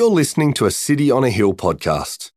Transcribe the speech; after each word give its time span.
You're 0.00 0.08
listening 0.08 0.54
to 0.54 0.64
a 0.64 0.70
City 0.70 1.10
on 1.10 1.24
a 1.24 1.28
Hill 1.28 1.52
podcast. 1.52 2.30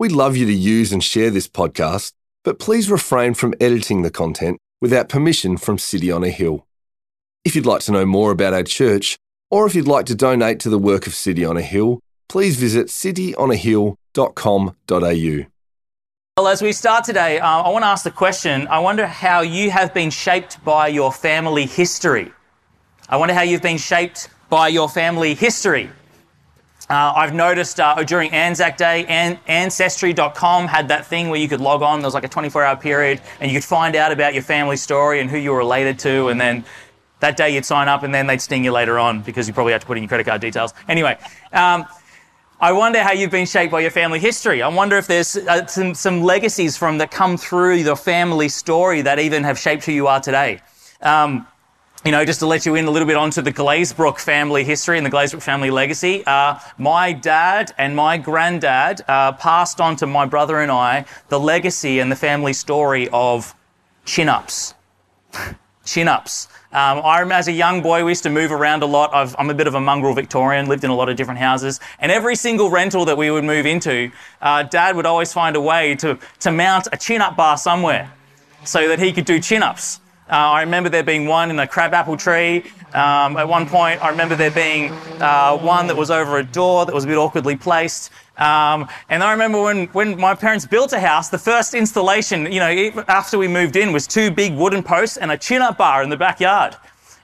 We'd 0.00 0.10
love 0.10 0.36
you 0.36 0.46
to 0.46 0.52
use 0.52 0.92
and 0.92 1.00
share 1.00 1.30
this 1.30 1.46
podcast, 1.46 2.12
but 2.42 2.58
please 2.58 2.90
refrain 2.90 3.34
from 3.34 3.54
editing 3.60 4.02
the 4.02 4.10
content 4.10 4.58
without 4.80 5.08
permission 5.08 5.56
from 5.56 5.78
City 5.78 6.10
on 6.10 6.24
a 6.24 6.28
Hill. 6.28 6.66
If 7.44 7.54
you'd 7.54 7.66
like 7.66 7.82
to 7.82 7.92
know 7.92 8.04
more 8.04 8.32
about 8.32 8.52
our 8.52 8.64
church, 8.64 9.16
or 9.48 9.64
if 9.64 9.76
you'd 9.76 9.86
like 9.86 10.06
to 10.06 10.16
donate 10.16 10.58
to 10.58 10.68
the 10.68 10.76
work 10.76 11.06
of 11.06 11.14
City 11.14 11.44
on 11.44 11.56
a 11.56 11.62
Hill, 11.62 12.00
please 12.28 12.56
visit 12.56 12.88
cityonahill.com.au. 12.88 15.46
Well, 16.36 16.48
as 16.48 16.62
we 16.62 16.72
start 16.72 17.04
today, 17.04 17.38
uh, 17.38 17.46
I 17.46 17.68
want 17.68 17.84
to 17.84 17.90
ask 17.90 18.02
the 18.02 18.10
question 18.10 18.66
I 18.66 18.80
wonder 18.80 19.06
how 19.06 19.42
you 19.42 19.70
have 19.70 19.94
been 19.94 20.10
shaped 20.10 20.64
by 20.64 20.88
your 20.88 21.12
family 21.12 21.66
history. 21.66 22.32
I 23.08 23.18
wonder 23.18 23.34
how 23.34 23.42
you've 23.42 23.62
been 23.62 23.78
shaped 23.78 24.30
by 24.50 24.66
your 24.66 24.88
family 24.88 25.34
history. 25.34 25.92
Uh, 26.90 27.14
I've 27.16 27.32
noticed 27.32 27.80
uh, 27.80 28.02
during 28.04 28.30
Anzac 28.32 28.76
Day, 28.76 29.06
an- 29.06 29.38
Ancestry.com 29.46 30.66
had 30.66 30.88
that 30.88 31.06
thing 31.06 31.30
where 31.30 31.40
you 31.40 31.48
could 31.48 31.60
log 31.60 31.82
on. 31.82 32.00
There 32.00 32.06
was 32.06 32.14
like 32.14 32.24
a 32.24 32.28
24 32.28 32.62
hour 32.62 32.76
period 32.76 33.22
and 33.40 33.50
you 33.50 33.56
could 33.58 33.64
find 33.64 33.96
out 33.96 34.12
about 34.12 34.34
your 34.34 34.42
family 34.42 34.76
story 34.76 35.20
and 35.20 35.30
who 35.30 35.38
you 35.38 35.50
were 35.52 35.58
related 35.58 35.98
to. 36.00 36.28
And 36.28 36.38
then 36.38 36.64
that 37.20 37.38
day 37.38 37.54
you'd 37.54 37.64
sign 37.64 37.88
up 37.88 38.02
and 38.02 38.14
then 38.14 38.26
they'd 38.26 38.40
sting 38.40 38.64
you 38.64 38.72
later 38.72 38.98
on 38.98 39.22
because 39.22 39.48
you 39.48 39.54
probably 39.54 39.72
had 39.72 39.80
to 39.80 39.86
put 39.86 39.96
in 39.96 40.02
your 40.02 40.08
credit 40.08 40.24
card 40.24 40.42
details. 40.42 40.74
Anyway, 40.86 41.16
um, 41.54 41.86
I 42.60 42.72
wonder 42.72 43.02
how 43.02 43.12
you've 43.12 43.30
been 43.30 43.46
shaped 43.46 43.72
by 43.72 43.80
your 43.80 43.90
family 43.90 44.18
history. 44.18 44.60
I 44.60 44.68
wonder 44.68 44.98
if 44.98 45.06
there's 45.06 45.36
uh, 45.36 45.66
some, 45.66 45.94
some 45.94 46.22
legacies 46.22 46.76
from 46.76 46.98
that 46.98 47.10
come 47.10 47.38
through 47.38 47.76
your 47.76 47.96
family 47.96 48.50
story 48.50 49.00
that 49.02 49.18
even 49.18 49.42
have 49.44 49.58
shaped 49.58 49.86
who 49.86 49.92
you 49.92 50.06
are 50.06 50.20
today. 50.20 50.60
Um, 51.00 51.46
you 52.04 52.12
know, 52.12 52.22
just 52.22 52.40
to 52.40 52.46
let 52.46 52.66
you 52.66 52.74
in 52.74 52.84
a 52.84 52.90
little 52.90 53.08
bit 53.08 53.16
onto 53.16 53.40
the 53.40 53.52
Glazebrook 53.52 54.18
family 54.18 54.62
history 54.62 54.98
and 54.98 55.06
the 55.06 55.10
Glazebrook 55.10 55.40
family 55.40 55.70
legacy, 55.70 56.22
uh, 56.26 56.58
my 56.76 57.14
dad 57.14 57.72
and 57.78 57.96
my 57.96 58.18
granddad 58.18 59.00
uh, 59.08 59.32
passed 59.32 59.80
on 59.80 59.96
to 59.96 60.06
my 60.06 60.26
brother 60.26 60.60
and 60.60 60.70
I 60.70 61.06
the 61.28 61.40
legacy 61.40 62.00
and 62.00 62.12
the 62.12 62.16
family 62.16 62.52
story 62.52 63.08
of 63.10 63.54
chin 64.04 64.28
ups. 64.28 64.74
chin 65.86 66.06
ups. 66.06 66.48
Um, 66.72 67.00
I 67.02 67.20
remember 67.20 67.34
as 67.34 67.48
a 67.48 67.52
young 67.52 67.80
boy, 67.80 68.04
we 68.04 68.10
used 68.10 68.24
to 68.24 68.30
move 68.30 68.52
around 68.52 68.82
a 68.82 68.86
lot. 68.86 69.14
i 69.14 69.40
am 69.40 69.48
a 69.48 69.54
bit 69.54 69.66
of 69.66 69.74
a 69.74 69.80
mongrel 69.80 70.12
Victorian, 70.12 70.66
lived 70.66 70.84
in 70.84 70.90
a 70.90 70.94
lot 70.94 71.08
of 71.08 71.16
different 71.16 71.40
houses. 71.40 71.80
And 72.00 72.12
every 72.12 72.36
single 72.36 72.68
rental 72.68 73.06
that 73.06 73.16
we 73.16 73.30
would 73.30 73.44
move 73.44 73.64
into, 73.64 74.10
uh, 74.42 74.64
Dad 74.64 74.94
would 74.96 75.06
always 75.06 75.32
find 75.32 75.56
a 75.56 75.60
way 75.60 75.94
to, 75.96 76.18
to 76.40 76.50
mount 76.50 76.86
a 76.92 76.98
chin 76.98 77.22
up 77.22 77.34
bar 77.34 77.56
somewhere 77.56 78.12
so 78.64 78.88
that 78.88 78.98
he 78.98 79.10
could 79.10 79.24
do 79.24 79.40
chin 79.40 79.62
ups. 79.62 80.00
Uh, 80.30 80.32
I 80.36 80.60
remember 80.62 80.88
there 80.88 81.02
being 81.02 81.26
one 81.26 81.50
in 81.50 81.58
a 81.58 81.66
crabapple 81.66 82.16
tree. 82.16 82.64
Um, 82.94 83.36
at 83.36 83.46
one 83.46 83.66
point, 83.66 84.02
I 84.02 84.08
remember 84.08 84.34
there 84.34 84.50
being 84.50 84.90
uh, 85.20 85.58
one 85.58 85.86
that 85.88 85.96
was 85.96 86.10
over 86.10 86.38
a 86.38 86.44
door 86.44 86.86
that 86.86 86.94
was 86.94 87.04
a 87.04 87.06
bit 87.06 87.18
awkwardly 87.18 87.56
placed. 87.56 88.10
Um, 88.38 88.88
and 89.10 89.22
I 89.22 89.32
remember 89.32 89.62
when, 89.62 89.86
when 89.88 90.18
my 90.18 90.34
parents 90.34 90.66
built 90.66 90.94
a 90.94 91.00
house, 91.00 91.28
the 91.28 91.38
first 91.38 91.74
installation, 91.74 92.50
you 92.50 92.58
know, 92.58 93.04
after 93.06 93.36
we 93.36 93.48
moved 93.48 93.76
in, 93.76 93.92
was 93.92 94.06
two 94.06 94.30
big 94.30 94.54
wooden 94.54 94.82
posts 94.82 95.18
and 95.18 95.30
a 95.30 95.36
chin-up 95.36 95.76
bar 95.76 96.02
in 96.02 96.08
the 96.08 96.16
backyard. 96.16 96.74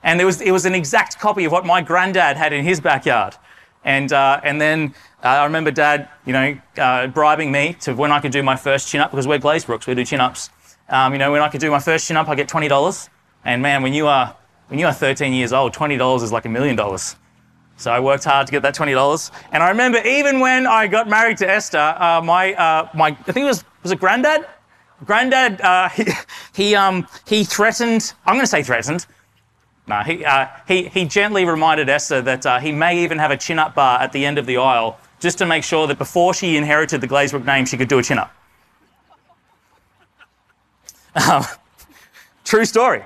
And 0.03 0.21
it 0.21 0.25
was, 0.25 0.43
it 0.43 0.51
was 0.51 0.67
an 0.67 0.75
exact 0.75 1.19
copy 1.19 1.45
of 1.45 1.53
what 1.53 1.65
my 1.65 1.81
granddad 1.81 2.37
had 2.37 2.53
in 2.53 2.65
his 2.65 2.81
backyard. 2.81 3.35
And, 3.83 4.13
uh, 4.13 4.41
and 4.45 4.61
then 4.61 4.95
uh, 5.25 5.29
I 5.29 5.45
remember 5.45 5.71
dad, 5.71 6.11
you 6.27 6.35
know, 6.35 6.61
uh, 6.77 7.07
bribing 7.07 7.51
me 7.51 7.77
to 7.81 7.95
when 7.95 8.13
I 8.13 8.21
could 8.21 8.33
do 8.33 8.43
my 8.43 8.57
first 8.57 8.89
chin-up, 8.89 9.11
because 9.11 9.27
we're 9.27 9.39
Glazebrooks, 9.39 9.87
we 9.87 9.95
do 9.95 10.05
chin-ups. 10.05 10.51
Um, 10.91 11.13
you 11.13 11.19
know, 11.19 11.33
when 11.33 11.41
I 11.41 11.49
could 11.49 11.61
do 11.61 11.71
my 11.71 11.79
first 11.79 12.07
chin 12.07 12.17
up, 12.17 12.29
I 12.29 12.35
get 12.35 12.49
twenty 12.49 12.69
dollars. 12.69 13.09
And 13.45 13.63
man, 13.63 13.83
when 13.83 13.95
you 13.95 14.07
are 14.07 14.37
when 14.69 14.79
you 14.79 14.87
are 14.87 14.93
13 14.93 15.33
years 15.33 15.53
old, 15.53 15.73
twenty 15.73 15.97
dollars 15.97 16.23
is 16.23 16.33
like 16.33 16.45
a 16.45 16.49
million 16.49 16.77
dollars. 16.77 17.17
So 17.77 17.91
I 17.91 17.99
worked 18.01 18.25
hard 18.25 18.47
to 18.47 18.51
get 18.51 18.63
that 18.63 18.75
twenty 18.75 18.93
dollars. 18.93 19.31
And 19.53 19.63
I 19.63 19.71
remember 19.71 19.99
even 19.99 20.41
when 20.41 20.67
I 20.67 20.87
got 20.87 21.09
married 21.09 21.39
to 21.39 21.49
Esther, 21.49 21.79
uh, 21.99 22.21
my 22.23 22.55
uh, 22.55 22.89
my 22.95 23.09
I 23.09 23.33
think 23.33 23.39
it 23.39 23.45
was 23.45 23.65
was 23.83 23.93
it 23.93 24.01
granddad. 24.01 24.47
Granddad, 25.05 25.61
uh, 25.61 25.89
he 25.91 26.05
he, 26.55 26.75
um, 26.75 27.07
he 27.27 27.45
threatened. 27.45 28.13
I'm 28.27 28.35
going 28.35 28.45
to 28.45 28.51
say 28.51 28.63
threatened. 28.63 29.07
No, 29.87 30.01
he, 30.01 30.25
uh, 30.25 30.47
he 30.69 30.89
he 30.89 31.05
gently 31.07 31.45
reminded 31.45 31.89
Esther 31.89 32.21
that 32.23 32.45
uh, 32.45 32.59
he 32.59 32.71
may 32.71 33.03
even 33.03 33.19
have 33.19 33.31
a 33.31 33.37
chin 33.37 33.59
up 33.59 33.75
bar 33.75 34.01
at 34.01 34.13
the 34.13 34.27
end 34.27 34.39
of 34.39 34.47
the 34.47 34.59
aisle, 34.59 34.99
just 35.19 35.39
to 35.39 35.47
make 35.47 35.65
sure 35.65 35.87
that 35.87 35.99
before 35.99 36.35
she 36.35 36.57
inherited 36.57 37.01
the 37.01 37.09
Glazebrook 37.09 37.45
name, 37.45 37.65
she 37.65 37.77
could 37.77 37.89
do 37.89 37.99
a 37.99 38.03
chin 38.03 38.19
up. 38.19 38.33
Um, 41.15 41.45
true 42.45 42.65
story. 42.65 43.03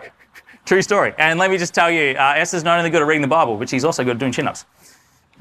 True 0.64 0.82
story. 0.82 1.12
And 1.18 1.38
let 1.38 1.50
me 1.50 1.58
just 1.58 1.74
tell 1.74 1.90
you, 1.90 2.16
uh, 2.18 2.34
Esther's 2.36 2.64
not 2.64 2.78
only 2.78 2.90
good 2.90 3.02
at 3.02 3.06
reading 3.06 3.22
the 3.22 3.28
Bible, 3.28 3.56
but 3.56 3.68
she's 3.68 3.84
also 3.84 4.02
good 4.02 4.12
at 4.12 4.18
doing 4.18 4.32
chin 4.32 4.48
ups. 4.48 4.64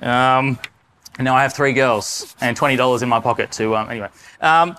Um, 0.01 0.59
now 1.19 1.35
I 1.35 1.43
have 1.43 1.53
three 1.53 1.73
girls 1.73 2.35
and 2.41 2.57
$20 2.57 3.01
in 3.01 3.09
my 3.09 3.19
pocket 3.19 3.51
to, 3.53 3.75
um, 3.75 3.89
anyway. 3.89 4.09
Um, 4.41 4.75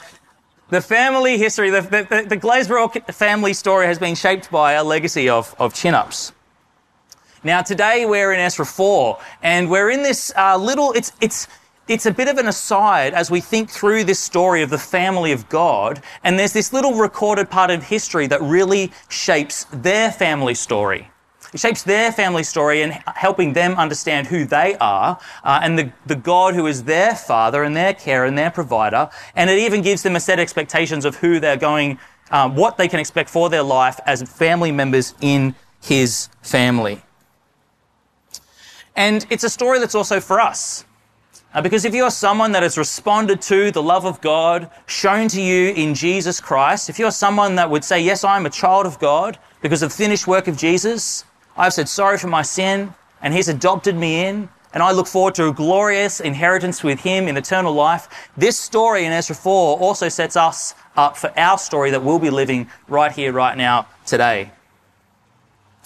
the 0.68 0.80
family 0.80 1.38
history, 1.38 1.70
the, 1.70 1.82
the, 1.82 2.26
the 2.28 2.36
Glazebrook 2.36 3.12
family 3.14 3.52
story 3.54 3.86
has 3.86 3.98
been 3.98 4.14
shaped 4.14 4.50
by 4.50 4.72
a 4.72 4.84
legacy 4.84 5.28
of, 5.28 5.54
of 5.58 5.72
chin 5.72 5.94
ups. 5.94 6.32
Now, 7.42 7.62
today 7.62 8.06
we're 8.06 8.32
in 8.32 8.40
Ezra 8.40 8.64
4, 8.64 9.18
and 9.42 9.70
we're 9.70 9.90
in 9.90 10.02
this 10.02 10.32
uh, 10.34 10.56
little, 10.56 10.92
it's, 10.92 11.12
it's, 11.20 11.46
it's 11.86 12.06
a 12.06 12.10
bit 12.10 12.28
of 12.28 12.38
an 12.38 12.48
aside 12.48 13.12
as 13.12 13.30
we 13.30 13.40
think 13.40 13.70
through 13.70 14.04
this 14.04 14.18
story 14.18 14.62
of 14.62 14.70
the 14.70 14.78
family 14.78 15.32
of 15.32 15.48
God. 15.48 16.02
And 16.22 16.38
there's 16.38 16.52
this 16.52 16.72
little 16.72 16.94
recorded 16.94 17.50
part 17.50 17.70
of 17.70 17.82
history 17.82 18.26
that 18.28 18.40
really 18.40 18.90
shapes 19.08 19.66
their 19.72 20.10
family 20.10 20.54
story. 20.54 21.10
It 21.52 21.60
shapes 21.60 21.84
their 21.84 22.10
family 22.10 22.42
story 22.42 22.82
and 22.82 22.92
helping 23.06 23.52
them 23.52 23.74
understand 23.74 24.26
who 24.26 24.44
they 24.44 24.76
are 24.80 25.20
uh, 25.44 25.60
and 25.62 25.78
the, 25.78 25.92
the 26.06 26.16
God 26.16 26.54
who 26.54 26.66
is 26.66 26.82
their 26.82 27.14
father 27.14 27.62
and 27.62 27.76
their 27.76 27.94
care 27.94 28.24
and 28.24 28.36
their 28.36 28.50
provider. 28.50 29.08
And 29.36 29.48
it 29.48 29.58
even 29.58 29.80
gives 29.80 30.02
them 30.02 30.16
a 30.16 30.20
set 30.20 30.38
of 30.38 30.42
expectations 30.42 31.04
of 31.04 31.16
who 31.16 31.38
they're 31.38 31.56
going, 31.56 31.98
um, 32.32 32.56
what 32.56 32.76
they 32.76 32.88
can 32.88 32.98
expect 32.98 33.30
for 33.30 33.50
their 33.50 33.62
life 33.62 34.00
as 34.04 34.22
family 34.22 34.72
members 34.72 35.14
in 35.20 35.54
his 35.80 36.28
family. 36.42 37.02
And 38.96 39.26
it's 39.30 39.44
a 39.44 39.50
story 39.50 39.78
that's 39.78 39.94
also 39.94 40.18
for 40.18 40.40
us. 40.40 40.84
Uh, 41.54 41.62
because 41.62 41.84
if 41.84 41.94
you're 41.94 42.10
someone 42.10 42.50
that 42.50 42.64
has 42.64 42.76
responded 42.76 43.40
to 43.40 43.70
the 43.70 43.82
love 43.82 44.04
of 44.04 44.20
God 44.20 44.68
shown 44.86 45.28
to 45.28 45.40
you 45.40 45.72
in 45.74 45.94
Jesus 45.94 46.40
Christ, 46.40 46.90
if 46.90 46.98
you're 46.98 47.12
someone 47.12 47.54
that 47.54 47.70
would 47.70 47.84
say, 47.84 48.00
Yes, 48.00 48.24
I'm 48.24 48.44
a 48.44 48.50
child 48.50 48.86
of 48.86 48.98
God 48.98 49.38
because 49.62 49.80
of 49.80 49.90
the 49.90 49.96
finished 49.96 50.26
work 50.26 50.48
of 50.48 50.56
Jesus, 50.56 51.24
I've 51.56 51.72
said 51.72 51.88
sorry 51.88 52.18
for 52.18 52.26
my 52.26 52.42
sin, 52.42 52.92
and 53.22 53.32
He's 53.32 53.46
adopted 53.46 53.94
me 53.94 54.24
in, 54.24 54.48
and 54.72 54.82
I 54.82 54.90
look 54.90 55.06
forward 55.06 55.36
to 55.36 55.46
a 55.46 55.52
glorious 55.52 56.18
inheritance 56.18 56.82
with 56.82 56.98
Him 56.98 57.28
in 57.28 57.36
eternal 57.36 57.72
life. 57.72 58.08
This 58.36 58.58
story 58.58 59.04
in 59.04 59.12
Ezra 59.12 59.36
4 59.36 59.78
also 59.78 60.08
sets 60.08 60.36
us 60.36 60.74
up 60.96 61.16
for 61.16 61.32
our 61.38 61.56
story 61.56 61.92
that 61.92 62.02
we'll 62.02 62.18
be 62.18 62.30
living 62.30 62.68
right 62.88 63.12
here, 63.12 63.32
right 63.32 63.56
now, 63.56 63.86
today. 64.06 64.50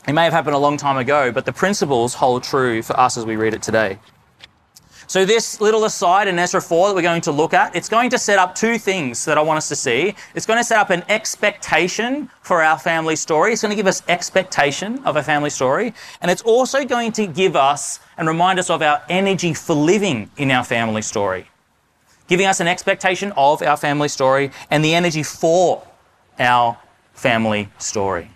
It 0.06 0.14
may 0.14 0.24
have 0.24 0.32
happened 0.32 0.56
a 0.56 0.58
long 0.58 0.78
time 0.78 0.96
ago, 0.96 1.30
but 1.30 1.44
the 1.44 1.52
principles 1.52 2.14
hold 2.14 2.42
true 2.42 2.80
for 2.80 2.98
us 2.98 3.18
as 3.18 3.26
we 3.26 3.36
read 3.36 3.52
it 3.52 3.60
today. 3.60 3.98
So 5.08 5.24
this 5.24 5.58
little 5.58 5.86
aside 5.86 6.28
in 6.28 6.38
Ezra 6.38 6.60
4 6.60 6.88
that 6.88 6.94
we're 6.94 7.00
going 7.00 7.22
to 7.22 7.32
look 7.32 7.54
at, 7.54 7.74
it's 7.74 7.88
going 7.88 8.10
to 8.10 8.18
set 8.18 8.38
up 8.38 8.54
two 8.54 8.76
things 8.76 9.24
that 9.24 9.38
I 9.38 9.40
want 9.40 9.56
us 9.56 9.66
to 9.70 9.74
see. 9.74 10.14
It's 10.34 10.44
going 10.44 10.58
to 10.58 10.64
set 10.64 10.78
up 10.78 10.90
an 10.90 11.02
expectation 11.08 12.28
for 12.42 12.62
our 12.62 12.78
family 12.78 13.16
story. 13.16 13.54
It's 13.54 13.62
going 13.62 13.70
to 13.70 13.76
give 13.76 13.86
us 13.86 14.02
expectation 14.06 15.02
of 15.06 15.16
a 15.16 15.22
family 15.22 15.48
story. 15.48 15.94
And 16.20 16.30
it's 16.30 16.42
also 16.42 16.84
going 16.84 17.12
to 17.12 17.26
give 17.26 17.56
us 17.56 18.00
and 18.18 18.28
remind 18.28 18.58
us 18.58 18.68
of 18.68 18.82
our 18.82 19.02
energy 19.08 19.54
for 19.54 19.74
living 19.74 20.30
in 20.36 20.50
our 20.50 20.62
family 20.62 21.00
story. 21.00 21.48
Giving 22.26 22.44
us 22.44 22.60
an 22.60 22.68
expectation 22.68 23.32
of 23.34 23.62
our 23.62 23.78
family 23.78 24.08
story 24.08 24.50
and 24.70 24.84
the 24.84 24.94
energy 24.94 25.22
for 25.22 25.86
our 26.38 26.76
family 27.14 27.70
story. 27.78 28.30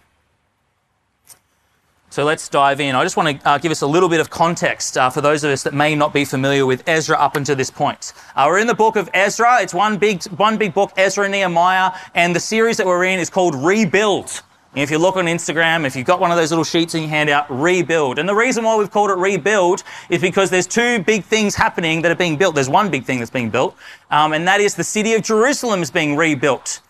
So 2.12 2.26
let's 2.26 2.46
dive 2.46 2.78
in. 2.78 2.94
I 2.94 3.04
just 3.04 3.16
want 3.16 3.40
to 3.40 3.48
uh, 3.48 3.56
give 3.56 3.72
us 3.72 3.80
a 3.80 3.86
little 3.86 4.06
bit 4.10 4.20
of 4.20 4.28
context 4.28 4.98
uh, 4.98 5.08
for 5.08 5.22
those 5.22 5.44
of 5.44 5.50
us 5.50 5.62
that 5.62 5.72
may 5.72 5.94
not 5.94 6.12
be 6.12 6.26
familiar 6.26 6.66
with 6.66 6.86
Ezra 6.86 7.16
up 7.16 7.36
until 7.36 7.56
this 7.56 7.70
point. 7.70 8.12
Uh, 8.36 8.44
we're 8.48 8.58
in 8.58 8.66
the 8.66 8.74
book 8.74 8.96
of 8.96 9.08
Ezra. 9.14 9.62
It's 9.62 9.72
one 9.72 9.96
big, 9.96 10.22
one 10.24 10.58
big 10.58 10.74
book, 10.74 10.92
Ezra 10.98 11.24
and 11.24 11.32
Nehemiah, 11.32 11.90
and 12.14 12.36
the 12.36 12.40
series 12.40 12.76
that 12.76 12.86
we're 12.86 13.04
in 13.04 13.18
is 13.18 13.30
called 13.30 13.54
Rebuild. 13.54 14.42
if 14.74 14.90
you 14.90 14.98
look 14.98 15.16
on 15.16 15.24
Instagram, 15.24 15.86
if 15.86 15.96
you've 15.96 16.04
got 16.04 16.20
one 16.20 16.30
of 16.30 16.36
those 16.36 16.50
little 16.50 16.64
sheets 16.64 16.94
in 16.94 17.00
your 17.00 17.08
handout, 17.08 17.46
rebuild. 17.50 18.18
And 18.18 18.28
the 18.28 18.34
reason 18.34 18.62
why 18.62 18.76
we've 18.76 18.90
called 18.90 19.08
it 19.08 19.16
rebuild 19.16 19.82
is 20.10 20.20
because 20.20 20.50
there's 20.50 20.66
two 20.66 21.02
big 21.04 21.24
things 21.24 21.54
happening 21.54 22.02
that 22.02 22.12
are 22.12 22.14
being 22.14 22.36
built. 22.36 22.54
There's 22.54 22.68
one 22.68 22.90
big 22.90 23.04
thing 23.04 23.20
that's 23.20 23.30
being 23.30 23.48
built, 23.48 23.74
um, 24.10 24.34
and 24.34 24.46
that 24.46 24.60
is 24.60 24.74
the 24.74 24.84
city 24.84 25.14
of 25.14 25.22
Jerusalem 25.22 25.80
is 25.80 25.90
being 25.90 26.14
rebuilt. 26.14 26.82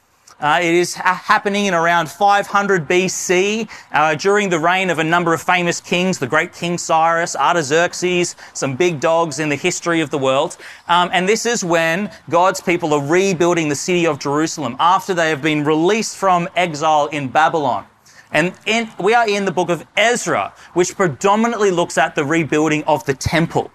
Uh, 0.43 0.59
it 0.61 0.75
is 0.75 0.95
ha- 0.97 1.15
happening 1.15 1.67
in 1.67 1.75
around 1.75 2.11
500 2.11 2.89
BC 2.89 3.71
uh, 3.93 4.17
during 4.17 4.49
the 4.49 4.59
reign 4.59 4.91
of 4.91 4.99
a 4.99 5.05
number 5.05 5.33
of 5.33 5.41
famous 5.41 5.81
kings, 5.81 6.19
the 6.19 6.27
great 6.27 6.53
King 6.53 6.77
Cyrus, 6.77 7.37
Artaxerxes, 7.37 8.35
some 8.53 8.75
big 8.75 8.99
dogs 8.99 9.39
in 9.39 9.49
the 9.49 9.57
history 9.57 10.01
of 10.01 10.11
the 10.11 10.19
world. 10.19 10.57
Um, 10.89 11.11
and 11.13 11.29
this 11.29 11.47
is 11.47 11.65
when 11.65 12.11
God's 12.29 12.61
people 12.61 12.93
are 12.93 13.07
rebuilding 13.07 13.69
the 13.69 13.77
city 13.77 14.05
of 14.05 14.19
Jerusalem 14.19 14.77
after 14.81 15.15
they 15.15 15.31
have 15.31 15.43
been 15.43 15.63
released 15.65 16.17
from 16.17 16.49
exile 16.57 17.07
in 17.07 17.29
Babylon. 17.29 17.87
And 18.33 18.53
in, 18.67 18.91
we 18.99 19.15
are 19.15 19.29
in 19.29 19.45
the 19.45 19.53
book 19.53 19.71
of 19.71 19.87
Ezra, 19.97 20.53
which 20.75 20.97
predominantly 20.97 21.71
looks 21.71 21.97
at 21.97 22.17
the 22.17 22.25
rebuilding 22.25 22.83
of 22.85 23.05
the 23.07 23.15
temple. 23.15 23.71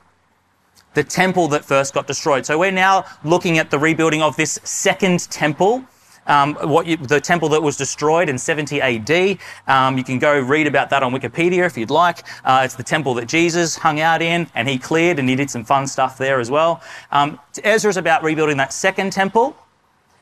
the 0.95 1.03
temple 1.03 1.47
that 1.49 1.63
first 1.63 1.93
got 1.93 2.07
destroyed. 2.07 2.45
So 2.45 2.57
we're 2.57 2.71
now 2.71 3.05
looking 3.23 3.59
at 3.59 3.69
the 3.69 3.79
rebuilding 3.79 4.21
of 4.21 4.35
this 4.35 4.59
second 4.63 5.29
temple. 5.29 5.85
Um, 6.27 6.55
what 6.55 6.85
you, 6.85 6.97
the 6.97 7.19
temple 7.19 7.49
that 7.49 7.63
was 7.63 7.77
destroyed 7.77 8.29
in 8.29 8.37
70 8.37 8.81
AD. 8.81 9.39
Um, 9.67 9.97
you 9.97 10.03
can 10.03 10.19
go 10.19 10.39
read 10.39 10.67
about 10.67 10.89
that 10.91 11.03
on 11.03 11.11
Wikipedia 11.13 11.65
if 11.65 11.77
you'd 11.77 11.89
like. 11.89 12.23
Uh, 12.43 12.61
it's 12.63 12.75
the 12.75 12.83
temple 12.83 13.13
that 13.15 13.27
Jesus 13.27 13.77
hung 13.77 13.99
out 13.99 14.21
in, 14.21 14.47
and 14.53 14.67
he 14.67 14.77
cleared, 14.77 15.19
and 15.19 15.29
he 15.29 15.35
did 15.35 15.49
some 15.49 15.63
fun 15.63 15.87
stuff 15.87 16.17
there 16.17 16.39
as 16.39 16.51
well. 16.51 16.81
Um, 17.11 17.39
Ezra 17.63 17.89
is 17.89 17.97
about 17.97 18.23
rebuilding 18.23 18.57
that 18.57 18.73
second 18.73 19.11
temple. 19.11 19.55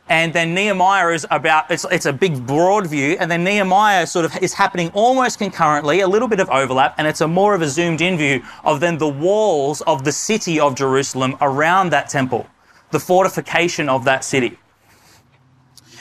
And 0.08 0.34
then 0.34 0.54
Nehemiah 0.54 1.10
is 1.10 1.26
about, 1.32 1.72
it's, 1.72 1.86
it's 1.90 2.06
a 2.06 2.14
big 2.14 2.46
broad 2.46 2.86
view. 2.86 3.18
And 3.20 3.30
then 3.30 3.44
Nehemiah 3.44 4.06
sort 4.06 4.26
of 4.26 4.38
is 4.38 4.54
happening 4.54 4.92
almost 4.94 5.40
concurrently, 5.40 6.02
a 6.02 6.08
little 6.08 6.28
bit 6.28 6.40
of 6.40 6.50
overlap. 6.50 6.94
And 7.00 7.08
it's 7.08 7.22
a 7.22 7.28
more 7.28 7.56
of 7.56 7.62
a 7.64 7.68
zoomed 7.68 8.02
in 8.02 8.18
view 8.18 8.44
of 8.64 8.80
then 8.80 9.00
the 9.00 9.08
walls 9.08 9.82
of 9.82 10.04
the 10.04 10.12
city 10.12 10.60
of 10.60 10.76
Jerusalem 10.76 11.38
around 11.42 11.90
that 11.90 12.08
temple, 12.10 12.48
the 12.92 13.00
fortification 13.00 13.90
of 13.90 14.06
that 14.06 14.24
city. 14.24 14.60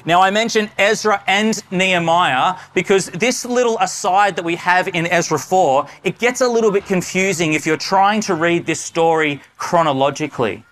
Now, 0.06 0.20
I 0.20 0.30
mentioned 0.30 0.70
Ezra 0.78 1.22
and 1.26 1.62
Nehemiah 1.70 2.56
because 2.74 3.06
this 3.06 3.44
little 3.46 3.78
aside 3.80 4.36
that 4.36 4.44
we 4.44 4.54
have 4.56 4.88
in 4.88 5.06
Ezra 5.06 5.38
4, 5.38 5.86
it 6.04 6.18
gets 6.18 6.42
a 6.42 6.48
little 6.48 6.70
bit 6.70 6.84
confusing 6.84 7.54
if 7.54 7.64
you're 7.64 7.78
trying 7.78 8.20
to 8.22 8.34
read 8.34 8.66
this 8.66 8.80
story 8.80 9.40
chronologically. 9.56 10.62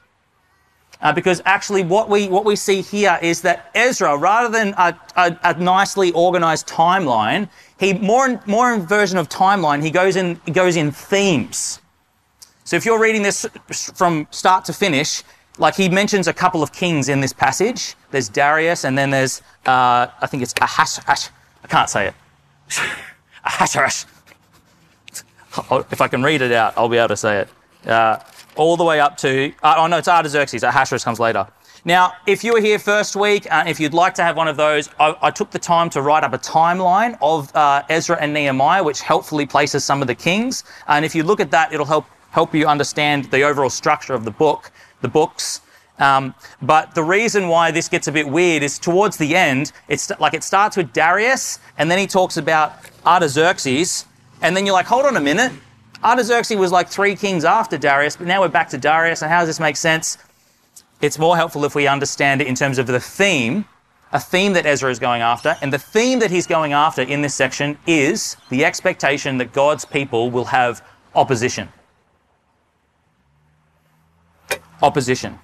Uh, 1.01 1.13
because 1.13 1.43
actually 1.47 1.83
what 1.83 2.09
we, 2.09 2.29
what 2.29 2.45
we 2.45 2.55
see 2.55 2.81
here 2.81 3.19
is 3.23 3.41
that 3.41 3.71
Ezra, 3.75 4.17
rather 4.17 4.49
than 4.49 4.75
a, 4.77 4.97
a, 5.17 5.37
a 5.43 5.55
nicely 5.59 6.13
organized 6.13 6.69
timeline, 6.69 7.49
he 7.79 7.95
more, 7.95 8.41
more 8.47 8.73
in 8.73 8.87
version 8.87 9.19
of 9.19 9.29
timeline, 9.29 9.83
he 9.83 9.91
goes 9.91 10.15
in, 10.15 10.41
goes 10.53 10.77
in 10.77 10.93
themes. 10.93 11.81
So 12.65 12.77
if 12.77 12.85
you're 12.85 13.01
reading 13.01 13.23
this 13.23 13.47
from 13.95 14.29
start 14.31 14.65
to 14.67 14.73
finish, 14.73 15.25
like 15.59 15.75
he 15.75 15.89
mentions 15.89 16.29
a 16.29 16.33
couple 16.33 16.63
of 16.63 16.73
kings 16.73 17.09
in 17.09 17.21
this 17.21 17.33
passage. 17.33 17.95
There's 18.11 18.29
Darius, 18.29 18.85
and 18.85 18.97
then 18.97 19.11
there's 19.11 19.43
uh, 19.67 20.07
I 20.21 20.27
think 20.27 20.43
it's 20.43 20.55
Ahasuerus. 20.61 21.31
I 21.63 21.69
can't 21.69 21.89
say 21.89 22.09
it. 22.09 22.15
Ahasuerus. 23.45 24.07
If 25.91 26.01
I 26.01 26.09
can 26.09 26.23
read 26.23 26.41
it 26.41 26.53
out, 26.53 26.75
I'll 26.77 26.89
be 26.89 26.97
able 26.97 27.09
to 27.09 27.17
say 27.17 27.41
it. 27.41 27.89
Uh, 27.89 28.19
all 28.57 28.77
the 28.77 28.85
way 28.85 29.01
up 29.01 29.17
to 29.19 29.53
uh, 29.63 29.75
oh 29.79 29.87
no, 29.87 29.99
it's 29.99 30.09
Artaxerxes. 30.09 30.63
Ahasuerus 30.63 31.05
comes 31.05 31.21
later. 31.21 31.47
Now, 31.85 32.13
if 32.29 32.45
you 32.45 32.53
were 32.53 32.61
here 32.61 32.79
first 32.79 33.17
week, 33.17 33.51
uh, 33.51 33.65
if 33.67 33.81
you'd 33.81 33.93
like 33.93 34.15
to 34.15 34.23
have 34.23 34.37
one 34.37 34.47
of 34.47 34.57
those, 34.57 34.89
I, 35.01 35.17
I, 35.21 35.31
took 35.33 35.51
the 35.51 35.59
time 35.59 35.91
to 35.91 36.01
write 36.01 36.23
up 36.23 36.33
a 36.33 36.39
timeline 36.39 37.19
of 37.21 37.55
uh, 37.57 37.83
Ezra 37.89 38.17
and 38.21 38.33
Nehemiah, 38.33 38.85
which 38.85 39.01
helpfully 39.01 39.47
places 39.47 39.85
some 39.85 40.01
of 40.01 40.07
the 40.07 40.15
kings. 40.15 40.63
And 40.87 41.05
if 41.05 41.13
you 41.13 41.25
look 41.25 41.41
at 41.41 41.51
that, 41.51 41.73
it'll 41.73 41.85
help 41.85 42.07
help 42.31 42.55
you 42.55 42.67
understand 42.67 43.25
the 43.27 43.43
overall 43.43 43.69
structure 43.69 44.15
of 44.15 44.25
the 44.25 44.31
book 44.31 44.71
the 45.03 45.09
books. 45.09 45.61
Um, 45.99 46.35
but 46.61 46.95
the 46.95 47.03
reason 47.05 47.49
why 47.49 47.71
this 47.71 47.89
gets 47.89 48.09
a 48.09 48.13
bit 48.13 48.27
weird 48.27 48.63
is 48.63 48.79
towards 48.79 49.19
the 49.19 49.37
end, 49.37 49.73
it's 49.89 50.11
like 50.19 50.35
it 50.35 50.43
starts 50.43 50.77
with 50.77 50.93
Darius, 50.93 51.61
and 51.79 51.91
then 51.91 51.99
he 51.99 52.07
talks 52.07 52.37
about 52.37 52.73
Artaxerxes, 53.05 54.07
and 54.41 54.57
then 54.57 54.67
you're 54.67 54.73
like, 54.73 54.87
hold 54.87 55.05
on 55.05 55.17
a 55.17 55.21
minute. 55.21 55.53
Artaxerxes 56.03 56.57
was 56.57 56.73
like 56.73 56.89
three 56.89 57.15
kings 57.15 57.45
after 57.45 57.79
Darius, 57.79 58.17
but 58.17 58.27
now 58.27 58.41
we're 58.41 58.49
back 58.49 58.71
to 58.71 58.79
Darius, 58.79 59.23
and 59.23 59.31
how 59.31 59.41
does 59.41 59.49
this 59.49 59.61
make 59.61 59.77
sense? 59.77 60.19
It's 61.01 61.19
more 61.19 61.37
helpful 61.37 61.65
if 61.65 61.75
we 61.75 61.87
understand 61.87 62.41
it 62.41 62.47
in 62.47 62.55
terms 62.55 62.79
of 62.79 62.87
the 62.87 62.99
theme, 62.99 63.65
a 64.13 64.21
theme 64.21 64.55
that 64.55 64.67
Ezra 64.67 64.91
is 64.91 64.99
going 64.99 65.23
after, 65.23 65.57
and 65.63 65.73
the 65.73 65.79
theme 65.79 66.19
that 66.19 66.31
he's 66.31 66.47
going 66.47 66.73
after 66.73 67.03
in 67.03 67.23
this 67.23 67.35
section 67.35 67.79
is 67.87 68.37
the 68.51 68.65
expectation 68.65 69.39
that 69.39 69.53
God's 69.53 69.85
people 69.85 70.31
will 70.31 70.47
have 70.47 70.85
opposition. 71.15 71.69
Opposition. 74.83 75.39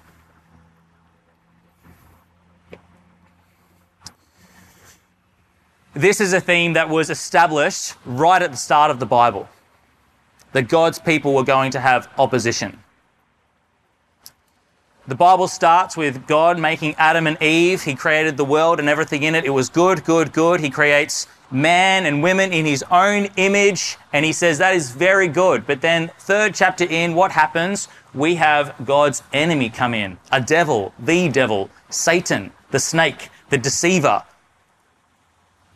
This 5.93 6.21
is 6.21 6.33
a 6.33 6.39
theme 6.39 6.73
that 6.73 6.87
was 6.87 7.09
established 7.09 7.95
right 8.05 8.41
at 8.41 8.51
the 8.51 8.57
start 8.57 8.91
of 8.91 8.99
the 8.99 9.05
Bible 9.05 9.49
that 10.51 10.67
God's 10.67 10.99
people 10.99 11.33
were 11.33 11.43
going 11.43 11.71
to 11.71 11.79
have 11.79 12.09
opposition. 12.17 12.79
The 15.07 15.15
Bible 15.15 15.47
starts 15.47 15.97
with 15.97 16.27
God 16.27 16.59
making 16.59 16.95
Adam 16.97 17.25
and 17.25 17.41
Eve. 17.41 17.81
He 17.81 17.95
created 17.95 18.37
the 18.37 18.45
world 18.45 18.79
and 18.79 18.87
everything 18.87 19.23
in 19.23 19.33
it. 19.33 19.43
It 19.43 19.49
was 19.49 19.67
good, 19.67 20.03
good, 20.03 20.31
good. 20.31 20.59
He 20.59 20.69
creates 20.69 21.27
man 21.51 22.05
and 22.05 22.21
women 22.21 22.53
in 22.53 22.65
his 22.65 22.83
own 22.91 23.27
image, 23.37 23.97
and 24.13 24.25
he 24.25 24.33
says 24.33 24.57
that 24.57 24.75
is 24.75 24.91
very 24.91 25.27
good. 25.27 25.65
But 25.65 25.81
then, 25.81 26.11
third 26.19 26.53
chapter 26.53 26.85
in, 26.85 27.15
what 27.15 27.31
happens? 27.31 27.87
We 28.13 28.35
have 28.35 28.75
God's 28.85 29.23
enemy 29.33 29.69
come 29.69 29.93
in 29.93 30.17
a 30.31 30.41
devil, 30.41 30.93
the 30.99 31.29
devil, 31.29 31.69
Satan, 31.89 32.51
the 32.71 32.79
snake, 32.79 33.29
the 33.49 33.57
deceiver. 33.57 34.23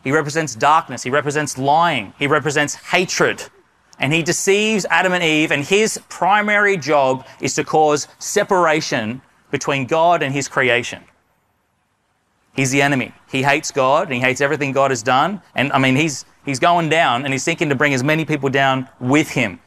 He 0.02 0.12
represents 0.12 0.54
darkness, 0.54 1.02
he 1.02 1.10
represents 1.10 1.56
lying, 1.56 2.12
he 2.18 2.26
represents 2.26 2.74
hatred. 2.74 3.42
And 3.98 4.12
he 4.12 4.24
deceives 4.24 4.84
Adam 4.90 5.12
and 5.12 5.22
Eve, 5.22 5.52
and 5.52 5.64
his 5.64 6.00
primary 6.08 6.76
job 6.76 7.24
is 7.40 7.54
to 7.54 7.64
cause 7.64 8.08
separation 8.18 9.22
between 9.52 9.86
God 9.86 10.20
and 10.20 10.34
his 10.34 10.48
creation. 10.48 11.04
He's 12.54 12.70
the 12.70 12.82
enemy. 12.82 13.12
He 13.30 13.42
hates 13.42 13.70
God 13.70 14.04
and 14.04 14.14
he 14.14 14.20
hates 14.20 14.40
everything 14.40 14.72
God 14.72 14.90
has 14.90 15.02
done. 15.02 15.42
And 15.54 15.72
I 15.72 15.78
mean, 15.78 15.96
he's, 15.96 16.24
he's 16.44 16.60
going 16.60 16.88
down 16.88 17.24
and 17.24 17.34
he's 17.34 17.42
seeking 17.42 17.68
to 17.68 17.74
bring 17.74 17.94
as 17.94 18.04
many 18.04 18.24
people 18.24 18.48
down 18.48 18.88
with 19.00 19.30
him. 19.30 19.60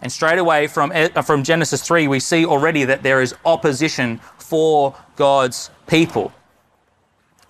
And 0.00 0.10
straight 0.10 0.38
away 0.38 0.66
from, 0.66 0.90
uh, 0.92 1.22
from 1.22 1.44
Genesis 1.44 1.82
3, 1.82 2.08
we 2.08 2.18
see 2.18 2.44
already 2.44 2.84
that 2.84 3.04
there 3.04 3.22
is 3.22 3.34
opposition 3.44 4.18
for 4.36 4.96
God's 5.16 5.70
people. 5.86 6.32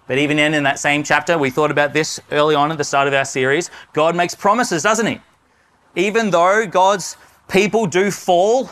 But 0.07 0.19
even 0.19 0.39
in, 0.39 0.53
in 0.53 0.65
that 0.65 0.79
same 0.79 1.03
chapter, 1.03 1.39
we 1.39 1.49
thought 1.49 1.71
about 1.71 1.95
this 1.95 2.21
early 2.31 2.55
on 2.55 2.71
at 2.71 2.77
the 2.77 2.85
start 2.85 3.09
of 3.09 3.15
our 3.15 3.25
series. 3.25 3.71
God 3.95 4.15
makes 4.15 4.35
promises, 4.35 4.83
doesn't 4.83 5.07
he? 5.07 5.21
Even 5.95 6.31
though 6.31 6.67
God's 6.67 7.17
people 7.49 7.87
do 7.87 8.11
fall, 8.11 8.69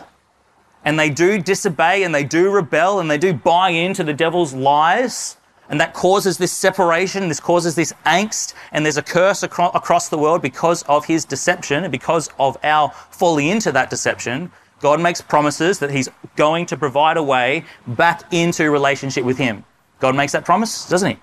and 0.85 0.99
they 0.99 1.11
do 1.11 1.39
disobey 1.39 2.03
and 2.05 2.15
they 2.15 2.25
do 2.25 2.51
rebel 2.51 3.01
and 3.01 3.11
they 3.11 3.19
do 3.19 3.33
buy 3.33 3.71
into 3.71 4.05
the 4.05 4.15
devil's 4.15 4.55
lies, 4.55 5.37
and 5.69 5.81
that 5.81 5.95
causes 5.95 6.37
this 6.37 6.51
separation, 6.51 7.29
this 7.29 7.39
causes 7.39 7.77
this 7.77 7.93
angst, 8.05 8.55
and 8.73 8.85
there's 8.85 8.97
a 8.97 9.03
curse 9.03 9.45
acro- 9.45 9.71
across 9.73 10.09
the 10.09 10.19
world 10.19 10.43
because 10.43 10.83
of 10.85 11.05
his 11.05 11.25
deception 11.25 11.85
and 11.85 11.93
because 11.93 12.29
of 12.41 12.59
our 12.65 12.91
falling 13.11 13.47
into 13.47 13.71
that 13.73 13.89
deception. 13.89 14.51
God 14.81 15.01
makes 15.01 15.21
promises 15.21 15.79
that 15.79 15.91
he's 15.91 16.09
going 16.37 16.67
to 16.67 16.77
provide 16.77 17.17
a 17.19 17.23
way 17.23 17.65
back 17.87 18.33
into 18.33 18.71
relationship 18.71 19.25
with 19.25 19.39
him. 19.39 19.65
God 20.01 20.17
makes 20.17 20.33
that 20.33 20.45
promise, 20.45 20.89
doesn't 20.89 21.17
he? 21.17 21.23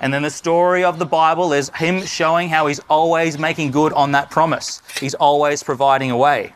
And 0.00 0.12
then 0.12 0.22
the 0.22 0.30
story 0.30 0.84
of 0.84 0.98
the 0.98 1.06
Bible 1.06 1.52
is 1.52 1.70
him 1.70 2.02
showing 2.04 2.48
how 2.48 2.66
he's 2.66 2.80
always 2.88 3.38
making 3.38 3.72
good 3.72 3.92
on 3.94 4.12
that 4.12 4.30
promise. 4.30 4.82
He's 5.00 5.14
always 5.14 5.62
providing 5.62 6.10
a 6.10 6.16
way. 6.16 6.54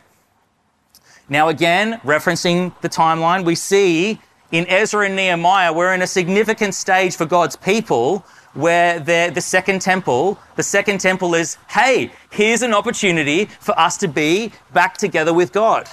Now, 1.31 1.47
again, 1.47 2.01
referencing 2.03 2.73
the 2.81 2.89
timeline, 2.89 3.45
we 3.45 3.55
see 3.55 4.19
in 4.51 4.67
Ezra 4.67 5.05
and 5.05 5.15
Nehemiah, 5.15 5.71
we're 5.71 5.93
in 5.93 6.01
a 6.01 6.07
significant 6.07 6.75
stage 6.75 7.15
for 7.15 7.25
God's 7.25 7.55
people 7.55 8.25
where 8.53 8.99
the 8.99 9.39
second 9.39 9.81
temple, 9.81 10.37
the 10.57 10.63
second 10.63 10.99
temple 10.99 11.33
is, 11.33 11.57
hey, 11.69 12.11
here's 12.31 12.63
an 12.63 12.73
opportunity 12.73 13.45
for 13.45 13.79
us 13.79 13.95
to 13.99 14.09
be 14.09 14.51
back 14.73 14.97
together 14.97 15.33
with 15.33 15.53
God. 15.53 15.87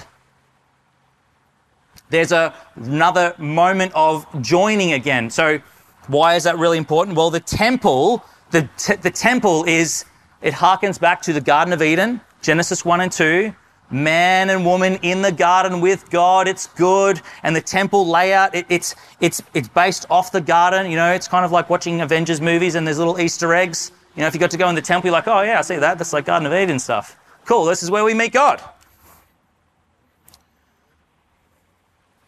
There's 2.09 2.33
a, 2.33 2.53
another 2.75 3.33
moment 3.37 3.93
of 3.95 4.27
joining 4.41 4.91
again. 4.91 5.29
So, 5.29 5.61
why 6.07 6.35
is 6.35 6.43
that 6.43 6.57
really 6.57 6.77
important? 6.77 7.15
Well, 7.15 7.29
the 7.29 7.39
temple, 7.39 8.25
the, 8.51 8.67
the 9.01 9.11
temple 9.11 9.63
is, 9.63 10.03
it 10.41 10.53
harkens 10.53 10.99
back 10.99 11.21
to 11.21 11.31
the 11.31 11.39
Garden 11.39 11.71
of 11.71 11.81
Eden, 11.81 12.19
Genesis 12.41 12.83
1 12.83 12.99
and 12.99 13.11
2 13.11 13.55
man 13.91 14.49
and 14.49 14.65
woman 14.65 14.95
in 15.01 15.21
the 15.21 15.31
garden 15.31 15.81
with 15.81 16.09
God. 16.09 16.47
It's 16.47 16.67
good. 16.67 17.21
And 17.43 17.55
the 17.55 17.61
temple 17.61 18.07
layout, 18.07 18.53
it, 18.55 18.65
it's, 18.69 18.95
it's, 19.19 19.41
it's 19.53 19.67
based 19.67 20.05
off 20.09 20.31
the 20.31 20.41
garden. 20.41 20.89
You 20.89 20.97
know, 20.97 21.11
it's 21.11 21.27
kind 21.27 21.45
of 21.45 21.51
like 21.51 21.69
watching 21.69 22.01
Avengers 22.01 22.41
movies 22.41 22.75
and 22.75 22.85
there's 22.85 22.99
little 22.99 23.19
Easter 23.19 23.53
eggs. 23.53 23.91
You 24.15 24.21
know, 24.21 24.27
if 24.27 24.33
you 24.33 24.39
got 24.39 24.51
to 24.51 24.57
go 24.57 24.69
in 24.69 24.75
the 24.75 24.81
temple, 24.81 25.07
you're 25.07 25.13
like, 25.13 25.27
oh 25.27 25.41
yeah, 25.41 25.59
I 25.59 25.61
see 25.61 25.77
that. 25.77 25.97
That's 25.97 26.13
like 26.13 26.25
Garden 26.25 26.45
of 26.45 26.53
Eden 26.53 26.79
stuff. 26.79 27.17
Cool. 27.45 27.65
This 27.65 27.83
is 27.83 27.89
where 27.89 28.03
we 28.03 28.13
meet 28.13 28.33
God. 28.33 28.61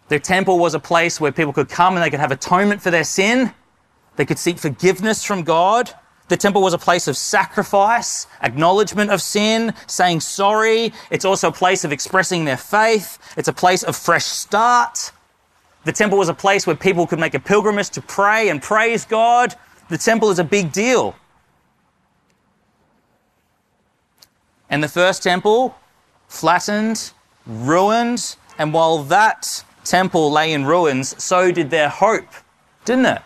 The 0.07 0.19
temple 0.19 0.59
was 0.59 0.73
a 0.73 0.79
place 0.79 1.21
where 1.21 1.31
people 1.31 1.53
could 1.53 1.69
come 1.69 1.95
and 1.95 2.03
they 2.03 2.09
could 2.09 2.19
have 2.19 2.31
atonement 2.31 2.81
for 2.81 2.91
their 2.91 3.05
sin. 3.05 3.53
They 4.17 4.25
could 4.25 4.37
seek 4.37 4.57
forgiveness 4.57 5.23
from 5.23 5.43
God. 5.43 5.93
The 6.31 6.37
temple 6.37 6.61
was 6.61 6.73
a 6.73 6.77
place 6.77 7.09
of 7.09 7.17
sacrifice, 7.17 8.25
acknowledgement 8.41 9.11
of 9.11 9.21
sin, 9.21 9.73
saying 9.85 10.21
sorry. 10.21 10.93
It's 11.09 11.25
also 11.25 11.49
a 11.49 11.51
place 11.51 11.83
of 11.83 11.91
expressing 11.91 12.45
their 12.45 12.55
faith. 12.55 13.19
It's 13.35 13.49
a 13.49 13.53
place 13.53 13.83
of 13.83 13.97
fresh 13.97 14.23
start. 14.23 15.11
The 15.83 15.91
temple 15.91 16.17
was 16.17 16.29
a 16.29 16.33
place 16.33 16.65
where 16.65 16.77
people 16.77 17.05
could 17.05 17.19
make 17.19 17.33
a 17.33 17.39
pilgrimage 17.41 17.89
to 17.89 18.01
pray 18.01 18.47
and 18.47 18.61
praise 18.61 19.03
God. 19.03 19.55
The 19.89 19.97
temple 19.97 20.29
is 20.29 20.39
a 20.39 20.45
big 20.45 20.71
deal. 20.71 21.15
And 24.69 24.81
the 24.81 24.87
first 24.87 25.23
temple, 25.23 25.75
flattened, 26.29 27.11
ruined, 27.45 28.37
And 28.57 28.73
while 28.73 29.03
that 29.03 29.65
temple 29.83 30.31
lay 30.31 30.53
in 30.53 30.63
ruins, 30.63 31.21
so 31.21 31.51
did 31.51 31.71
their 31.71 31.89
hope, 31.89 32.29
didn't 32.85 33.07
it? 33.07 33.21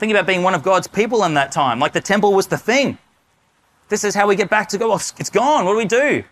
Think 0.00 0.12
about 0.12 0.26
being 0.26 0.42
one 0.42 0.54
of 0.54 0.62
God's 0.62 0.88
people 0.88 1.24
in 1.24 1.34
that 1.34 1.52
time. 1.52 1.78
Like 1.78 1.92
the 1.92 2.00
temple 2.00 2.32
was 2.32 2.46
the 2.46 2.56
thing. 2.56 2.96
This 3.90 4.02
is 4.02 4.14
how 4.14 4.26
we 4.26 4.34
get 4.34 4.48
back 4.48 4.66
to 4.70 4.78
God. 4.78 5.02
it's 5.18 5.28
gone. 5.28 5.66
What 5.66 5.72
do 5.72 5.76
we 5.76 5.84
do? 5.84 6.24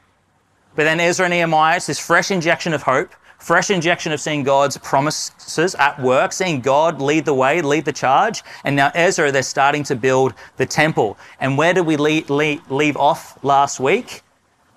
But 0.75 0.85
then 0.85 0.99
Ezra 0.99 1.27
and 1.27 1.33
Nehemiah, 1.33 1.77
it's 1.77 1.87
this 1.87 1.99
fresh 1.99 2.31
injection 2.31 2.73
of 2.73 2.81
hope, 2.81 3.13
fresh 3.39 3.71
injection 3.71 4.11
of 4.13 4.23
seeing 4.23 4.43
God's 4.43 4.79
promises 4.79 5.75
at 5.75 6.01
work, 6.01 6.33
seeing 6.33 6.63
God 6.63 7.03
lead 7.03 7.27
the 7.27 7.35
way, 7.35 7.61
lead 7.61 7.85
the 7.85 7.93
charge. 7.93 8.43
And 8.65 8.75
now 8.75 8.91
Ezra, 8.95 9.31
they're 9.31 9.43
starting 9.43 9.83
to 9.85 9.95
build 9.95 10.33
the 10.57 10.65
temple. 10.65 11.19
And 11.39 11.59
where 11.59 11.75
did 11.75 11.85
we 11.85 11.99
leave 11.99 12.97
off 12.97 13.39
last 13.45 13.81
week? 13.81 14.23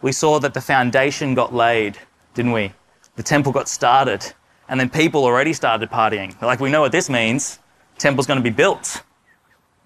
We 0.01 0.11
saw 0.11 0.37
that 0.39 0.53
the 0.53 0.59
foundation 0.59 1.33
got 1.33 1.55
laid, 1.55 1.97
didn't 2.33 2.51
we? 2.51 2.73
The 3.15 3.23
temple 3.23 3.53
got 3.53 3.69
started. 3.69 4.33
And 4.67 4.77
then 4.77 4.89
people 4.89 5.23
already 5.23 5.53
started 5.53 5.89
partying. 5.89 6.39
Like, 6.41 6.59
we 6.59 6.69
know 6.69 6.81
what 6.81 6.91
this 6.91 7.09
means. 7.09 7.59
Temple's 8.01 8.27
going 8.27 8.39
to 8.39 8.43
be 8.43 8.49
built. 8.49 9.03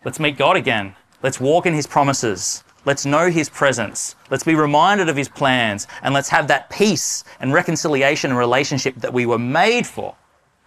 Let's 0.05 0.19
meet 0.19 0.37
God 0.37 0.55
again. 0.55 0.95
Let's 1.21 1.39
walk 1.39 1.65
in 1.65 1.73
his 1.73 1.85
promises. 1.85 2.63
Let's 2.85 3.05
know 3.05 3.29
his 3.29 3.49
presence. 3.49 4.15
Let's 4.29 4.43
be 4.43 4.55
reminded 4.55 5.09
of 5.09 5.17
his 5.17 5.27
plans. 5.27 5.87
And 6.01 6.13
let's 6.13 6.29
have 6.29 6.47
that 6.47 6.69
peace 6.69 7.23
and 7.39 7.51
reconciliation 7.51 8.31
and 8.31 8.37
relationship 8.39 8.95
that 8.97 9.11
we 9.11 9.25
were 9.25 9.39
made 9.39 9.85
for 9.87 10.15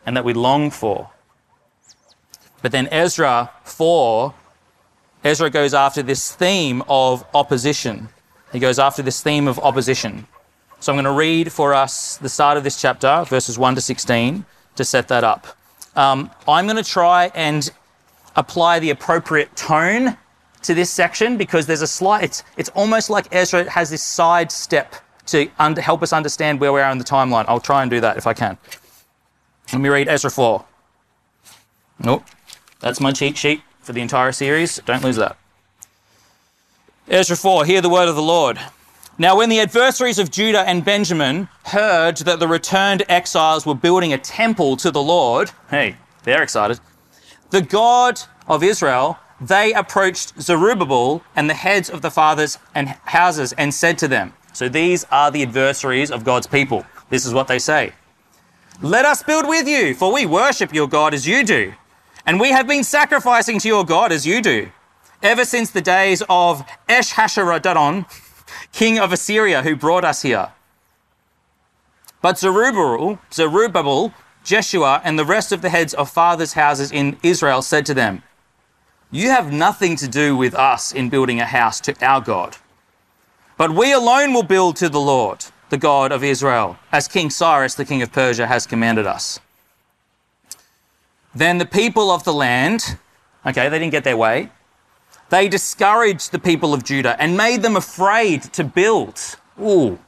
and 0.04 0.16
that 0.16 0.24
we 0.24 0.34
long 0.34 0.70
for. 0.70 1.10
But 2.60 2.72
then 2.72 2.88
Ezra 2.88 3.50
4, 3.64 4.34
Ezra 5.24 5.48
goes 5.48 5.74
after 5.74 6.02
this 6.02 6.34
theme 6.34 6.82
of 6.88 7.24
opposition. 7.34 8.08
He 8.52 8.58
goes 8.58 8.78
after 8.78 9.02
this 9.02 9.22
theme 9.22 9.46
of 9.46 9.58
opposition. 9.60 10.26
So 10.80 10.92
I'm 10.92 10.96
going 10.96 11.04
to 11.04 11.18
read 11.18 11.52
for 11.52 11.72
us 11.72 12.16
the 12.16 12.28
start 12.28 12.56
of 12.56 12.64
this 12.64 12.80
chapter, 12.80 13.24
verses 13.26 13.58
1 13.58 13.74
to 13.76 13.80
16, 13.80 14.44
to 14.76 14.84
set 14.84 15.08
that 15.08 15.24
up. 15.24 15.57
Um, 15.98 16.30
I'm 16.46 16.66
going 16.66 16.76
to 16.76 16.88
try 16.88 17.32
and 17.34 17.68
apply 18.36 18.78
the 18.78 18.90
appropriate 18.90 19.54
tone 19.56 20.16
to 20.62 20.72
this 20.72 20.90
section 20.90 21.36
because 21.36 21.66
there's 21.66 21.82
a 21.82 21.88
slight, 21.88 22.22
it's, 22.22 22.44
it's 22.56 22.68
almost 22.68 23.10
like 23.10 23.26
Ezra 23.32 23.68
has 23.68 23.90
this 23.90 24.02
side 24.02 24.52
step 24.52 24.94
to 25.26 25.50
under, 25.58 25.80
help 25.80 26.04
us 26.04 26.12
understand 26.12 26.60
where 26.60 26.72
we 26.72 26.80
are 26.80 26.92
in 26.92 26.98
the 26.98 27.04
timeline. 27.04 27.46
I'll 27.48 27.58
try 27.58 27.82
and 27.82 27.90
do 27.90 28.00
that 28.00 28.16
if 28.16 28.28
I 28.28 28.32
can. 28.32 28.56
Let 29.72 29.82
me 29.82 29.88
read 29.88 30.06
Ezra 30.06 30.30
4. 30.30 30.64
Nope. 32.04 32.24
That's 32.78 33.00
my 33.00 33.10
cheat 33.10 33.36
sheet 33.36 33.62
for 33.80 33.92
the 33.92 34.00
entire 34.00 34.30
series. 34.30 34.80
Don't 34.86 35.02
lose 35.02 35.16
that. 35.16 35.36
Ezra 37.08 37.36
4, 37.36 37.64
hear 37.64 37.80
the 37.80 37.88
word 37.88 38.08
of 38.08 38.14
the 38.14 38.22
Lord. 38.22 38.60
Now, 39.20 39.36
when 39.36 39.48
the 39.48 39.58
adversaries 39.58 40.18
of 40.20 40.30
Judah 40.30 40.60
and 40.60 40.84
Benjamin 40.84 41.48
heard 41.64 42.18
that 42.18 42.38
the 42.38 42.46
returned 42.46 43.04
exiles 43.08 43.66
were 43.66 43.74
building 43.74 44.12
a 44.12 44.18
temple 44.18 44.76
to 44.76 44.90
the 44.92 45.02
Lord, 45.02 45.50
hey, 45.70 45.96
they're 46.22 46.42
excited, 46.42 46.78
the 47.50 47.62
God 47.62 48.20
of 48.46 48.62
Israel 48.62 49.18
they 49.40 49.72
approached 49.72 50.40
Zerubbabel 50.40 51.22
and 51.36 51.48
the 51.48 51.54
heads 51.54 51.88
of 51.88 52.02
the 52.02 52.10
fathers 52.10 52.58
and 52.74 52.88
houses 53.04 53.52
and 53.52 53.72
said 53.72 53.98
to 53.98 54.08
them, 54.08 54.34
So 54.52 54.68
these 54.68 55.04
are 55.10 55.30
the 55.30 55.42
adversaries 55.42 56.10
of 56.10 56.24
God's 56.24 56.46
people. 56.46 56.84
This 57.08 57.24
is 57.24 57.32
what 57.32 57.46
they 57.46 57.58
say. 57.58 57.92
Let 58.82 59.04
us 59.04 59.22
build 59.22 59.48
with 59.48 59.68
you, 59.68 59.94
for 59.94 60.12
we 60.12 60.26
worship 60.26 60.74
your 60.74 60.88
God 60.88 61.14
as 61.14 61.26
you 61.26 61.44
do, 61.44 61.72
and 62.26 62.40
we 62.40 62.50
have 62.50 62.66
been 62.66 62.84
sacrificing 62.84 63.58
to 63.60 63.68
your 63.68 63.84
God 63.84 64.12
as 64.12 64.26
you 64.26 64.40
do, 64.40 64.68
ever 65.22 65.44
since 65.44 65.70
the 65.70 65.80
days 65.80 66.22
of 66.28 66.64
Esarhaddon, 66.88 68.06
king 68.72 68.98
of 68.98 69.12
Assyria, 69.12 69.62
who 69.62 69.76
brought 69.76 70.04
us 70.04 70.22
here. 70.22 70.52
But 72.20 72.38
Zerubbabel, 72.38 73.18
Zerubbabel, 73.32 74.12
Jeshua, 74.44 75.00
and 75.04 75.18
the 75.18 75.24
rest 75.24 75.52
of 75.52 75.62
the 75.62 75.68
heads 75.68 75.94
of 75.94 76.10
fathers' 76.10 76.54
houses 76.54 76.90
in 76.90 77.18
Israel 77.22 77.62
said 77.62 77.86
to 77.86 77.94
them, 77.94 78.22
you 79.10 79.30
have 79.30 79.52
nothing 79.52 79.96
to 79.96 80.08
do 80.08 80.36
with 80.36 80.54
us 80.54 80.92
in 80.92 81.08
building 81.08 81.40
a 81.40 81.46
house 81.46 81.80
to 81.80 81.94
our 82.04 82.20
God. 82.20 82.56
But 83.56 83.70
we 83.70 83.92
alone 83.92 84.34
will 84.34 84.42
build 84.42 84.76
to 84.76 84.88
the 84.90 85.00
Lord, 85.00 85.46
the 85.70 85.78
God 85.78 86.12
of 86.12 86.22
Israel, 86.22 86.78
as 86.92 87.08
King 87.08 87.30
Cyrus, 87.30 87.74
the 87.74 87.86
king 87.86 88.02
of 88.02 88.12
Persia, 88.12 88.46
has 88.46 88.66
commanded 88.66 89.06
us. 89.06 89.40
Then 91.34 91.58
the 91.58 91.66
people 91.66 92.10
of 92.10 92.24
the 92.24 92.34
land, 92.34 92.98
okay, 93.46 93.68
they 93.68 93.78
didn't 93.78 93.92
get 93.92 94.04
their 94.04 94.16
way. 94.16 94.50
They 95.30 95.48
discouraged 95.48 96.32
the 96.32 96.38
people 96.38 96.72
of 96.72 96.84
Judah 96.84 97.20
and 97.20 97.36
made 97.36 97.62
them 97.62 97.76
afraid 97.76 98.42
to 98.54 98.64
build. 98.64 99.36
Ooh. 99.60 99.98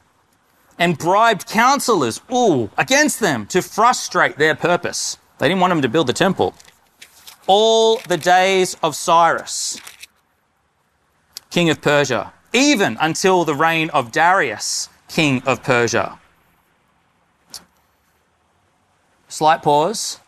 And 0.79 0.97
bribed 0.97 1.47
counselors, 1.47 2.21
ooh, 2.33 2.71
against 2.77 3.19
them 3.19 3.45
to 3.47 3.61
frustrate 3.61 4.37
their 4.37 4.55
purpose. 4.55 5.17
They 5.37 5.47
didn't 5.47 5.61
want 5.61 5.71
them 5.71 5.81
to 5.83 5.89
build 5.89 6.07
the 6.07 6.13
temple 6.13 6.55
all 7.47 7.97
the 8.07 8.17
days 8.17 8.77
of 8.83 8.95
Cyrus, 8.95 9.79
king 11.49 11.69
of 11.69 11.81
Persia, 11.81 12.33
even 12.53 12.97
until 13.01 13.43
the 13.45 13.55
reign 13.55 13.89
of 13.89 14.11
Darius, 14.11 14.89
king 15.07 15.41
of 15.45 15.63
Persia. 15.63 16.19
Slight 19.27 19.61
pause, 19.61 20.19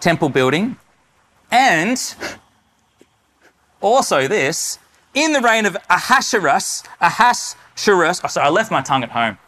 temple 0.00 0.28
building, 0.28 0.76
and 1.50 2.16
also 3.86 4.26
this, 4.26 4.78
in 5.14 5.32
the 5.32 5.40
reign 5.40 5.64
of 5.64 5.76
Ahasuerus, 5.88 6.82
Ahasuerus, 7.00 8.20
oh, 8.24 8.28
sorry, 8.28 8.46
I 8.46 8.50
left 8.50 8.70
my 8.70 8.82
tongue 8.82 9.04
at 9.04 9.10
home. 9.10 9.38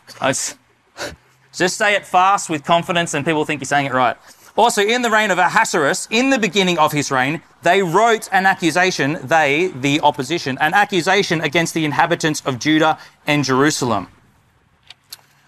Just 1.52 1.76
say 1.76 1.94
it 1.94 2.06
fast 2.06 2.48
with 2.48 2.62
confidence 2.64 3.14
and 3.14 3.24
people 3.24 3.44
think 3.44 3.60
you're 3.60 3.66
saying 3.66 3.86
it 3.86 3.92
right. 3.92 4.16
Also, 4.56 4.82
in 4.82 5.02
the 5.02 5.10
reign 5.10 5.30
of 5.30 5.38
Ahasuerus, 5.38 6.08
in 6.10 6.30
the 6.30 6.38
beginning 6.38 6.78
of 6.78 6.92
his 6.92 7.10
reign, 7.10 7.42
they 7.62 7.82
wrote 7.82 8.28
an 8.32 8.46
accusation, 8.46 9.18
they, 9.22 9.68
the 9.68 10.00
opposition, 10.00 10.56
an 10.60 10.74
accusation 10.74 11.40
against 11.40 11.74
the 11.74 11.84
inhabitants 11.84 12.40
of 12.44 12.58
Judah 12.58 12.98
and 13.26 13.44
Jerusalem. 13.44 14.08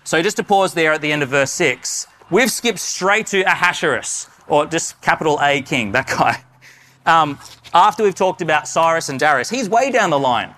So, 0.04 0.22
just 0.22 0.36
to 0.36 0.44
pause 0.44 0.74
there 0.74 0.92
at 0.92 1.00
the 1.00 1.10
end 1.10 1.22
of 1.24 1.28
verse 1.28 1.50
6, 1.52 2.06
we've 2.30 2.50
skipped 2.50 2.78
straight 2.78 3.26
to 3.28 3.42
Ahasuerus, 3.42 4.28
or 4.46 4.66
just 4.66 5.00
capital 5.00 5.38
A 5.42 5.62
king, 5.62 5.90
that 5.92 6.06
guy. 6.06 6.44
Um, 7.04 7.38
after 7.72 8.02
we've 8.02 8.14
talked 8.14 8.42
about 8.42 8.68
Cyrus 8.68 9.08
and 9.08 9.18
Darius, 9.18 9.50
he's 9.50 9.68
way 9.68 9.90
down 9.90 10.10
the 10.10 10.18
line. 10.18 10.54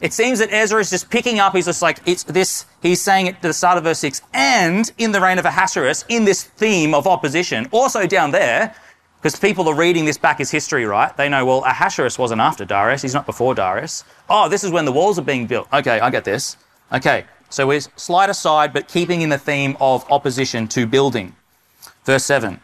It 0.00 0.12
seems 0.12 0.40
that 0.40 0.52
Ezra 0.52 0.80
is 0.80 0.90
just 0.90 1.08
picking 1.08 1.38
up, 1.38 1.54
he's 1.54 1.64
just 1.64 1.80
like, 1.80 2.00
it's 2.04 2.22
this, 2.24 2.66
he's 2.82 3.00
saying 3.00 3.28
it 3.28 3.40
to 3.40 3.48
the 3.48 3.54
start 3.54 3.78
of 3.78 3.84
verse 3.84 3.98
6, 4.00 4.20
and 4.34 4.92
in 4.98 5.12
the 5.12 5.20
reign 5.20 5.38
of 5.38 5.46
Ahasuerus, 5.46 6.04
in 6.08 6.24
this 6.26 6.44
theme 6.44 6.94
of 6.94 7.06
opposition, 7.06 7.66
also 7.70 8.06
down 8.06 8.30
there, 8.30 8.74
because 9.22 9.40
people 9.40 9.66
are 9.68 9.74
reading 9.74 10.04
this 10.04 10.18
back 10.18 10.38
as 10.38 10.50
history, 10.50 10.84
right? 10.84 11.16
They 11.16 11.30
know, 11.30 11.46
well, 11.46 11.64
Ahasuerus 11.64 12.18
wasn't 12.18 12.42
after 12.42 12.66
Darius, 12.66 13.00
he's 13.00 13.14
not 13.14 13.24
before 13.24 13.54
Darius. 13.54 14.04
Oh, 14.28 14.50
this 14.50 14.64
is 14.64 14.70
when 14.70 14.84
the 14.84 14.92
walls 14.92 15.18
are 15.18 15.22
being 15.22 15.46
built. 15.46 15.66
Okay, 15.72 15.98
I 15.98 16.10
get 16.10 16.24
this. 16.24 16.58
Okay, 16.92 17.24
so 17.48 17.66
we 17.66 17.80
slide 17.80 18.28
aside, 18.28 18.74
but 18.74 18.88
keeping 18.88 19.22
in 19.22 19.30
the 19.30 19.38
theme 19.38 19.78
of 19.80 20.04
opposition 20.12 20.68
to 20.68 20.86
building. 20.86 21.34
Verse 22.04 22.24
7. 22.24 22.60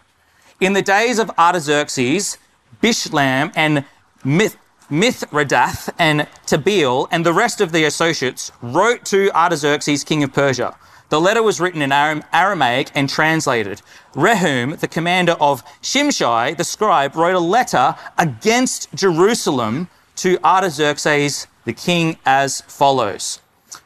In 0.60 0.74
the 0.74 0.82
days 0.82 1.18
of 1.18 1.30
Artaxerxes, 1.38 2.36
Bishlam 2.80 3.52
and 3.54 3.84
Mith- 4.24 4.56
Mithredath 4.90 5.88
and 5.98 6.28
Tabeel 6.46 7.08
and 7.10 7.24
the 7.24 7.32
rest 7.32 7.60
of 7.60 7.72
the 7.72 7.84
associates 7.84 8.52
wrote 8.60 9.04
to 9.06 9.30
Artaxerxes, 9.34 10.04
king 10.04 10.22
of 10.22 10.32
Persia. 10.32 10.74
The 11.08 11.20
letter 11.20 11.42
was 11.42 11.60
written 11.60 11.82
in 11.82 11.92
Aramaic 11.92 12.90
and 12.94 13.08
translated. 13.08 13.82
Rehum, 14.14 14.78
the 14.80 14.88
commander 14.88 15.32
of 15.32 15.62
Shimshai, 15.82 16.56
the 16.56 16.64
scribe, 16.64 17.16
wrote 17.16 17.34
a 17.34 17.38
letter 17.38 17.94
against 18.18 18.88
Jerusalem 18.94 19.88
to 20.16 20.38
Artaxerxes, 20.44 21.46
the 21.64 21.72
king, 21.72 22.16
as 22.24 22.62
follows. 22.62 23.40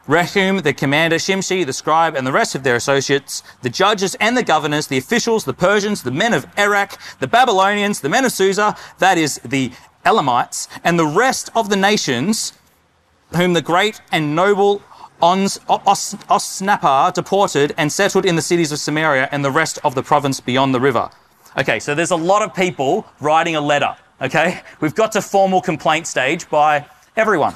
Rehum, 0.07 0.63
the 0.63 0.73
commander, 0.73 1.17
Shimshai, 1.17 1.67
the 1.67 1.73
scribe, 1.73 2.15
and 2.15 2.27
the 2.27 2.33
rest 2.33 2.55
of 2.55 2.63
their 2.63 2.77
associates, 2.77 3.43
the 3.63 3.71
judges 3.71 4.15
and 4.21 4.37
the 4.37 4.45
governors, 4.45 4.87
the 4.87 4.99
officials, 4.99 5.45
the 5.45 5.53
Persians, 5.53 6.03
the 6.03 6.13
men 6.13 6.33
of 6.33 6.47
Erech, 6.57 6.97
the 7.19 7.27
Babylonians, 7.27 8.01
the 8.01 8.09
men 8.09 8.25
of 8.25 8.31
Susa, 8.31 8.77
that 8.99 9.19
is, 9.19 9.41
the 9.45 9.73
Elamites, 10.05 10.69
and 10.85 10.97
the 10.97 11.07
rest 11.07 11.51
of 11.57 11.71
the 11.71 11.77
nations 11.77 12.53
whom 13.35 13.53
the 13.53 13.63
great 13.63 14.01
and 14.13 14.37
noble 14.37 14.81
Ons, 15.23 15.59
Os, 15.69 16.15
Osnappar 16.29 17.13
deported 17.13 17.75
and 17.79 17.91
settled 17.91 18.27
in 18.27 18.37
the 18.37 18.43
cities 18.43 18.71
of 18.71 18.79
Samaria 18.79 19.29
and 19.33 19.45
the 19.45 19.51
rest 19.51 19.79
of 19.83 19.95
the 19.95 20.03
province 20.03 20.41
beyond 20.41 20.75
the 20.75 20.81
river. 20.81 21.11
Okay, 21.59 21.81
so 21.81 21.95
there's 21.95 22.11
a 22.11 22.17
lot 22.17 22.43
of 22.43 22.55
people 22.55 23.07
writing 23.21 23.57
a 23.57 23.61
letter. 23.61 23.97
Okay, 24.21 24.61
we've 24.81 24.95
got 24.95 25.13
to 25.13 25.23
formal 25.23 25.63
complaint 25.63 26.07
stage 26.07 26.49
by 26.51 26.85
everyone. 27.17 27.55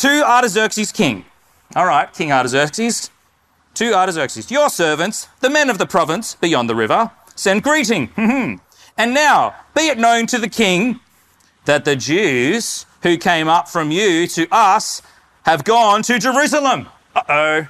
To 0.00 0.26
Artaxerxes 0.26 0.92
king. 0.92 1.26
All 1.76 1.84
right, 1.84 2.10
King 2.10 2.32
Artaxerxes. 2.32 3.10
To 3.74 3.92
Artaxerxes, 3.92 4.50
your 4.50 4.70
servants, 4.70 5.28
the 5.40 5.50
men 5.50 5.68
of 5.68 5.76
the 5.76 5.84
province 5.84 6.34
beyond 6.36 6.70
the 6.70 6.74
river, 6.74 7.10
send 7.34 7.62
greeting. 7.62 8.08
And 8.96 9.14
now, 9.14 9.54
be 9.74 9.88
it 9.88 9.96
known 9.96 10.26
to 10.26 10.38
the 10.38 10.48
king 10.48 11.00
that 11.64 11.86
the 11.86 11.96
Jews 11.96 12.84
who 13.02 13.16
came 13.16 13.48
up 13.48 13.66
from 13.66 13.90
you 13.90 14.26
to 14.26 14.46
us 14.52 15.00
have 15.44 15.64
gone 15.64 16.02
to 16.02 16.18
Jerusalem. 16.18 16.86
Uh 17.14 17.22
oh. 17.28 17.68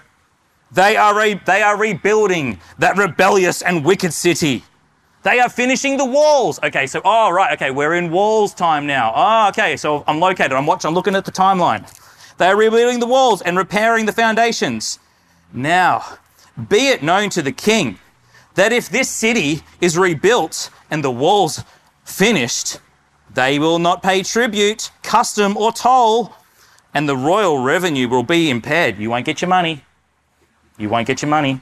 They 0.72 0.96
are, 0.96 1.16
re- 1.16 1.40
they 1.46 1.62
are 1.62 1.76
rebuilding 1.76 2.58
that 2.78 2.96
rebellious 2.96 3.62
and 3.62 3.84
wicked 3.84 4.12
city. 4.12 4.64
They 5.22 5.38
are 5.38 5.49
finishing 5.49 5.99
the 5.99 6.06
walls. 6.06 6.58
Okay, 6.64 6.87
so, 6.87 7.00
oh, 7.04 7.30
right, 7.30 7.52
okay, 7.52 7.70
we're 7.70 7.94
in 7.94 8.10
walls 8.10 8.54
time 8.54 8.87
now. 8.87 9.12
Oh, 9.14 9.49
okay, 9.50 9.76
so 9.76 10.02
I'm 10.08 10.18
located. 10.18 10.52
I'm 10.52 10.66
watching, 10.66 10.88
I'm 10.88 10.94
looking 10.94 11.14
at 11.14 11.25
the 11.25 11.32
timeline. 11.32 11.87
They 12.40 12.47
are 12.49 12.56
rebuilding 12.56 13.00
the 13.00 13.06
walls 13.06 13.42
and 13.42 13.59
repairing 13.59 14.06
the 14.06 14.14
foundations. 14.14 14.99
Now, 15.52 16.16
be 16.70 16.88
it 16.88 17.02
known 17.02 17.28
to 17.30 17.42
the 17.42 17.52
king 17.52 17.99
that 18.54 18.73
if 18.73 18.88
this 18.88 19.11
city 19.11 19.61
is 19.82 19.99
rebuilt 19.99 20.70
and 20.90 21.04
the 21.04 21.11
walls 21.11 21.62
finished, 22.02 22.78
they 23.35 23.59
will 23.59 23.78
not 23.78 24.02
pay 24.02 24.23
tribute, 24.23 24.90
custom, 25.02 25.54
or 25.54 25.70
toll, 25.70 26.32
and 26.94 27.06
the 27.06 27.14
royal 27.14 27.59
revenue 27.59 28.09
will 28.09 28.23
be 28.23 28.49
impaired. 28.49 28.97
You 28.97 29.11
won't 29.11 29.26
get 29.26 29.42
your 29.42 29.50
money. 29.50 29.85
You 30.78 30.88
won't 30.88 31.06
get 31.06 31.20
your 31.20 31.28
money. 31.28 31.61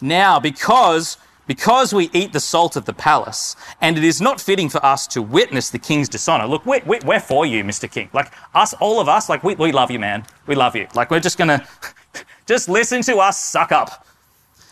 Now, 0.00 0.38
because 0.38 1.16
because 1.46 1.94
we 1.94 2.10
eat 2.12 2.32
the 2.32 2.40
salt 2.40 2.76
of 2.76 2.84
the 2.84 2.92
palace, 2.92 3.56
and 3.80 3.96
it 3.96 4.04
is 4.04 4.20
not 4.20 4.40
fitting 4.40 4.68
for 4.68 4.84
us 4.84 5.06
to 5.08 5.22
witness 5.22 5.70
the 5.70 5.78
king's 5.78 6.08
dishonor. 6.08 6.46
Look, 6.46 6.66
we're, 6.66 6.82
we're 6.84 7.20
for 7.20 7.46
you, 7.46 7.62
Mr. 7.64 7.90
King. 7.90 8.10
Like 8.12 8.32
us, 8.54 8.74
all 8.74 9.00
of 9.00 9.08
us, 9.08 9.28
like 9.28 9.44
we, 9.44 9.54
we 9.54 9.72
love 9.72 9.90
you, 9.90 9.98
man. 9.98 10.24
We 10.46 10.54
love 10.54 10.74
you. 10.74 10.88
Like 10.94 11.10
we're 11.10 11.20
just 11.20 11.38
gonna, 11.38 11.66
just 12.46 12.68
listen 12.68 13.02
to 13.02 13.18
us 13.18 13.38
suck 13.38 13.72
up. 13.72 14.06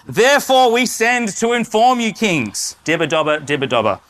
Therefore, 0.06 0.72
we 0.72 0.84
send 0.84 1.28
to 1.36 1.52
inform 1.52 2.00
you, 2.00 2.12
kings, 2.12 2.76
dibba 2.84 3.08
dobba, 3.08 3.40
dibba 3.46 3.68
dobba, 3.68 4.00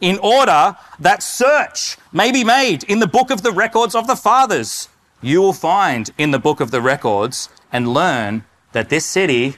in 0.00 0.18
order 0.18 0.76
that 1.00 1.22
search 1.22 1.96
may 2.12 2.30
be 2.30 2.44
made 2.44 2.84
in 2.84 3.00
the 3.00 3.08
book 3.08 3.30
of 3.30 3.42
the 3.42 3.50
records 3.50 3.94
of 3.94 4.06
the 4.06 4.16
fathers. 4.16 4.88
You 5.22 5.40
will 5.40 5.52
find 5.54 6.10
in 6.18 6.30
the 6.30 6.38
book 6.38 6.60
of 6.60 6.70
the 6.70 6.80
records 6.80 7.48
and 7.72 7.92
learn 7.92 8.44
that 8.72 8.90
this 8.90 9.04
city, 9.04 9.56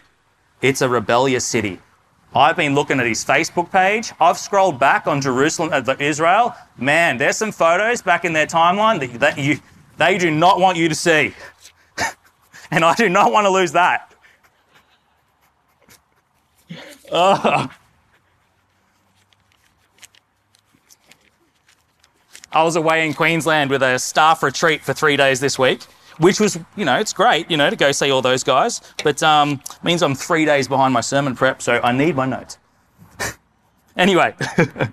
it's 0.62 0.80
a 0.80 0.88
rebellious 0.88 1.44
city. 1.44 1.80
I've 2.34 2.56
been 2.56 2.74
looking 2.74 3.00
at 3.00 3.06
his 3.06 3.24
Facebook 3.24 3.70
page. 3.70 4.12
I've 4.20 4.38
scrolled 4.38 4.78
back 4.78 5.06
on 5.06 5.20
Jerusalem, 5.20 5.70
uh, 5.72 5.94
Israel. 5.98 6.54
Man, 6.76 7.16
there's 7.16 7.36
some 7.36 7.52
photos 7.52 8.02
back 8.02 8.24
in 8.24 8.32
their 8.32 8.46
timeline 8.46 9.00
that, 9.00 9.20
that 9.20 9.38
you, 9.38 9.60
they 9.96 10.18
do 10.18 10.30
not 10.30 10.60
want 10.60 10.76
you 10.76 10.88
to 10.88 10.94
see. 10.94 11.34
and 12.70 12.84
I 12.84 12.94
do 12.94 13.08
not 13.08 13.32
want 13.32 13.46
to 13.46 13.50
lose 13.50 13.72
that. 13.72 14.12
I 22.50 22.62
was 22.62 22.76
away 22.76 23.06
in 23.06 23.14
Queensland 23.14 23.70
with 23.70 23.82
a 23.82 23.98
staff 23.98 24.42
retreat 24.42 24.82
for 24.82 24.92
three 24.92 25.16
days 25.16 25.40
this 25.40 25.58
week, 25.58 25.82
which 26.18 26.40
was, 26.40 26.58
you 26.76 26.84
know, 26.84 26.98
it's 26.98 27.12
great, 27.12 27.50
you 27.50 27.56
know, 27.56 27.70
to 27.70 27.76
go 27.76 27.92
see 27.92 28.10
all 28.10 28.22
those 28.22 28.44
guys, 28.44 28.80
but 29.02 29.22
um, 29.22 29.60
means 29.82 30.02
I'm 30.02 30.14
three 30.14 30.44
days 30.44 30.68
behind 30.68 30.92
my 30.92 31.00
sermon 31.00 31.34
prep, 31.34 31.62
so 31.62 31.80
I 31.82 31.92
need 31.92 32.16
my 32.16 32.26
notes. 32.26 32.58
anyway. 33.96 34.34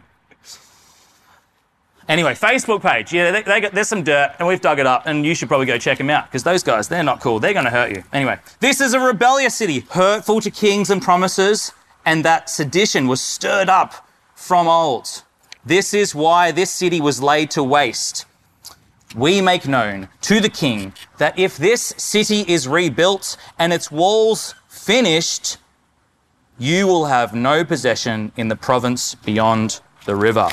anyway, 2.07 2.33
Facebook 2.33 2.81
page. 2.81 3.11
Yeah, 3.13 3.31
they, 3.31 3.41
they 3.41 3.61
got, 3.61 3.73
there's 3.73 3.87
some 3.87 4.03
dirt, 4.03 4.35
and 4.39 4.47
we've 4.47 4.61
dug 4.61 4.79
it 4.79 4.87
up, 4.87 5.03
and 5.05 5.25
you 5.25 5.35
should 5.35 5.47
probably 5.47 5.65
go 5.65 5.77
check 5.77 5.97
them 5.97 6.09
out 6.09 6.27
because 6.27 6.43
those 6.43 6.63
guys, 6.63 6.87
they're 6.87 7.03
not 7.03 7.21
cool. 7.21 7.39
They're 7.39 7.53
going 7.53 7.65
to 7.65 7.71
hurt 7.71 7.95
you. 7.95 8.03
Anyway, 8.13 8.37
this 8.59 8.79
is 8.81 8.93
a 8.93 8.99
rebellious 8.99 9.55
city, 9.55 9.81
hurtful 9.91 10.41
to 10.41 10.51
kings 10.51 10.89
and 10.89 11.01
promises, 11.01 11.71
and 12.05 12.23
that 12.23 12.49
sedition 12.49 13.07
was 13.07 13.21
stirred 13.21 13.69
up 13.69 14.07
from 14.35 14.67
old. 14.67 15.23
This 15.65 15.95
is 15.95 16.13
why 16.13 16.51
this 16.51 16.69
city 16.69 17.01
was 17.01 17.21
laid 17.21 17.49
to 17.51 17.63
waste. 17.63 18.25
We 19.15 19.39
make 19.39 19.65
known 19.65 20.09
to 20.21 20.41
the 20.41 20.49
king 20.49 20.93
that 21.19 21.39
if 21.39 21.55
this 21.55 21.93
city 21.97 22.43
is 22.47 22.67
rebuilt 22.67 23.37
and 23.57 23.71
its 23.71 23.89
walls 23.89 24.55
finished, 24.67 25.57
you 26.57 26.85
will 26.85 27.05
have 27.05 27.33
no 27.33 27.63
possession 27.63 28.33
in 28.35 28.49
the 28.49 28.57
province 28.57 29.15
beyond 29.15 29.79
the 30.05 30.17
river. 30.17 30.49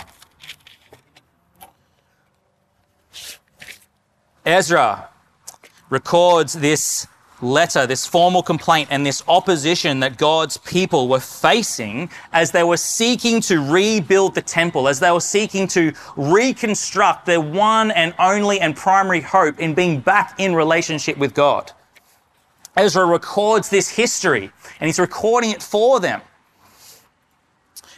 Ezra 4.46 5.08
records 5.90 6.54
this 6.54 7.06
letter, 7.42 7.86
this 7.86 8.06
formal 8.06 8.42
complaint, 8.42 8.88
and 8.90 9.04
this 9.04 9.22
opposition 9.28 10.00
that 10.00 10.16
God's 10.16 10.56
people 10.56 11.08
were 11.08 11.20
facing 11.20 12.08
as 12.32 12.52
they 12.52 12.62
were 12.62 12.76
seeking 12.76 13.40
to 13.42 13.60
rebuild 13.60 14.34
the 14.34 14.42
temple, 14.42 14.88
as 14.88 15.00
they 15.00 15.10
were 15.10 15.20
seeking 15.20 15.66
to 15.68 15.92
reconstruct 16.16 17.26
their 17.26 17.40
one 17.40 17.90
and 17.90 18.14
only 18.18 18.60
and 18.60 18.76
primary 18.76 19.20
hope 19.20 19.58
in 19.58 19.74
being 19.74 20.00
back 20.00 20.34
in 20.38 20.54
relationship 20.54 21.18
with 21.18 21.34
God. 21.34 21.72
Ezra 22.76 23.04
records 23.04 23.68
this 23.68 23.88
history 23.88 24.50
and 24.80 24.88
he's 24.88 24.98
recording 24.98 25.50
it 25.50 25.62
for 25.62 26.00
them. 26.00 26.22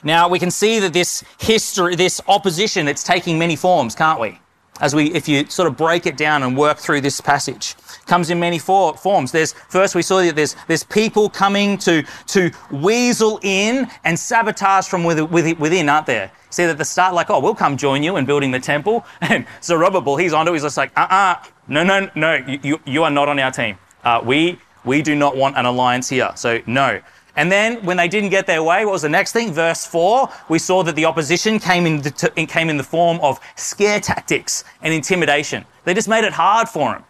Now 0.02 0.28
we 0.28 0.38
can 0.38 0.50
see 0.50 0.80
that 0.80 0.92
this 0.92 1.24
history, 1.38 1.96
this 1.96 2.20
opposition, 2.28 2.88
it's 2.88 3.04
taking 3.04 3.38
many 3.38 3.56
forms, 3.56 3.94
can't 3.94 4.20
we? 4.20 4.38
As 4.80 4.94
we, 4.94 5.12
if 5.12 5.28
you 5.28 5.46
sort 5.46 5.68
of 5.68 5.76
break 5.76 6.04
it 6.04 6.16
down 6.16 6.42
and 6.42 6.56
work 6.56 6.78
through 6.78 7.00
this 7.00 7.20
passage 7.20 7.76
comes 8.06 8.30
in 8.30 8.40
many 8.40 8.58
for, 8.58 8.96
forms. 8.96 9.30
There's 9.30 9.52
first 9.52 9.94
we 9.94 10.02
saw 10.02 10.20
that 10.20 10.34
there's 10.34 10.56
there's 10.66 10.82
people 10.84 11.30
coming 11.30 11.78
to 11.78 12.02
to 12.28 12.50
weasel 12.70 13.38
in 13.42 13.88
and 14.04 14.18
sabotage 14.18 14.88
from 14.88 15.04
within, 15.04 15.58
within 15.58 15.88
aren't 15.88 16.06
there? 16.06 16.32
See 16.50 16.66
that 16.66 16.78
the 16.78 16.84
start, 16.84 17.14
like, 17.14 17.30
oh, 17.30 17.40
we'll 17.40 17.54
come 17.54 17.76
join 17.76 18.02
you 18.02 18.16
in 18.16 18.26
building 18.26 18.50
the 18.50 18.60
temple. 18.60 19.04
And 19.20 19.46
Zerubbabel, 19.62 20.16
he's 20.16 20.32
onto 20.32 20.52
it. 20.52 20.54
He's 20.54 20.62
just 20.62 20.76
like, 20.76 20.92
uh-uh, 20.96 21.42
no, 21.66 21.82
no, 21.82 22.08
no, 22.14 22.34
you, 22.34 22.60
you, 22.62 22.80
you 22.84 23.02
are 23.02 23.10
not 23.10 23.28
on 23.28 23.38
our 23.40 23.50
team. 23.50 23.76
Uh, 24.04 24.20
we 24.24 24.58
we 24.84 25.02
do 25.02 25.14
not 25.14 25.36
want 25.36 25.56
an 25.56 25.66
alliance 25.66 26.08
here. 26.08 26.30
So 26.36 26.60
no. 26.66 27.00
And 27.36 27.50
then 27.50 27.84
when 27.84 27.96
they 27.96 28.08
didn't 28.08 28.30
get 28.30 28.46
their 28.46 28.62
way, 28.62 28.84
what 28.84 28.92
was 28.92 29.02
the 29.02 29.08
next 29.08 29.32
thing? 29.32 29.52
Verse 29.52 29.84
4, 29.84 30.28
we 30.48 30.58
saw 30.58 30.82
that 30.84 30.94
the 30.94 31.04
opposition 31.04 31.58
came 31.58 31.86
in 31.86 32.00
the, 32.02 32.46
came 32.48 32.70
in 32.70 32.76
the 32.76 32.84
form 32.84 33.18
of 33.22 33.40
scare 33.56 34.00
tactics 34.00 34.64
and 34.82 34.94
intimidation. 34.94 35.64
They 35.84 35.94
just 35.94 36.08
made 36.08 36.24
it 36.24 36.32
hard 36.32 36.68
for 36.68 36.92
them. 36.92 37.04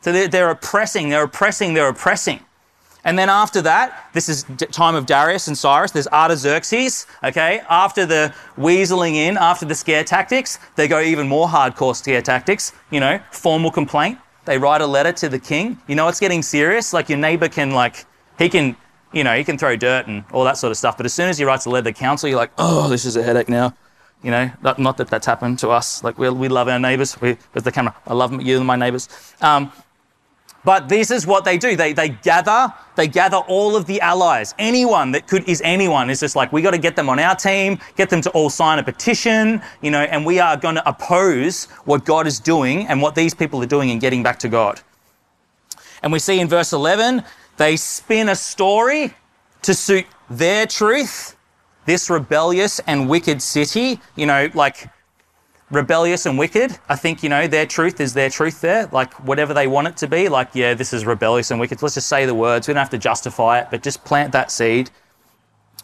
So 0.00 0.12
they're, 0.12 0.28
they're 0.28 0.50
oppressing, 0.50 1.08
they're 1.08 1.24
oppressing, 1.24 1.74
they're 1.74 1.88
oppressing. 1.88 2.40
And 3.04 3.18
then 3.18 3.28
after 3.28 3.60
that, 3.62 4.08
this 4.14 4.28
is 4.30 4.44
time 4.72 4.94
of 4.94 5.04
Darius 5.04 5.46
and 5.46 5.56
Cyrus. 5.56 5.90
There's 5.90 6.08
Artaxerxes. 6.08 7.06
Okay, 7.22 7.60
after 7.68 8.06
the 8.06 8.34
weaseling 8.56 9.14
in, 9.14 9.36
after 9.36 9.66
the 9.66 9.74
scare 9.74 10.04
tactics, 10.04 10.58
they 10.76 10.88
go 10.88 11.00
even 11.00 11.28
more 11.28 11.46
hardcore 11.46 11.94
scare 11.94 12.22
tactics. 12.22 12.72
You 12.90 13.00
know, 13.00 13.20
formal 13.30 13.70
complaint. 13.70 14.18
They 14.46 14.58
write 14.58 14.80
a 14.80 14.86
letter 14.86 15.12
to 15.12 15.28
the 15.28 15.38
king. 15.38 15.78
You 15.86 15.96
know, 15.96 16.08
it's 16.08 16.20
getting 16.20 16.42
serious. 16.42 16.94
Like 16.94 17.10
your 17.10 17.18
neighbor 17.18 17.48
can 17.48 17.72
like 17.72 18.06
he 18.38 18.48
can 18.48 18.76
you 19.14 19.24
know 19.24 19.36
he 19.36 19.44
can 19.44 19.56
throw 19.56 19.76
dirt 19.76 20.06
and 20.06 20.24
all 20.32 20.44
that 20.44 20.58
sort 20.58 20.70
of 20.70 20.76
stuff. 20.76 20.96
But 20.96 21.06
as 21.06 21.14
soon 21.14 21.28
as 21.28 21.38
he 21.38 21.44
writes 21.44 21.66
a 21.66 21.70
letter 21.70 21.90
to 21.90 21.98
council, 21.98 22.28
you're 22.28 22.38
like, 22.38 22.52
oh, 22.58 22.88
this 22.88 23.04
is 23.04 23.16
a 23.16 23.22
headache 23.22 23.48
now. 23.48 23.74
You 24.22 24.30
know, 24.30 24.50
not, 24.62 24.78
not 24.78 24.96
that 24.96 25.08
that's 25.08 25.26
happened 25.26 25.58
to 25.60 25.68
us. 25.68 26.02
Like 26.02 26.18
we, 26.18 26.30
we 26.30 26.48
love 26.48 26.68
our 26.68 26.78
neighbors. 26.78 27.20
We, 27.20 27.36
there's 27.52 27.64
the 27.64 27.72
camera. 27.72 27.94
I 28.06 28.14
love 28.14 28.40
you 28.42 28.56
and 28.56 28.66
my 28.66 28.76
neighbors. 28.76 29.08
Um, 29.42 29.70
but 30.64 30.88
this 30.88 31.10
is 31.10 31.26
what 31.26 31.44
they 31.44 31.58
do. 31.58 31.76
They, 31.76 31.92
they 31.92 32.08
gather, 32.08 32.72
they 32.96 33.06
gather 33.06 33.36
all 33.36 33.76
of 33.76 33.84
the 33.84 34.00
allies. 34.00 34.54
Anyone 34.58 35.12
that 35.12 35.28
could, 35.28 35.46
is 35.46 35.60
anyone, 35.62 36.08
is 36.08 36.20
just 36.20 36.36
like, 36.36 36.52
we 36.52 36.62
got 36.62 36.70
to 36.70 36.78
get 36.78 36.96
them 36.96 37.10
on 37.10 37.18
our 37.18 37.36
team, 37.36 37.78
get 37.96 38.08
them 38.08 38.22
to 38.22 38.30
all 38.30 38.48
sign 38.48 38.78
a 38.78 38.82
petition, 38.82 39.60
you 39.82 39.90
know, 39.90 40.00
and 40.00 40.24
we 40.24 40.40
are 40.40 40.56
going 40.56 40.76
to 40.76 40.88
oppose 40.88 41.66
what 41.84 42.06
God 42.06 42.26
is 42.26 42.40
doing 42.40 42.86
and 42.86 43.02
what 43.02 43.14
these 43.14 43.34
people 43.34 43.62
are 43.62 43.66
doing 43.66 43.90
in 43.90 43.98
getting 43.98 44.22
back 44.22 44.38
to 44.38 44.48
God. 44.48 44.80
And 46.02 46.10
we 46.12 46.18
see 46.18 46.40
in 46.40 46.48
verse 46.48 46.72
11, 46.72 47.22
they 47.56 47.76
spin 47.76 48.28
a 48.28 48.36
story 48.36 49.14
to 49.62 49.74
suit 49.74 50.06
their 50.28 50.66
truth, 50.66 51.36
this 51.86 52.10
rebellious 52.10 52.80
and 52.80 53.08
wicked 53.08 53.40
city, 53.40 54.00
you 54.16 54.26
know, 54.26 54.48
like 54.54 54.88
rebellious 55.70 56.26
and 56.26 56.38
wicked. 56.38 56.78
I 56.88 56.96
think, 56.96 57.22
you 57.22 57.28
know, 57.28 57.46
their 57.46 57.66
truth 57.66 58.00
is 58.00 58.14
their 58.14 58.30
truth 58.30 58.60
there. 58.60 58.88
Like, 58.92 59.12
whatever 59.26 59.54
they 59.54 59.66
want 59.66 59.88
it 59.88 59.96
to 59.98 60.06
be, 60.06 60.28
like, 60.28 60.50
yeah, 60.54 60.74
this 60.74 60.92
is 60.92 61.04
rebellious 61.04 61.50
and 61.50 61.60
wicked. 61.60 61.82
Let's 61.82 61.94
just 61.94 62.08
say 62.08 62.26
the 62.26 62.34
words. 62.34 62.68
We 62.68 62.74
don't 62.74 62.80
have 62.80 62.90
to 62.90 62.98
justify 62.98 63.60
it, 63.60 63.68
but 63.70 63.82
just 63.82 64.04
plant 64.04 64.32
that 64.32 64.50
seed. 64.50 64.90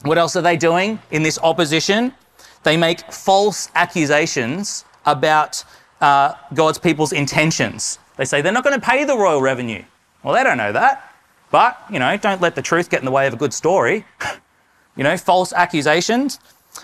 What 0.02 0.18
else 0.18 0.36
are 0.36 0.42
they 0.42 0.56
doing 0.56 0.98
in 1.10 1.22
this 1.22 1.38
opposition? 1.42 2.14
They 2.62 2.76
make 2.76 3.00
false 3.12 3.70
accusations 3.74 4.84
about 5.06 5.64
uh, 6.00 6.34
God's 6.54 6.78
people's 6.78 7.12
intentions. 7.12 7.98
They 8.16 8.24
say 8.24 8.42
they're 8.42 8.52
not 8.52 8.64
going 8.64 8.78
to 8.78 8.86
pay 8.86 9.04
the 9.04 9.16
royal 9.16 9.40
revenue. 9.40 9.84
Well, 10.22 10.34
they 10.34 10.42
don't 10.42 10.58
know 10.58 10.72
that. 10.72 11.09
But, 11.50 11.80
you 11.90 11.98
know, 11.98 12.16
don't 12.16 12.40
let 12.40 12.54
the 12.54 12.62
truth 12.62 12.90
get 12.90 13.00
in 13.00 13.04
the 13.04 13.10
way 13.10 13.26
of 13.26 13.34
a 13.34 13.36
good 13.36 13.52
story. 13.52 14.04
you 14.96 15.04
know, 15.04 15.16
false 15.16 15.52
accusations. 15.52 16.38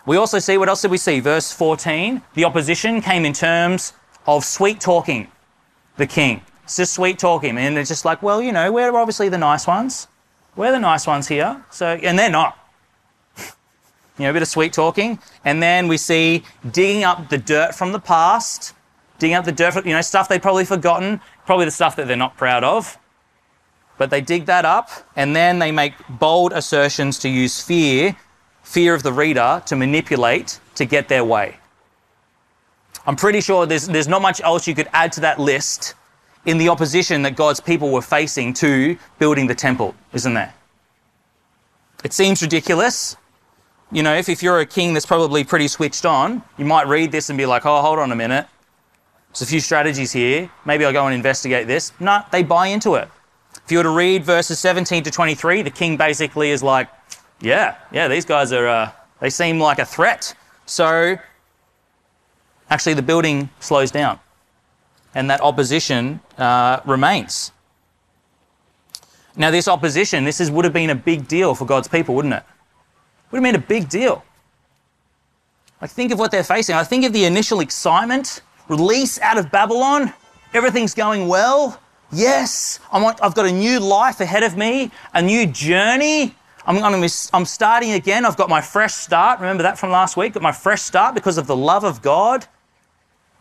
We 0.05 0.17
also 0.17 0.39
see, 0.39 0.59
what 0.59 0.69
else 0.69 0.83
did 0.83 0.91
we 0.91 0.99
see? 0.99 1.21
Verse 1.21 1.53
14, 1.53 2.23
the 2.35 2.45
opposition 2.45 3.01
came 3.01 3.25
in 3.25 3.33
terms 3.33 3.93
of 4.27 4.45
sweet 4.45 4.81
talking 4.81 5.29
the 5.97 6.07
king. 6.07 6.43
It's 6.65 6.77
just 6.77 6.95
sweet 6.95 7.19
talking. 7.19 7.57
And 7.59 7.79
it's 7.79 7.89
just 7.89 8.05
like, 8.05 8.23
well, 8.23 8.43
you 8.43 8.53
know, 8.53 8.73
we're 8.73 8.95
obviously 8.97 9.29
the 9.29 9.39
nice 9.39 9.67
ones. 9.67 10.09
We're 10.57 10.73
the 10.73 10.81
nice 10.81 11.07
ones 11.07 11.29
here. 11.29 11.65
So, 11.71 11.87
and 11.87 12.19
they're 12.19 12.31
not. 12.31 12.59
you 13.39 14.25
know, 14.25 14.31
a 14.31 14.33
bit 14.33 14.43
of 14.43 14.49
sweet 14.49 14.73
talking. 14.73 15.19
And 15.45 15.63
then 15.63 15.87
we 15.87 15.97
see 15.97 16.43
digging 16.73 17.05
up 17.05 17.29
the 17.29 17.39
dirt 17.39 17.75
from 17.75 17.93
the 17.93 18.01
past, 18.01 18.75
digging 19.19 19.37
up 19.37 19.45
the 19.45 19.53
dirt, 19.53 19.87
you 19.87 19.93
know, 19.93 20.01
stuff 20.01 20.29
they'd 20.29 20.43
probably 20.43 20.65
forgotten, 20.65 21.21
probably 21.45 21.67
the 21.67 21.71
stuff 21.71 21.95
that 21.97 22.09
they're 22.09 22.17
not 22.17 22.37
proud 22.37 22.65
of. 22.65 22.99
But 23.99 24.11
they 24.11 24.21
dig 24.21 24.47
that 24.47 24.65
up 24.65 24.91
and 25.17 25.35
then 25.35 25.59
they 25.59 25.73
make 25.73 25.95
bold 26.09 26.53
assertions 26.53 27.19
to 27.21 27.29
use 27.29 27.63
fear, 27.63 28.17
fear 28.63 28.95
of 28.95 29.03
the 29.03 29.13
reader, 29.13 29.63
to 29.67 29.77
manipulate 29.77 30.61
to 30.75 30.85
get 30.85 31.09
their 31.09 31.25
way. 31.25 31.57
I'm 33.07 33.17
pretty 33.17 33.41
sure 33.41 33.67
there's, 33.67 33.87
there's 33.87 34.09
not 34.09 34.21
much 34.21 34.41
else 34.41 34.67
you 34.67 34.75
could 34.75 34.89
add 34.93 35.13
to 35.13 35.21
that 35.21 35.39
list 35.39 35.95
in 36.45 36.59
the 36.59 36.69
opposition 36.69 37.23
that 37.23 37.37
God's 37.37 37.61
people 37.61 37.91
were 37.91 38.03
facing 38.03 38.53
to 38.55 38.99
building 39.19 39.47
the 39.47 39.55
temple, 39.55 39.95
isn't 40.13 40.35
there? 40.35 40.53
It 42.05 42.13
seems 42.13 42.43
ridiculous. 42.43 43.17
You 43.93 44.03
know, 44.03 44.15
if, 44.15 44.29
if 44.29 44.43
you're 44.43 44.61
a 44.61 44.67
king 44.67 44.93
that's 44.93 45.07
probably 45.07 45.45
pretty 45.45 45.69
switched 45.69 46.05
on, 46.05 46.43
you 46.59 46.65
might 46.65 46.87
read 46.87 47.13
this 47.13 47.31
and 47.31 47.39
be 47.39 47.47
like, 47.47 47.65
oh, 47.65 47.81
hold 47.81 47.99
on 47.99 48.11
a 48.13 48.17
minute. 48.17 48.47
There's 49.29 49.43
a 49.43 49.47
few 49.47 49.61
strategies 49.61 50.13
here. 50.13 50.51
Maybe 50.65 50.85
I'll 50.85 50.93
go 50.93 51.07
and 51.07 51.15
investigate 51.15 51.67
this. 51.67 51.93
No, 52.01 52.23
they 52.33 52.43
buy 52.43 52.69
into 52.69 52.95
it. 52.95 53.09
If 53.65 53.73
you 53.73 53.79
were 53.79 53.85
to 53.85 53.91
read 53.91 54.25
verses 54.25 54.59
17 54.59 55.03
to 55.05 55.11
23, 55.11 55.63
the 55.63 55.71
king 55.71 55.97
basically 55.97 56.51
is 56.51 56.63
like, 56.63 56.89
yeah, 57.41 57.77
yeah, 57.93 58.09
these 58.09 58.25
guys 58.25 58.53
are, 58.53 58.67
uh, 58.67 58.91
they 59.21 59.31
seem 59.31 59.59
like 59.59 59.79
a 59.79 59.85
threat. 59.85 60.35
So 60.67 61.17
actually, 62.71 62.95
the 62.95 63.03
building 63.03 63.51
slows 63.61 63.91
down 63.91 64.21
and 65.15 65.31
that 65.31 65.41
opposition 65.41 66.21
uh, 66.39 66.81
remains. 66.85 67.53
Now, 69.37 69.51
this 69.51 69.69
opposition, 69.69 70.25
this 70.25 70.41
is, 70.41 70.51
would 70.51 70.65
have 70.65 70.75
been 70.75 70.91
a 70.91 70.95
big 70.95 71.29
deal 71.29 71.55
for 71.55 71.67
God's 71.67 71.89
people, 71.89 72.15
wouldn't 72.15 72.35
it? 72.35 72.43
Would 73.31 73.39
have 73.39 73.45
been 73.45 73.61
a 73.61 73.67
big 73.67 73.89
deal. 73.89 74.25
Like, 75.81 75.91
think 75.91 76.13
of 76.13 76.19
what 76.19 76.31
they're 76.31 76.45
facing. 76.45 76.75
I 76.75 76.85
think 76.85 77.05
of 77.05 77.13
the 77.13 77.25
initial 77.25 77.61
excitement, 77.61 78.43
release 78.69 79.21
out 79.21 79.37
of 79.37 79.51
Babylon, 79.51 80.13
everything's 80.55 80.95
going 80.95 81.29
well. 81.29 81.81
Yes, 82.13 82.81
I'm, 82.93 83.05
I've 83.23 83.35
got 83.35 83.47
a 83.47 83.53
new 83.53 83.81
life 83.81 84.21
ahead 84.21 84.43
of 84.43 84.57
me, 84.57 84.91
a 85.13 85.21
new 85.23 85.47
journey. 85.47 86.35
I'm, 86.67 86.83
I'm, 86.83 87.09
I'm 87.33 87.45
starting 87.45 87.93
again. 87.93 88.25
I've 88.25 88.37
got 88.37 88.49
my 88.49 88.61
fresh 88.61 88.95
start. 88.95 89.41
Remember 89.41 89.63
that 89.63 89.79
from 89.79 89.91
last 89.91 90.17
week? 90.17 90.35
Got 90.35 90.43
my 90.43 90.53
fresh 90.53 90.83
start 90.83 91.15
because 91.15 91.39
of 91.39 91.47
the 91.47 91.57
love 91.57 91.85
of 91.85 92.03
God. 92.03 92.47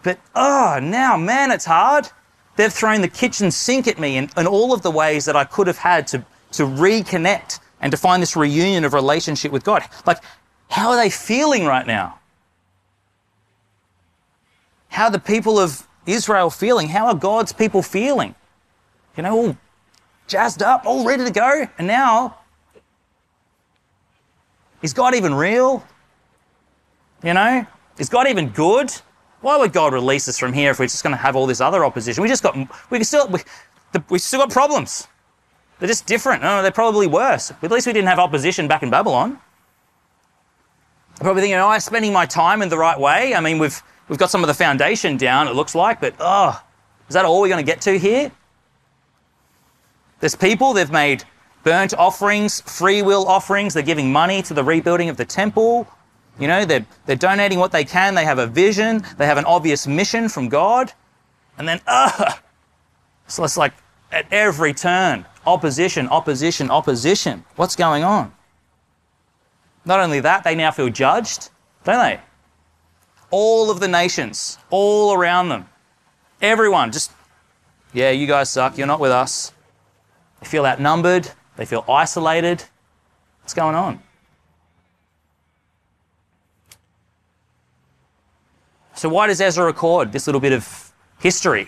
But 0.03 0.19
oh, 0.35 0.79
now, 0.81 1.17
man, 1.17 1.51
it's 1.51 1.65
hard. 1.65 2.07
They've 2.55 2.71
thrown 2.71 3.01
the 3.01 3.07
kitchen 3.07 3.51
sink 3.51 3.87
at 3.87 3.99
me 3.99 4.17
in, 4.17 4.29
in 4.37 4.47
all 4.47 4.73
of 4.73 4.81
the 4.81 4.91
ways 4.91 5.25
that 5.25 5.35
I 5.35 5.43
could 5.43 5.67
have 5.67 5.79
had 5.79 6.07
to, 6.07 6.25
to 6.53 6.63
reconnect 6.63 7.59
and 7.81 7.91
to 7.91 7.97
find 7.97 8.21
this 8.21 8.35
reunion 8.35 8.83
of 8.85 8.93
relationship 8.93 9.51
with 9.51 9.63
God. 9.63 9.83
Like, 10.05 10.19
how 10.69 10.91
are 10.91 10.95
they 10.95 11.09
feeling 11.09 11.65
right 11.65 11.85
now? 11.85 12.19
How 14.89 15.05
are 15.05 15.11
the 15.11 15.19
people 15.19 15.59
of 15.59 15.85
Israel 16.05 16.49
feeling? 16.49 16.87
How 16.89 17.07
are 17.07 17.15
God's 17.15 17.51
people 17.51 17.81
feeling? 17.81 18.35
You 19.17 19.23
know, 19.23 19.37
all 19.37 19.57
jazzed 20.27 20.61
up, 20.61 20.85
all 20.85 21.05
ready 21.05 21.25
to 21.25 21.31
go. 21.31 21.67
And 21.77 21.87
now, 21.87 22.37
is 24.81 24.93
God 24.93 25.15
even 25.15 25.33
real? 25.33 25.85
You 27.23 27.33
know, 27.33 27.65
is 27.97 28.09
God 28.09 28.27
even 28.27 28.49
good? 28.49 28.91
Why 29.41 29.57
would 29.57 29.73
God 29.73 29.93
release 29.93 30.27
us 30.27 30.37
from 30.37 30.53
here 30.53 30.71
if 30.71 30.79
we're 30.79 30.85
just 30.85 31.03
going 31.03 31.15
to 31.15 31.21
have 31.21 31.35
all 31.35 31.45
this 31.45 31.61
other 31.61 31.85
opposition? 31.85 32.21
We 32.21 32.29
just 32.29 32.43
got, 32.43 32.57
we 32.89 33.03
still, 33.03 33.27
we, 33.27 33.39
we 34.09 34.19
still 34.19 34.39
got 34.39 34.49
problems. 34.49 35.07
They're 35.79 35.87
just 35.87 36.07
different. 36.07 36.41
No, 36.41 36.61
they're 36.61 36.71
probably 36.71 37.07
worse. 37.07 37.51
At 37.61 37.71
least 37.71 37.87
we 37.87 37.93
didn't 37.93 38.07
have 38.07 38.19
opposition 38.19 38.67
back 38.67 38.83
in 38.83 38.89
Babylon. 38.89 39.39
Probably 41.19 41.41
thinking, 41.41 41.57
oh, 41.57 41.65
am 41.65 41.71
I 41.71 41.77
spending 41.77 42.11
my 42.11 42.25
time 42.25 42.61
in 42.61 42.69
the 42.69 42.77
right 42.77 42.99
way? 42.99 43.35
I 43.35 43.39
mean, 43.39 43.59
we've, 43.59 43.81
we've 44.09 44.19
got 44.19 44.29
some 44.29 44.43
of 44.43 44.47
the 44.47 44.53
foundation 44.53 45.17
down, 45.17 45.47
it 45.47 45.55
looks 45.55 45.75
like, 45.75 46.01
but 46.01 46.13
oh, 46.19 46.61
is 47.07 47.13
that 47.13 47.23
all 47.25 47.39
we're 47.39 47.47
going 47.47 47.63
to 47.63 47.71
get 47.71 47.81
to 47.81 47.97
here? 47.97 48.31
There's 50.19 50.35
people, 50.35 50.73
they've 50.73 50.91
made 50.91 51.23
burnt 51.63 51.93
offerings, 51.93 52.61
free 52.61 53.01
will 53.01 53.27
offerings, 53.27 53.73
they're 53.73 53.83
giving 53.83 54.11
money 54.11 54.41
to 54.43 54.53
the 54.53 54.63
rebuilding 54.63 55.09
of 55.09 55.17
the 55.17 55.25
temple. 55.25 55.87
You 56.39 56.47
know, 56.47 56.65
they're, 56.65 56.85
they're 57.05 57.15
donating 57.15 57.59
what 57.59 57.71
they 57.71 57.83
can, 57.83 58.15
they 58.15 58.25
have 58.25 58.39
a 58.39 58.47
vision, 58.47 59.03
they 59.17 59.25
have 59.25 59.37
an 59.37 59.45
obvious 59.45 59.87
mission 59.87 60.29
from 60.29 60.49
God. 60.49 60.93
And 61.57 61.67
then, 61.67 61.81
ugh! 61.87 62.39
So 63.27 63.43
it's 63.43 63.57
like 63.57 63.73
at 64.11 64.31
every 64.31 64.73
turn, 64.73 65.25
opposition, 65.45 66.07
opposition, 66.09 66.69
opposition. 66.69 67.43
What's 67.55 67.75
going 67.75 68.03
on? 68.03 68.33
Not 69.85 69.99
only 69.99 70.19
that, 70.19 70.43
they 70.43 70.55
now 70.55 70.71
feel 70.71 70.89
judged, 70.89 71.49
don't 71.83 71.99
they? 71.99 72.19
All 73.31 73.71
of 73.71 73.79
the 73.79 73.87
nations, 73.87 74.57
all 74.69 75.13
around 75.13 75.49
them, 75.49 75.67
everyone 76.41 76.91
just, 76.91 77.11
yeah, 77.93 78.11
you 78.11 78.27
guys 78.27 78.49
suck, 78.49 78.77
you're 78.77 78.87
not 78.87 78.99
with 78.99 79.11
us. 79.11 79.51
They 80.45 80.49
feel 80.49 80.67
outnumbered, 80.67 81.31
they 81.55 81.65
feel 81.65 81.83
isolated. 81.89 82.63
What's 83.41 83.55
going 83.55 83.73
on? 83.73 83.99
So, 88.93 89.09
why 89.09 89.25
does 89.25 89.41
Ezra 89.41 89.65
record 89.65 90.11
this 90.11 90.27
little 90.27 90.39
bit 90.39 90.53
of 90.53 90.93
history, 91.19 91.67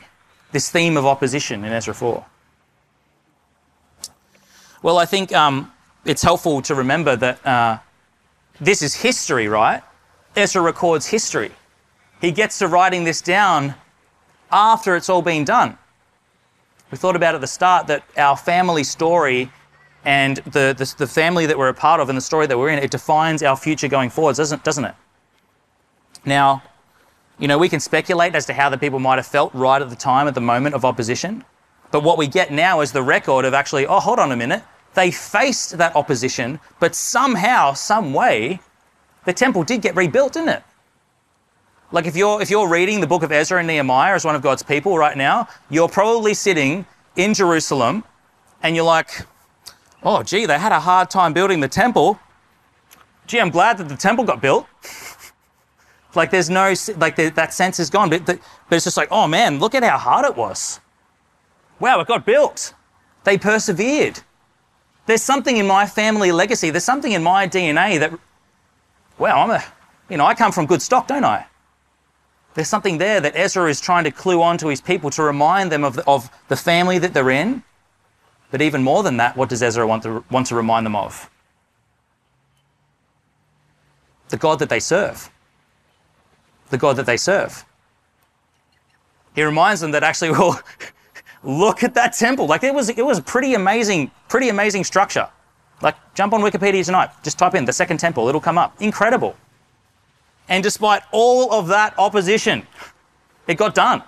this 0.51 0.69
theme 0.69 0.95
of 0.95 1.07
opposition 1.07 1.65
in 1.65 1.73
Ezra 1.73 1.95
4? 1.95 2.23
Well, 4.83 4.99
I 4.99 5.05
think 5.07 5.33
um, 5.33 5.71
it's 6.05 6.21
helpful 6.21 6.61
to 6.61 6.75
remember 6.75 7.15
that 7.15 7.47
uh, 7.47 7.79
this 8.61 8.83
is 8.83 8.93
history, 8.93 9.47
right? 9.47 9.81
Ezra 10.35 10.61
records 10.61 11.07
history. 11.07 11.49
He 12.21 12.31
gets 12.31 12.59
to 12.59 12.67
writing 12.67 13.05
this 13.05 13.23
down 13.23 13.73
after 14.51 14.95
it's 14.95 15.09
all 15.09 15.23
been 15.23 15.45
done. 15.45 15.79
We 16.91 16.97
thought 16.97 17.15
about 17.15 17.35
at 17.35 17.41
the 17.41 17.47
start 17.47 17.87
that 17.87 18.03
our 18.17 18.37
family 18.37 18.83
story 18.83 19.51
and 20.05 20.37
the, 20.37 20.73
the, 20.77 20.95
the, 20.97 21.07
family 21.07 21.45
that 21.45 21.57
we're 21.57 21.67
a 21.67 21.73
part 21.73 21.99
of 21.99 22.07
and 22.07 22.17
the 22.17 22.21
story 22.21 22.47
that 22.47 22.57
we're 22.57 22.69
in, 22.69 22.79
it 22.79 22.91
defines 22.91 23.43
our 23.43 23.57
future 23.57 23.89
going 23.89 24.09
forwards, 24.09 24.37
doesn't, 24.37 24.63
doesn't 24.63 24.85
it? 24.85 24.95
Now, 26.23 26.63
you 27.39 27.47
know, 27.47 27.57
we 27.57 27.67
can 27.67 27.81
speculate 27.81 28.33
as 28.33 28.45
to 28.45 28.53
how 28.53 28.69
the 28.69 28.77
people 28.77 28.99
might 28.99 29.17
have 29.17 29.27
felt 29.27 29.53
right 29.53 29.81
at 29.81 29.89
the 29.89 29.95
time, 29.97 30.27
at 30.27 30.33
the 30.33 30.41
moment 30.41 30.75
of 30.75 30.85
opposition. 30.85 31.43
But 31.91 32.03
what 32.03 32.17
we 32.17 32.27
get 32.27 32.51
now 32.51 32.79
is 32.81 32.93
the 32.93 33.03
record 33.03 33.43
of 33.43 33.53
actually, 33.53 33.85
oh, 33.85 33.99
hold 33.99 34.19
on 34.19 34.31
a 34.31 34.35
minute. 34.35 34.63
They 34.93 35.11
faced 35.11 35.77
that 35.77 35.95
opposition, 35.95 36.59
but 36.79 36.95
somehow, 36.95 37.73
some 37.73 38.13
way, 38.13 38.59
the 39.25 39.33
temple 39.33 39.63
did 39.63 39.81
get 39.81 39.95
rebuilt, 39.95 40.33
didn't 40.33 40.49
it? 40.49 40.63
Like 41.91 42.05
if 42.05 42.15
you're 42.15 42.41
if 42.41 42.49
you're 42.49 42.69
reading 42.69 42.99
the 42.99 43.07
book 43.07 43.23
of 43.23 43.31
Ezra 43.31 43.59
and 43.59 43.67
Nehemiah 43.67 44.13
as 44.13 44.25
one 44.25 44.35
of 44.35 44.41
God's 44.41 44.63
people 44.63 44.97
right 44.97 45.15
now, 45.15 45.47
you're 45.69 45.89
probably 45.89 46.33
sitting 46.33 46.85
in 47.15 47.33
Jerusalem 47.33 48.03
and 48.61 48.75
you're 48.75 48.85
like, 48.85 49.25
oh 50.03 50.23
gee, 50.23 50.45
they 50.45 50.59
had 50.59 50.71
a 50.71 50.79
hard 50.79 51.09
time 51.09 51.33
building 51.33 51.61
the 51.61 51.67
temple. 51.67 52.19
Gee, 53.25 53.39
I'm 53.39 53.49
glad 53.49 53.77
that 53.77 53.89
the 53.89 53.97
temple 53.97 54.25
got 54.25 54.41
built. 54.41 54.67
Like 56.15 56.31
there's 56.31 56.49
no, 56.49 56.73
like 56.97 57.15
the, 57.15 57.29
that 57.29 57.53
sense 57.53 57.79
is 57.79 57.89
gone. 57.89 58.09
But, 58.09 58.25
the, 58.25 58.39
but 58.69 58.75
it's 58.75 58.85
just 58.85 58.97
like, 58.97 59.09
oh 59.11 59.27
man, 59.27 59.59
look 59.59 59.75
at 59.75 59.83
how 59.83 59.97
hard 59.97 60.25
it 60.25 60.35
was. 60.35 60.79
Wow, 61.79 61.99
it 62.01 62.07
got 62.07 62.25
built. 62.25 62.73
They 63.23 63.37
persevered. 63.37 64.19
There's 65.05 65.21
something 65.21 65.57
in 65.57 65.67
my 65.67 65.85
family 65.85 66.31
legacy. 66.31 66.71
There's 66.71 66.83
something 66.83 67.11
in 67.11 67.21
my 67.23 67.47
DNA 67.47 67.99
that, 67.99 68.11
wow, 69.17 69.43
I'm 69.43 69.51
a, 69.51 69.63
you 70.09 70.17
know, 70.17 70.25
I 70.25 70.33
come 70.33 70.51
from 70.51 70.65
good 70.65 70.81
stock, 70.81 71.07
don't 71.07 71.23
I? 71.23 71.45
There's 72.57 72.67
something 72.67 72.97
there 72.97 73.21
that 73.21 73.37
Ezra 73.37 73.69
is 73.69 73.79
trying 73.79 74.03
to 74.03 74.11
clue 74.11 74.41
on 74.41 74.57
to 74.57 74.67
his 74.67 74.81
people 74.81 75.09
to 75.11 75.23
remind 75.23 75.71
them 75.71 75.85
of 75.85 75.93
the, 75.95 76.03
of 76.05 76.29
the 76.49 76.57
family 76.57 76.97
that 76.97 77.13
they're 77.13 77.29
in. 77.29 77.63
But 78.51 78.61
even 78.61 78.83
more 78.83 79.03
than 79.03 79.17
that, 79.17 79.37
what 79.37 79.47
does 79.47 79.61
Ezra 79.61 79.87
want 79.87 80.03
to, 80.03 80.23
want 80.29 80.47
to 80.47 80.55
remind 80.55 80.85
them 80.85 80.95
of? 80.95 81.29
The 84.29 84.37
God 84.37 84.59
that 84.59 84.69
they 84.69 84.81
serve 84.81 85.29
the 86.69 86.77
God 86.77 86.95
that 86.97 87.05
they 87.05 87.17
serve. 87.17 87.65
He 89.35 89.43
reminds 89.43 89.81
them 89.81 89.91
that 89.91 90.03
actually, 90.03 90.31
well, 90.31 90.59
look 91.43 91.83
at 91.83 91.93
that 91.93 92.13
temple. 92.13 92.47
Like 92.47 92.63
it 92.63 92.73
was, 92.73 92.89
it 92.89 93.05
was 93.05 93.19
pretty 93.21 93.53
amazing, 93.53 94.11
pretty 94.27 94.49
amazing 94.49 94.83
structure. 94.83 95.29
Like 95.81 95.95
jump 96.15 96.33
on 96.33 96.41
Wikipedia 96.41 96.83
tonight, 96.83 97.09
just 97.23 97.37
type 97.37 97.53
in 97.53 97.65
the 97.65 97.73
second 97.73 97.99
temple, 97.99 98.27
it'll 98.27 98.41
come 98.41 98.57
up. 98.57 98.81
Incredible. 98.81 99.35
And 100.49 100.63
despite 100.63 101.03
all 101.11 101.51
of 101.51 101.67
that 101.67 101.93
opposition, 101.97 102.65
it 103.47 103.55
got 103.55 103.75
done. 103.75 104.03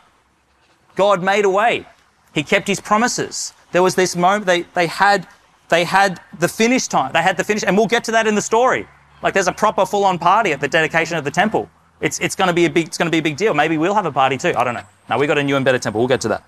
God 0.95 1.23
made 1.23 1.45
a 1.45 1.49
way. 1.49 1.85
He 2.33 2.43
kept 2.43 2.67
his 2.67 2.79
promises. 2.79 3.53
There 3.71 3.83
was 3.83 3.95
this 3.95 4.15
moment 4.15 4.45
they, 4.45 4.61
they 4.73 4.87
had 4.87 5.27
they 5.69 5.83
had 5.83 6.19
the 6.39 6.47
finish 6.47 6.87
time. 6.87 7.11
They 7.13 7.21
had 7.21 7.37
the 7.37 7.43
finish, 7.43 7.63
and 7.63 7.77
we'll 7.77 7.87
get 7.87 8.03
to 8.05 8.11
that 8.11 8.27
in 8.27 8.35
the 8.35 8.41
story. 8.41 8.87
Like 9.21 9.33
there's 9.33 9.47
a 9.47 9.53
proper 9.53 9.85
full-on 9.85 10.17
party 10.17 10.51
at 10.51 10.59
the 10.59 10.67
dedication 10.67 11.15
of 11.17 11.23
the 11.23 11.31
temple. 11.31 11.69
It's, 12.01 12.19
it's 12.19 12.35
to 12.47 12.53
be 12.53 12.65
a 12.65 12.69
big, 12.69 12.87
it's 12.87 12.97
to 12.97 13.11
be 13.11 13.19
a 13.19 13.21
big 13.21 13.37
deal. 13.37 13.53
Maybe 13.53 13.77
we'll 13.77 13.93
have 13.93 14.05
a 14.05 14.11
party 14.11 14.37
too. 14.37 14.53
I 14.55 14.63
don't 14.63 14.73
know. 14.73 14.83
Now 15.09 15.19
we 15.19 15.27
got 15.27 15.37
a 15.37 15.43
new 15.43 15.55
and 15.55 15.65
better 15.65 15.77
temple. 15.77 16.01
We'll 16.01 16.07
get 16.07 16.21
to 16.21 16.29
that. 16.29 16.43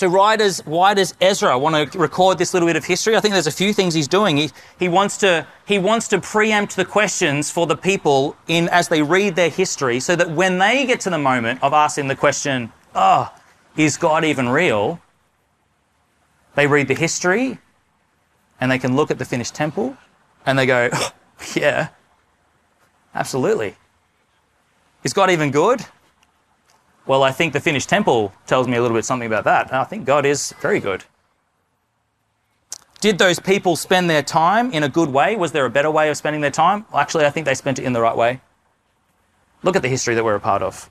So 0.00 0.08
why 0.08 0.36
does, 0.36 0.60
why 0.60 0.94
does 0.94 1.12
Ezra 1.20 1.58
want 1.58 1.92
to 1.92 1.98
record 1.98 2.38
this 2.38 2.54
little 2.54 2.66
bit 2.66 2.76
of 2.76 2.86
history? 2.86 3.16
I 3.16 3.20
think 3.20 3.34
there's 3.34 3.46
a 3.46 3.52
few 3.52 3.74
things 3.74 3.92
he's 3.92 4.08
doing. 4.08 4.38
He, 4.38 4.50
he, 4.78 4.88
wants 4.88 5.18
to, 5.18 5.46
he 5.66 5.78
wants 5.78 6.08
to 6.08 6.18
preempt 6.18 6.74
the 6.76 6.86
questions 6.86 7.50
for 7.50 7.66
the 7.66 7.76
people 7.76 8.34
in, 8.48 8.70
as 8.70 8.88
they 8.88 9.02
read 9.02 9.36
their 9.36 9.50
history 9.50 10.00
so 10.00 10.16
that 10.16 10.30
when 10.30 10.56
they 10.56 10.86
get 10.86 11.00
to 11.00 11.10
the 11.10 11.18
moment 11.18 11.62
of 11.62 11.74
asking 11.74 12.08
the 12.08 12.16
question, 12.16 12.72
oh, 12.94 13.30
is 13.76 13.98
God 13.98 14.24
even 14.24 14.48
real? 14.48 15.02
They 16.54 16.66
read 16.66 16.88
the 16.88 16.94
history 16.94 17.58
and 18.58 18.72
they 18.72 18.78
can 18.78 18.96
look 18.96 19.10
at 19.10 19.18
the 19.18 19.26
finished 19.26 19.54
temple 19.54 19.98
and 20.46 20.58
they 20.58 20.64
go, 20.64 20.88
oh, 20.90 21.12
yeah, 21.54 21.88
absolutely. 23.14 23.76
Is 25.04 25.12
God 25.12 25.30
even 25.30 25.50
good? 25.50 25.84
Well, 27.10 27.24
I 27.24 27.32
think 27.32 27.52
the 27.52 27.58
finished 27.58 27.88
temple 27.88 28.32
tells 28.46 28.68
me 28.68 28.76
a 28.76 28.80
little 28.80 28.96
bit 28.96 29.04
something 29.04 29.26
about 29.26 29.42
that. 29.42 29.72
I 29.72 29.82
think 29.82 30.04
God 30.04 30.24
is 30.24 30.54
very 30.60 30.78
good. 30.78 31.02
Did 33.00 33.18
those 33.18 33.40
people 33.40 33.74
spend 33.74 34.08
their 34.08 34.22
time 34.22 34.70
in 34.70 34.84
a 34.84 34.88
good 34.88 35.08
way? 35.08 35.34
Was 35.34 35.50
there 35.50 35.66
a 35.66 35.70
better 35.70 35.90
way 35.90 36.08
of 36.08 36.16
spending 36.16 36.40
their 36.40 36.52
time? 36.52 36.86
Well, 36.92 37.00
actually, 37.00 37.24
I 37.24 37.30
think 37.30 37.46
they 37.46 37.56
spent 37.56 37.80
it 37.80 37.84
in 37.84 37.94
the 37.94 38.00
right 38.00 38.16
way. 38.16 38.40
Look 39.64 39.74
at 39.74 39.82
the 39.82 39.88
history 39.88 40.14
that 40.14 40.22
we're 40.22 40.36
a 40.36 40.40
part 40.40 40.62
of. 40.62 40.88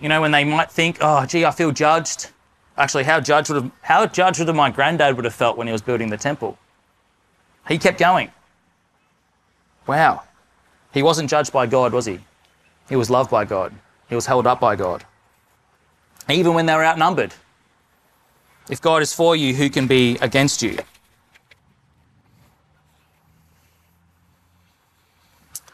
You 0.00 0.08
know, 0.08 0.20
when 0.20 0.32
they 0.32 0.42
might 0.42 0.72
think, 0.72 0.98
oh, 1.00 1.26
gee, 1.26 1.44
I 1.44 1.52
feel 1.52 1.70
judged. 1.70 2.30
Actually, 2.76 3.04
how 3.04 3.20
judged 3.20 3.50
would 3.50 3.62
have, 3.62 3.72
how 3.82 4.04
judged 4.04 4.40
would 4.40 4.48
have 4.48 4.56
my 4.56 4.70
granddad 4.70 5.14
would 5.14 5.26
have 5.26 5.34
felt 5.36 5.56
when 5.56 5.68
he 5.68 5.72
was 5.72 5.80
building 5.80 6.10
the 6.10 6.16
temple? 6.16 6.58
He 7.68 7.78
kept 7.78 8.00
going. 8.00 8.32
Wow. 9.86 10.25
He 10.96 11.02
wasn't 11.02 11.28
judged 11.28 11.52
by 11.52 11.66
God, 11.66 11.92
was 11.92 12.06
he? 12.06 12.20
He 12.88 12.96
was 12.96 13.10
loved 13.10 13.30
by 13.30 13.44
God. 13.44 13.70
He 14.08 14.14
was 14.14 14.24
held 14.24 14.46
up 14.46 14.60
by 14.60 14.76
God. 14.76 15.04
Even 16.30 16.54
when 16.54 16.64
they 16.64 16.74
were 16.74 16.86
outnumbered. 16.86 17.34
If 18.70 18.80
God 18.80 19.02
is 19.02 19.12
for 19.12 19.36
you, 19.36 19.52
who 19.52 19.68
can 19.68 19.86
be 19.86 20.16
against 20.22 20.62
you? 20.62 20.78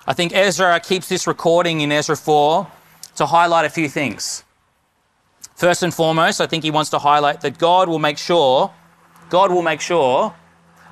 I 0.09 0.13
think 0.13 0.35
Ezra 0.35 0.81
keeps 0.81 1.09
this 1.09 1.29
recording 1.29 1.83
in 1.83 1.93
Ezra 1.93 2.17
4 2.17 2.67
to 3.15 3.27
highlight 3.27 3.65
a 3.65 3.71
few 3.71 3.89
things. 3.89 4.43
First 5.55 5.85
and 5.85 5.95
foremost, 5.95 6.41
I 6.41 6.49
think 6.49 6.65
he 6.65 6.73
wants 6.73 6.91
to 6.91 6.99
highlight 6.99 7.43
that 7.43 7.59
God 7.59 7.89
will 7.89 8.01
make 8.01 8.19
sure, 8.19 8.73
God 9.31 9.53
will 9.53 9.63
make 9.63 9.81
sure, 9.81 10.35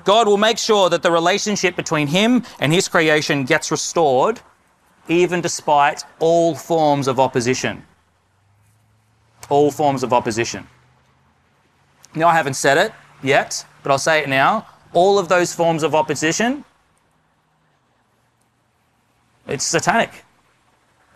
God 0.03 0.27
will 0.27 0.37
make 0.37 0.57
sure 0.57 0.89
that 0.89 1.03
the 1.03 1.11
relationship 1.11 1.75
between 1.75 2.07
him 2.07 2.43
and 2.59 2.73
his 2.73 2.87
creation 2.87 3.45
gets 3.45 3.71
restored, 3.71 4.39
even 5.07 5.41
despite 5.41 6.03
all 6.19 6.55
forms 6.55 7.07
of 7.07 7.19
opposition. 7.19 7.85
All 9.49 9.71
forms 9.71 10.03
of 10.03 10.13
opposition. 10.13 10.67
Now, 12.15 12.27
I 12.27 12.33
haven't 12.33 12.55
said 12.55 12.77
it 12.77 12.93
yet, 13.23 13.65
but 13.83 13.91
I'll 13.91 13.97
say 13.97 14.19
it 14.19 14.29
now. 14.29 14.67
All 14.93 15.17
of 15.17 15.29
those 15.29 15.53
forms 15.53 15.83
of 15.83 15.95
opposition, 15.95 16.65
it's 19.47 19.65
satanic. 19.65 20.25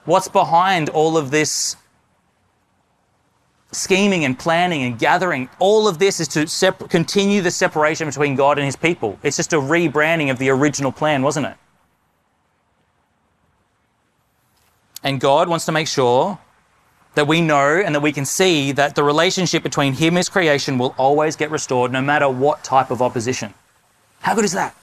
What's 0.06 0.28
behind 0.28 0.90
all 0.90 1.18
of 1.18 1.32
this 1.32 1.76
scheming 3.76 4.26
and 4.26 4.38
planning 4.38 4.84
and 4.84 4.98
gathering? 4.98 5.50
All 5.60 5.88
of 5.88 6.00
this 6.00 6.20
is 6.20 6.28
to 6.30 6.72
continue 6.90 7.42
the 7.42 7.52
separation 7.52 8.08
between 8.08 8.36
God 8.36 8.58
and 8.58 8.66
his 8.66 8.76
people. 8.76 9.20
It's 9.24 9.38
just 9.38 9.54
a 9.54 9.58
rebranding 9.58 10.32
of 10.32 10.38
the 10.38 10.50
original 10.50 10.92
plan, 10.92 11.22
wasn't 11.22 11.48
it? 11.48 11.56
And 15.04 15.22
God 15.22 15.48
wants 15.48 15.66
to 15.66 15.72
make 15.72 15.88
sure 15.88 16.40
that 17.14 17.28
we 17.28 17.42
know 17.42 17.82
and 17.84 17.96
that 17.96 18.02
we 18.02 18.12
can 18.12 18.26
see 18.26 18.72
that 18.74 18.96
the 18.96 19.04
relationship 19.04 19.64
between 19.64 19.94
Him 19.94 20.10
and 20.10 20.18
His 20.18 20.30
creation 20.30 20.78
will 20.78 20.94
always 20.98 21.36
get 21.36 21.52
restored 21.52 21.92
no 21.92 22.02
matter 22.02 22.30
what 22.30 22.64
type 22.64 22.92
of 22.92 23.02
opposition. 23.02 23.54
How 24.22 24.36
good 24.36 24.46
is 24.46 24.54
that? 24.54 24.76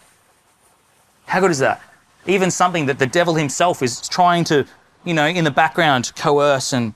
How 1.27 1.41
good 1.41 1.51
is 1.51 1.59
that? 1.59 1.81
Even 2.27 2.51
something 2.51 2.87
that 2.87 2.99
the 2.99 3.07
devil 3.07 3.35
himself 3.35 3.83
is 3.83 4.09
trying 4.09 4.45
to, 4.45 4.65
you 5.05 5.13
know, 5.13 5.27
in 5.27 5.45
the 5.45 5.51
background 5.51 6.13
coerce 6.15 6.73
and, 6.73 6.95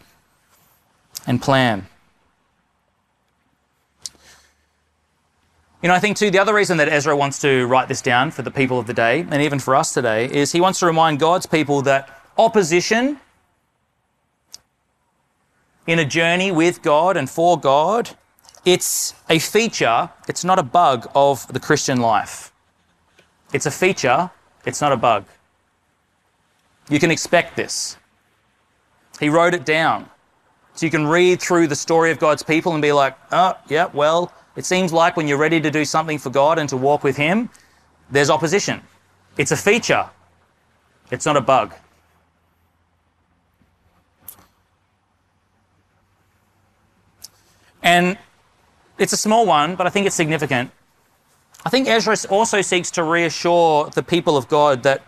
and 1.27 1.41
plan. 1.41 1.87
You 5.83 5.89
know, 5.89 5.95
I 5.95 6.01
think 6.01 6.17
too, 6.17 6.31
the 6.31 6.39
other 6.39 6.55
reason 6.55 6.79
that 6.79 6.89
Ezra 6.89 7.17
wants 7.17 7.39
to 7.41 7.67
write 7.67 7.89
this 7.89 8.01
down 8.01 8.31
for 8.31 8.43
the 8.43 8.51
people 8.51 8.79
of 8.79 8.87
the 8.87 8.95
day, 8.95 9.27
and 9.31 9.43
even 9.43 9.59
for 9.59 9.77
us 9.77 9.93
today, 9.93 10.25
is 10.25 10.53
he 10.53 10.61
wants 10.61 10.81
to 10.81 10.87
remind 10.87 11.21
God's 11.21 11.47
people 11.47 11.83
that 11.83 12.23
opposition 12.39 13.21
in 15.87 15.99
a 15.99 16.05
journey 16.05 16.51
with 16.51 16.83
God 16.83 17.17
and 17.17 17.31
for 17.31 17.59
God, 17.59 18.11
it's 18.65 19.15
a 19.29 19.39
feature, 19.39 20.11
it's 20.29 20.45
not 20.45 20.59
a 20.59 20.63
bug 20.63 21.09
of 21.15 21.47
the 21.53 21.61
Christian 21.61 22.01
life. 22.01 22.53
It's 23.53 23.67
a 23.67 23.71
feature, 23.71 24.31
it's 24.65 24.81
not 24.81 24.93
a 24.93 24.97
bug. 24.97 25.27
You 26.89 26.99
can 26.99 27.11
expect 27.11 27.55
this. 27.57 27.97
He 29.21 29.29
wrote 29.29 29.55
it 29.55 29.65
down. 29.65 30.11
So 30.77 30.85
you 30.85 30.91
can 30.91 31.07
read 31.07 31.41
through 31.41 31.69
the 31.69 31.75
story 31.75 32.11
of 32.11 32.19
God's 32.19 32.43
people 32.43 32.75
and 32.75 32.83
be 32.83 32.93
like, 32.93 33.17
oh, 33.33 33.55
yeah, 33.69 33.89
well, 33.95 34.31
it 34.57 34.67
seems 34.67 34.93
like 34.93 35.17
when 35.17 35.27
you're 35.27 35.39
ready 35.39 35.59
to 35.59 35.71
do 35.71 35.87
something 35.87 36.19
for 36.19 36.29
God 36.29 36.59
and 36.59 36.69
to 36.69 36.77
walk 36.77 37.03
with 37.03 37.17
Him, 37.17 37.49
there's 38.11 38.29
opposition. 38.29 38.83
It's 39.39 39.53
a 39.53 39.57
feature, 39.57 40.11
it's 41.11 41.25
not 41.25 41.37
a 41.37 41.41
bug. 41.41 41.75
And 47.83 48.19
it's 48.99 49.15
a 49.15 49.17
small 49.17 49.47
one, 49.47 49.77
but 49.77 49.87
I 49.87 49.91
think 49.91 50.07
it's 50.07 50.17
significant. 50.17 50.71
I 51.65 51.71
think 51.71 51.89
Ezra 51.89 52.17
also 52.29 52.61
seeks 52.61 52.91
to 52.93 53.03
reassure 53.03 53.89
the 53.91 54.03
people 54.03 54.37
of 54.37 54.47
God 54.49 54.83
that 54.83 55.03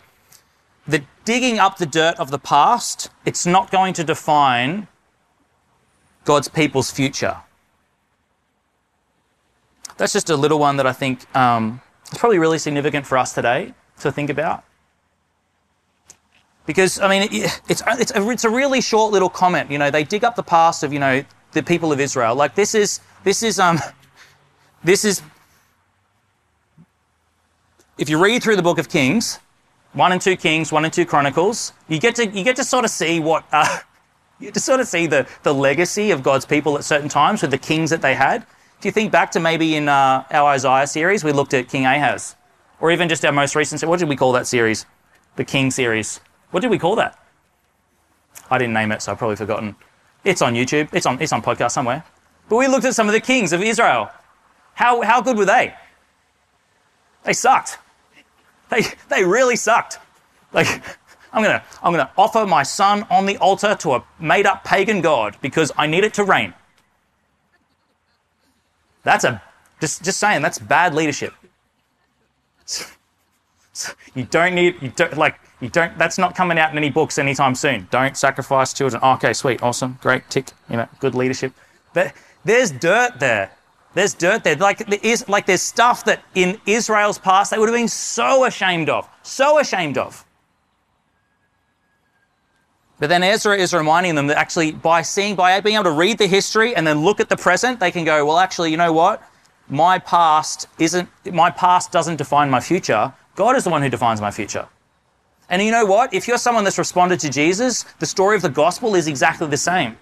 that 0.87 1.05
digging 1.27 1.59
up 1.59 1.77
the 1.77 1.85
dirt 1.85 2.19
of 2.19 2.31
the 2.31 2.39
past, 2.39 3.11
it's 3.27 3.45
not 3.45 3.71
going 3.71 3.93
to 3.93 4.03
define 4.03 4.89
God's 6.29 6.49
people's 6.49 6.91
future. 6.91 7.39
That's 9.97 10.13
just 10.13 10.29
a 10.29 10.37
little 10.37 10.59
one 10.59 10.77
that 10.77 10.87
I 10.87 10.93
think 10.93 11.25
um, 11.35 11.81
is 12.13 12.19
probably 12.19 12.39
really 12.39 12.59
significant 12.59 13.07
for 13.07 13.17
us 13.17 13.33
today 13.33 13.73
to 14.01 14.13
think 14.13 14.29
about. 14.29 14.63
Because, 16.67 17.01
I 17.01 17.09
mean, 17.09 17.23
it, 17.23 17.63
it's, 17.67 17.83
it's, 17.89 18.13
a, 18.15 18.29
it's 18.29 18.45
a 18.45 18.51
really 18.51 18.83
short 18.83 19.11
little 19.11 19.31
comment. 19.31 19.71
You 19.71 19.79
know, 19.79 19.91
they 19.91 20.05
dig 20.05 20.23
up 20.23 20.37
the 20.37 20.43
past 20.43 20.83
of, 20.83 20.93
you 20.93 20.99
know, 20.99 21.25
the 21.53 21.63
people 21.63 21.93
of 21.93 21.99
Israel. 21.99 22.35
Like 22.35 22.55
this 22.55 22.75
is 22.75 23.01
this 23.25 23.43
is 23.43 23.59
um 23.59 23.79
this 24.85 25.07
is 25.07 25.23
if 27.97 28.11
you 28.11 28.23
read 28.23 28.43
through 28.43 28.57
the 28.57 28.63
book 28.63 28.77
of 28.77 28.91
Kings, 28.91 29.39
one 29.95 30.13
and 30.13 30.21
two 30.21 30.37
Kings, 30.37 30.71
one 30.71 30.85
and 30.85 30.93
two 30.93 31.07
Chronicles, 31.07 31.73
you 31.89 31.99
get 31.99 32.17
to 32.17 32.27
you 32.27 32.45
get 32.45 32.57
to 32.57 32.65
sort 32.65 32.85
of 32.85 32.91
see 32.91 33.19
what 33.19 33.47
uh, 33.51 33.79
you 34.39 34.51
to 34.51 34.61
sort 34.61 34.81
of 34.81 34.87
see 34.87 35.07
the 35.07 35.27
the 35.43 35.53
legacy 35.53 36.11
of 36.11 36.23
God's 36.23 36.47
people 36.47 36.77
at 36.77 36.85
certain 36.85 37.09
times 37.09 37.43
with 37.43 37.51
the 37.51 37.59
kings 37.59 37.91
that 37.91 38.03
they 38.03 38.15
had. 38.15 38.47
If 38.79 38.85
you 38.85 38.91
think 38.93 39.11
back 39.11 39.33
to 39.33 39.41
maybe 39.41 39.75
in 39.75 39.89
uh, 39.89 40.25
our 40.31 40.51
Isaiah 40.51 40.87
series, 40.87 41.25
we 41.25 41.33
looked 41.33 41.53
at 41.53 41.69
King 41.69 41.85
Ahaz, 41.85 42.37
or 42.81 42.93
even 42.93 43.09
just 43.09 43.25
our 43.25 43.33
most 43.33 43.57
recent. 43.57 43.83
What 43.83 43.99
did 43.99 44.09
we 44.09 44.17
call 44.17 44.33
that 44.33 44.47
series? 44.47 44.87
The 45.37 45.45
King 45.45 45.71
series. 45.71 46.21
What 46.51 46.61
did 46.61 46.71
we 46.71 46.79
call 46.79 46.97
that? 46.97 47.19
I 48.51 48.59
didn't 48.59 48.75
name 48.75 48.93
it, 48.93 49.03
so 49.03 49.13
I've 49.13 49.19
probably 49.19 49.37
forgotten. 49.37 49.77
It's 50.25 50.43
on 50.43 50.55
YouTube. 50.55 50.89
It's 50.93 51.07
on, 51.07 51.21
it's 51.21 51.33
on 51.33 51.43
podcast 51.43 51.73
somewhere. 51.73 52.05
But 52.49 52.57
we 52.57 52.67
looked 52.67 52.85
at 52.85 52.95
some 52.95 53.09
of 53.09 53.13
the 53.13 53.21
kings 53.21 53.53
of 53.53 53.63
Israel. 53.63 54.11
How, 54.75 55.03
how 55.03 55.21
good 55.21 55.37
were 55.37 55.45
they? 55.45 55.75
They 57.25 57.33
sucked. 57.33 57.79
They, 58.71 58.83
they 59.09 59.25
really 59.25 59.57
sucked. 59.57 59.99
Like, 60.53 60.83
I'm 61.33 61.43
gonna, 61.43 61.63
I'm 61.83 61.93
gonna 61.93 62.11
offer 62.17 62.47
my 62.47 62.63
son 62.63 63.07
on 63.11 63.27
the 63.27 63.37
altar 63.39 63.75
to 63.77 63.95
a 63.95 64.05
made 64.19 64.47
up 64.47 64.65
pagan 64.65 65.01
god 65.01 65.37
because 65.41 65.71
I 65.77 65.87
need 65.87 66.05
it 66.05 66.15
to 66.15 66.25
rain. 66.25 66.55
That's 69.05 69.25
a, 69.25 69.43
just, 69.81 70.05
just 70.05 70.19
saying, 70.19 70.43
that's 70.43 70.59
bad 70.59 70.95
leadership. 70.95 71.33
You 74.15 74.25
don't 74.25 74.55
need, 74.55 74.83
you 74.83 74.91
don't, 74.91 75.17
like, 75.17 75.39
you 75.61 75.69
don't, 75.69 75.97
that's 75.99 76.19
not 76.19 76.35
coming 76.35 76.59
out 76.59 76.73
in 76.73 76.77
any 76.79 76.91
books 76.91 77.17
anytime 77.17 77.55
soon. 77.55 77.87
Don't 77.91 78.17
sacrifice 78.17 78.73
children. 78.73 79.01
Oh, 79.05 79.13
okay, 79.15 79.33
sweet, 79.33 79.63
awesome, 79.63 79.99
great, 80.03 80.29
tick, 80.31 80.49
you 80.69 80.77
know, 80.77 80.89
good 80.99 81.15
leadership. 81.15 81.53
But 81.95 82.13
there's 82.45 82.71
dirt 82.71 83.21
there. 83.21 83.53
There's 83.95 84.15
dirt 84.15 84.45
there. 84.45 84.57
Like, 84.57 84.87
there 84.87 84.99
is, 85.03 85.29
like 85.29 85.47
there's 85.47 85.63
stuff 85.63 86.05
that 86.05 86.23
in 86.35 86.61
Israel's 86.67 87.19
past 87.19 87.51
they 87.51 87.59
would 87.59 87.69
have 87.69 87.79
been 87.79 87.89
so 87.89 88.45
ashamed 88.45 88.89
of, 88.89 89.09
so 89.23 89.59
ashamed 89.59 89.97
of. 89.97 90.25
But 92.99 93.09
then 93.09 93.23
Ezra 93.23 93.57
is 93.57 93.73
reminding 93.73 94.15
them 94.15 94.27
that 94.27 94.37
actually 94.37 94.73
by 94.73 95.03
seeing, 95.03 95.37
by 95.37 95.61
being 95.61 95.77
able 95.77 95.85
to 95.85 95.93
read 95.93 96.19
the 96.19 96.27
history 96.27 96.75
and 96.75 96.87
then 96.87 97.01
look 97.01 97.21
at 97.21 97.29
the 97.29 97.37
present, 97.37 97.79
they 97.79 97.91
can 97.91 98.05
go, 98.05 98.27
well, 98.27 98.39
actually, 98.39 98.71
you 98.71 98.77
know 98.77 98.93
what? 98.93 99.23
My 99.69 99.99
past 99.99 100.67
isn't, 100.79 101.09
my 101.33 101.51
past 101.51 101.93
doesn't 101.93 102.17
define 102.17 102.51
my 102.51 102.61
future. 102.61 103.13
God 103.37 103.55
is 103.55 103.65
the 103.65 103.71
one 103.71 103.83
who 103.83 103.89
defines 103.89 104.21
my 104.21 104.31
future. 104.31 104.67
And 105.49 105.63
you 105.63 105.71
know 105.71 105.85
what? 105.85 106.13
If 106.13 106.27
you're 106.27 106.39
someone 106.39 106.65
that's 106.65 106.79
responded 106.79 107.21
to 107.21 107.31
Jesus, 107.31 107.85
the 108.01 108.07
story 108.07 108.35
of 108.37 108.43
the 108.43 108.49
gospel 108.49 108.95
is 108.95 109.07
exactly 109.07 109.47
the 109.47 109.57
same. 109.57 109.97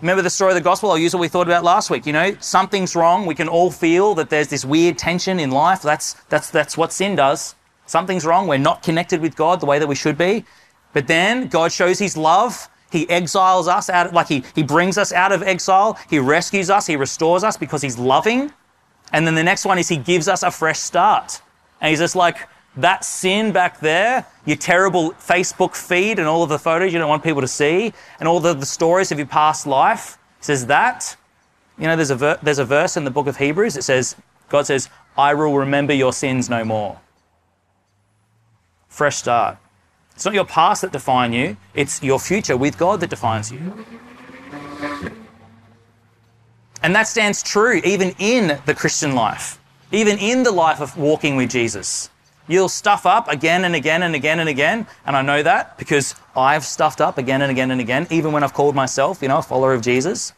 Remember 0.00 0.20
the 0.20 0.28
story 0.28 0.50
of 0.50 0.56
the 0.56 0.60
gospel? 0.60 0.90
I'll 0.90 0.98
use 0.98 1.14
what 1.14 1.20
we 1.20 1.28
thought 1.28 1.46
about 1.46 1.64
last 1.64 1.88
week. 1.88 2.04
You 2.04 2.12
know, 2.12 2.36
something's 2.40 2.94
wrong. 2.94 3.24
We 3.24 3.34
can 3.34 3.48
all 3.48 3.70
feel 3.70 4.14
that 4.16 4.28
there's 4.28 4.48
this 4.48 4.64
weird 4.64 4.98
tension 4.98 5.40
in 5.40 5.50
life. 5.50 5.80
That's, 5.80 6.14
that's, 6.28 6.50
that's 6.50 6.76
what 6.76 6.92
sin 6.92 7.16
does. 7.16 7.54
Something's 7.86 8.26
wrong. 8.26 8.46
We're 8.46 8.58
not 8.58 8.82
connected 8.82 9.22
with 9.22 9.36
God 9.36 9.60
the 9.60 9.66
way 9.66 9.78
that 9.78 9.86
we 9.86 9.94
should 9.94 10.18
be. 10.18 10.44
But 10.96 11.08
then 11.08 11.48
God 11.48 11.72
shows 11.72 11.98
his 11.98 12.16
love. 12.16 12.70
He 12.90 13.06
exiles 13.10 13.68
us 13.68 13.90
out, 13.90 14.14
like 14.14 14.28
he, 14.28 14.42
he 14.54 14.62
brings 14.62 14.96
us 14.96 15.12
out 15.12 15.30
of 15.30 15.42
exile. 15.42 15.98
He 16.08 16.18
rescues 16.18 16.70
us. 16.70 16.86
He 16.86 16.96
restores 16.96 17.44
us 17.44 17.58
because 17.58 17.82
he's 17.82 17.98
loving. 17.98 18.50
And 19.12 19.26
then 19.26 19.34
the 19.34 19.42
next 19.44 19.66
one 19.66 19.76
is 19.78 19.90
he 19.90 19.98
gives 19.98 20.26
us 20.26 20.42
a 20.42 20.50
fresh 20.50 20.78
start. 20.78 21.42
And 21.82 21.90
he's 21.90 21.98
just 21.98 22.16
like, 22.16 22.38
that 22.78 23.04
sin 23.04 23.52
back 23.52 23.78
there, 23.80 24.24
your 24.46 24.56
terrible 24.56 25.10
Facebook 25.12 25.76
feed 25.76 26.18
and 26.18 26.26
all 26.26 26.42
of 26.42 26.48
the 26.48 26.58
photos 26.58 26.94
you 26.94 26.98
don't 26.98 27.10
want 27.10 27.22
people 27.22 27.42
to 27.42 27.48
see, 27.48 27.92
and 28.18 28.26
all 28.26 28.40
the, 28.40 28.54
the 28.54 28.64
stories 28.64 29.12
of 29.12 29.18
your 29.18 29.26
past 29.26 29.66
life, 29.66 30.16
says 30.40 30.64
that. 30.64 31.14
You 31.76 31.88
know, 31.88 31.96
there's 31.96 32.08
a, 32.08 32.16
ver- 32.16 32.38
there's 32.42 32.58
a 32.58 32.64
verse 32.64 32.96
in 32.96 33.04
the 33.04 33.10
book 33.10 33.26
of 33.26 33.36
Hebrews. 33.36 33.76
It 33.76 33.82
says, 33.82 34.16
God 34.48 34.64
says, 34.64 34.88
I 35.18 35.34
will 35.34 35.58
remember 35.58 35.92
your 35.92 36.14
sins 36.14 36.48
no 36.48 36.64
more. 36.64 36.98
Fresh 38.88 39.16
start. 39.16 39.58
It's 40.16 40.24
not 40.24 40.32
your 40.32 40.46
past 40.46 40.80
that 40.80 40.92
defines 40.92 41.34
you, 41.34 41.58
it's 41.74 42.02
your 42.02 42.18
future 42.18 42.56
with 42.56 42.78
God 42.78 43.00
that 43.00 43.10
defines 43.10 43.52
you. 43.52 43.84
And 46.82 46.94
that 46.94 47.06
stands 47.06 47.42
true 47.42 47.82
even 47.84 48.14
in 48.18 48.58
the 48.64 48.74
Christian 48.74 49.14
life, 49.14 49.58
even 49.92 50.16
in 50.16 50.42
the 50.42 50.50
life 50.50 50.80
of 50.80 50.96
walking 50.96 51.36
with 51.36 51.50
Jesus. 51.50 52.08
You'll 52.48 52.70
stuff 52.70 53.04
up 53.04 53.28
again 53.28 53.64
and 53.64 53.74
again 53.74 54.02
and 54.02 54.14
again 54.14 54.40
and 54.40 54.48
again. 54.48 54.86
And 55.04 55.16
I 55.16 55.20
know 55.20 55.42
that 55.42 55.76
because 55.76 56.14
I've 56.34 56.64
stuffed 56.64 57.02
up 57.02 57.18
again 57.18 57.42
and 57.42 57.50
again 57.50 57.70
and 57.70 57.80
again, 57.80 58.06
even 58.10 58.32
when 58.32 58.42
I've 58.42 58.54
called 58.54 58.74
myself, 58.74 59.20
you 59.20 59.28
know, 59.28 59.38
a 59.38 59.42
follower 59.42 59.74
of 59.74 59.82
Jesus. 59.82 60.32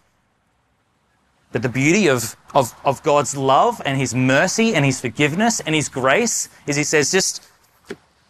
But 1.52 1.62
the 1.62 1.68
beauty 1.68 2.08
of, 2.08 2.34
of, 2.52 2.74
of 2.84 3.02
God's 3.04 3.36
love 3.36 3.80
and 3.84 3.96
His 3.96 4.12
mercy 4.14 4.74
and 4.74 4.84
His 4.84 5.00
forgiveness 5.00 5.60
and 5.60 5.74
His 5.74 5.88
grace 5.88 6.48
is 6.66 6.76
He 6.76 6.84
says, 6.84 7.12
just 7.12 7.47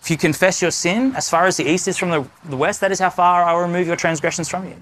if 0.08 0.10
you 0.10 0.16
confess 0.16 0.62
your 0.62 0.70
sin 0.70 1.14
as 1.16 1.28
far 1.28 1.46
as 1.46 1.58
the 1.58 1.68
east 1.68 1.86
is 1.86 1.98
from 1.98 2.08
the, 2.08 2.26
the 2.46 2.56
west, 2.56 2.80
that 2.80 2.90
is 2.90 2.98
how 2.98 3.10
far 3.10 3.44
I'll 3.44 3.60
remove 3.60 3.86
your 3.86 3.94
transgressions 3.94 4.48
from 4.48 4.66
you. 4.66 4.74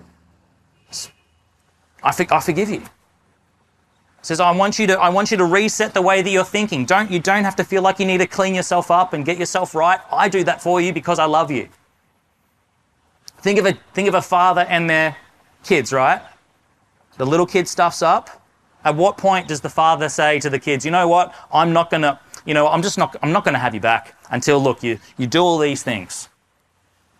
I, 2.01 2.13
for, 2.13 2.33
I 2.33 2.39
forgive 2.39 2.71
you 2.71 2.85
says, 4.23 4.41
I 4.41 4.51
want 4.51 4.79
you 4.79 4.87
to, 4.89 4.99
I 4.99 5.09
want 5.09 5.31
you 5.31 5.37
to 5.37 5.45
reset 5.45 5.95
the 5.95 6.03
way 6.03 6.21
that 6.21 6.31
you're 6.31 6.45
thinking. 6.45 6.85
Don't, 6.85 7.11
you 7.11 7.21
don't 7.21 7.45
have 7.45 7.57
to 7.57 7.65
feel 7.65 7.83
like 7.83 8.01
you 8.01 8.07
need 8.07 8.19
to 8.19 8.27
clean 8.27 8.55
yourself 8.55 8.91
up 8.91 9.13
and 9.13 9.25
get 9.25 9.39
yourself 9.39 9.75
right. 9.75 10.01
I 10.11 10.29
do 10.29 10.43
that 10.45 10.61
for 10.61 10.81
you 10.81 10.93
because 10.93 11.19
I 11.19 11.27
love 11.27 11.51
you. 11.51 11.69
Think 13.39 13.59
of 13.59 13.67
a, 13.67 13.73
think 13.95 14.09
of 14.09 14.15
a 14.15 14.23
father 14.23 14.63
and 14.69 14.91
their 14.91 15.17
kids, 15.63 15.93
right? 15.93 16.21
The 17.19 17.27
little 17.27 17.47
kid 17.47 17.69
stuffs 17.69 18.03
up. 18.03 18.43
At 18.85 18.97
what 18.97 19.17
point 19.17 19.49
does 19.49 19.61
the 19.61 19.71
father 19.71 20.09
say 20.09 20.39
to 20.41 20.51
the 20.51 20.59
kids, 20.59 20.85
you 20.85 20.91
know 20.91 21.09
what? 21.09 21.35
I'm 21.53 21.73
not 21.73 21.91
to, 21.91 22.21
you 22.47 22.55
know, 22.55 22.69
I'm 22.69 22.81
just 22.81 22.97
not, 22.97 23.15
I'm 23.23 23.33
not 23.33 23.45
going 23.45 23.55
to 23.55 23.61
have 23.61 23.75
you 23.75 23.81
back 23.81 24.17
until, 24.31 24.63
look, 24.63 24.83
you, 24.83 24.99
you 25.19 25.27
do 25.27 25.41
all 25.41 25.59
these 25.59 25.83
things. 25.83 26.29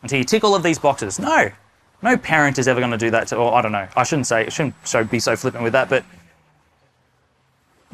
Until 0.03 0.19
you 0.19 0.25
tick 0.25 0.45
all 0.45 0.55
of 0.55 0.63
these 0.63 0.79
boxes. 0.79 1.19
No. 1.19 1.51
No 2.03 2.17
parent 2.17 2.59
is 2.59 2.69
ever 2.69 2.81
going 2.81 2.93
to 2.93 2.99
do 2.99 3.11
that 3.11 3.29
to, 3.29 3.37
or 3.37 3.53
I 3.55 3.63
don't 3.63 3.73
know. 3.73 3.89
I 3.97 4.05
shouldn't 4.05 4.27
say, 4.27 4.47
I 4.47 4.49
shouldn't 4.49 4.75
so, 4.87 5.05
be 5.05 5.19
so 5.19 5.35
flippant 5.37 5.65
with 5.65 5.73
that, 5.73 5.89
but 5.89 6.05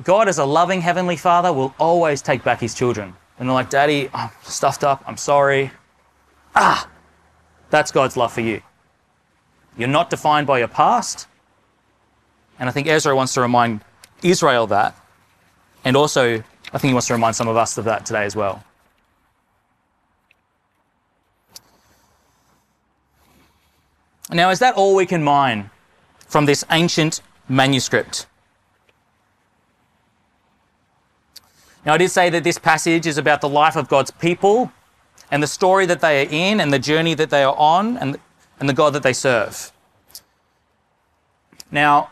God, 0.04 0.28
as 0.28 0.38
a 0.38 0.44
loving 0.44 0.80
Heavenly 0.80 1.16
Father, 1.16 1.52
will 1.52 1.74
always 1.78 2.22
take 2.22 2.42
back 2.42 2.60
His 2.60 2.74
children. 2.74 3.14
And 3.38 3.48
they're 3.48 3.54
like, 3.54 3.70
Daddy, 3.70 4.10
I'm 4.12 4.30
stuffed 4.42 4.84
up. 4.84 5.02
I'm 5.06 5.16
sorry. 5.16 5.70
Ah, 6.54 6.88
that's 7.70 7.90
God's 7.90 8.16
love 8.16 8.32
for 8.32 8.40
you. 8.40 8.62
You're 9.76 9.88
not 9.88 10.10
defined 10.10 10.46
by 10.46 10.58
your 10.58 10.68
past. 10.68 11.26
And 12.58 12.68
I 12.68 12.72
think 12.72 12.88
Ezra 12.88 13.14
wants 13.16 13.34
to 13.34 13.40
remind 13.40 13.80
Israel 14.22 14.66
that. 14.68 14.96
And 15.84 15.96
also, 15.96 16.42
I 16.72 16.78
think 16.78 16.90
he 16.90 16.94
wants 16.94 17.08
to 17.08 17.12
remind 17.12 17.36
some 17.36 17.48
of 17.48 17.56
us 17.56 17.76
of 17.76 17.84
that 17.84 18.06
today 18.06 18.24
as 18.24 18.34
well. 18.34 18.64
Now, 24.30 24.50
is 24.50 24.60
that 24.60 24.74
all 24.74 24.94
we 24.94 25.04
can 25.04 25.22
mine 25.22 25.70
from 26.26 26.46
this 26.46 26.64
ancient 26.70 27.20
manuscript? 27.48 28.26
Now, 31.84 31.94
I 31.94 31.98
did 31.98 32.10
say 32.10 32.30
that 32.30 32.44
this 32.44 32.58
passage 32.58 33.06
is 33.06 33.18
about 33.18 33.42
the 33.42 33.48
life 33.48 33.76
of 33.76 33.88
God's 33.88 34.10
people 34.10 34.72
and 35.30 35.42
the 35.42 35.46
story 35.46 35.84
that 35.86 36.00
they 36.00 36.24
are 36.24 36.28
in 36.30 36.60
and 36.60 36.72
the 36.72 36.78
journey 36.78 37.12
that 37.14 37.28
they 37.28 37.42
are 37.42 37.56
on 37.56 37.98
and, 37.98 38.18
and 38.60 38.68
the 38.68 38.72
God 38.72 38.94
that 38.94 39.02
they 39.02 39.12
serve. 39.12 39.72
Now, 41.70 42.10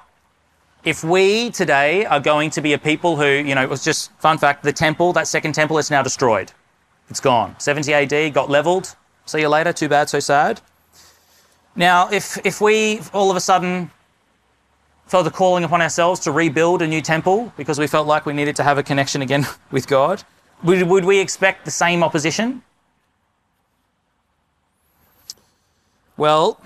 if 0.84 1.04
we 1.04 1.50
today 1.50 2.04
are 2.06 2.20
going 2.20 2.50
to 2.50 2.60
be 2.60 2.72
a 2.72 2.78
people 2.78 3.16
who, 3.16 3.26
you 3.26 3.54
know, 3.54 3.62
it 3.62 3.68
was 3.68 3.84
just 3.84 4.10
fun 4.12 4.38
fact, 4.38 4.62
the 4.62 4.72
temple, 4.72 5.12
that 5.12 5.28
second 5.28 5.54
temple 5.54 5.78
is 5.78 5.90
now 5.90 6.02
destroyed. 6.02 6.52
It's 7.10 7.20
gone. 7.20 7.56
70 7.58 7.92
AD, 7.92 8.34
got 8.34 8.48
leveled. 8.48 8.94
See 9.26 9.40
you 9.40 9.48
later. 9.48 9.72
Too 9.72 9.88
bad, 9.88 10.08
so 10.08 10.20
sad. 10.20 10.60
Now, 11.76 12.08
if, 12.10 12.38
if 12.44 12.60
we 12.60 13.00
all 13.12 13.30
of 13.30 13.36
a 13.36 13.40
sudden 13.40 13.90
felt 15.06 15.24
the 15.24 15.30
calling 15.30 15.64
upon 15.64 15.82
ourselves 15.82 16.20
to 16.20 16.32
rebuild 16.32 16.82
a 16.82 16.86
new 16.86 17.00
temple 17.00 17.52
because 17.56 17.78
we 17.78 17.86
felt 17.86 18.06
like 18.06 18.26
we 18.26 18.32
needed 18.32 18.56
to 18.56 18.62
have 18.62 18.78
a 18.78 18.82
connection 18.82 19.22
again 19.22 19.46
with 19.70 19.86
God? 19.86 20.22
Would, 20.62 20.82
would 20.84 21.04
we 21.04 21.18
expect 21.18 21.64
the 21.64 21.70
same 21.70 22.02
opposition? 22.02 22.62
Well, 26.16 26.60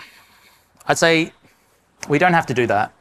I'd 0.86 0.98
say 0.98 1.32
we 2.08 2.18
don't 2.18 2.32
have 2.34 2.46
to 2.46 2.54
do 2.54 2.66
that. 2.66 2.92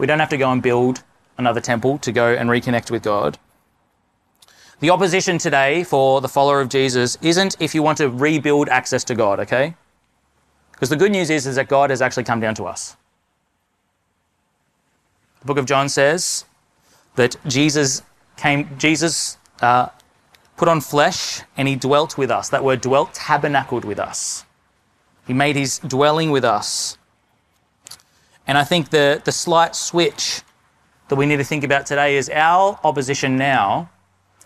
We 0.00 0.06
don't 0.06 0.18
have 0.18 0.30
to 0.30 0.38
go 0.38 0.50
and 0.50 0.62
build 0.62 1.02
another 1.36 1.60
temple 1.60 1.98
to 1.98 2.10
go 2.10 2.32
and 2.32 2.48
reconnect 2.48 2.90
with 2.90 3.02
God. 3.02 3.36
The 4.80 4.88
opposition 4.88 5.36
today 5.36 5.84
for 5.84 6.22
the 6.22 6.28
follower 6.28 6.62
of 6.62 6.70
Jesus 6.70 7.18
isn't 7.20 7.54
if 7.60 7.74
you 7.74 7.82
want 7.82 7.98
to 7.98 8.08
rebuild 8.08 8.70
access 8.70 9.04
to 9.04 9.14
God, 9.14 9.40
okay? 9.40 9.74
Because 10.72 10.88
the 10.88 10.96
good 10.96 11.12
news 11.12 11.28
is, 11.28 11.46
is 11.46 11.56
that 11.56 11.68
God 11.68 11.90
has 11.90 12.00
actually 12.00 12.24
come 12.24 12.40
down 12.40 12.54
to 12.54 12.64
us. 12.64 12.96
The 15.40 15.46
book 15.46 15.58
of 15.58 15.66
John 15.66 15.90
says 15.90 16.46
that 17.16 17.36
Jesus 17.46 18.00
came, 18.38 18.70
Jesus 18.78 19.36
uh, 19.60 19.90
put 20.56 20.66
on 20.66 20.80
flesh 20.80 21.42
and 21.58 21.68
he 21.68 21.76
dwelt 21.76 22.16
with 22.16 22.30
us. 22.30 22.48
That 22.48 22.64
word 22.64 22.80
dwelt, 22.80 23.12
tabernacled 23.12 23.84
with 23.84 23.98
us. 23.98 24.46
He 25.26 25.34
made 25.34 25.56
his 25.56 25.78
dwelling 25.80 26.30
with 26.30 26.44
us. 26.44 26.96
And 28.46 28.58
I 28.58 28.64
think 28.64 28.90
the, 28.90 29.20
the 29.24 29.32
slight 29.32 29.76
switch 29.76 30.42
that 31.08 31.16
we 31.16 31.26
need 31.26 31.36
to 31.36 31.44
think 31.44 31.64
about 31.64 31.86
today 31.86 32.16
is 32.16 32.28
our 32.30 32.78
opposition 32.84 33.36
now, 33.36 33.90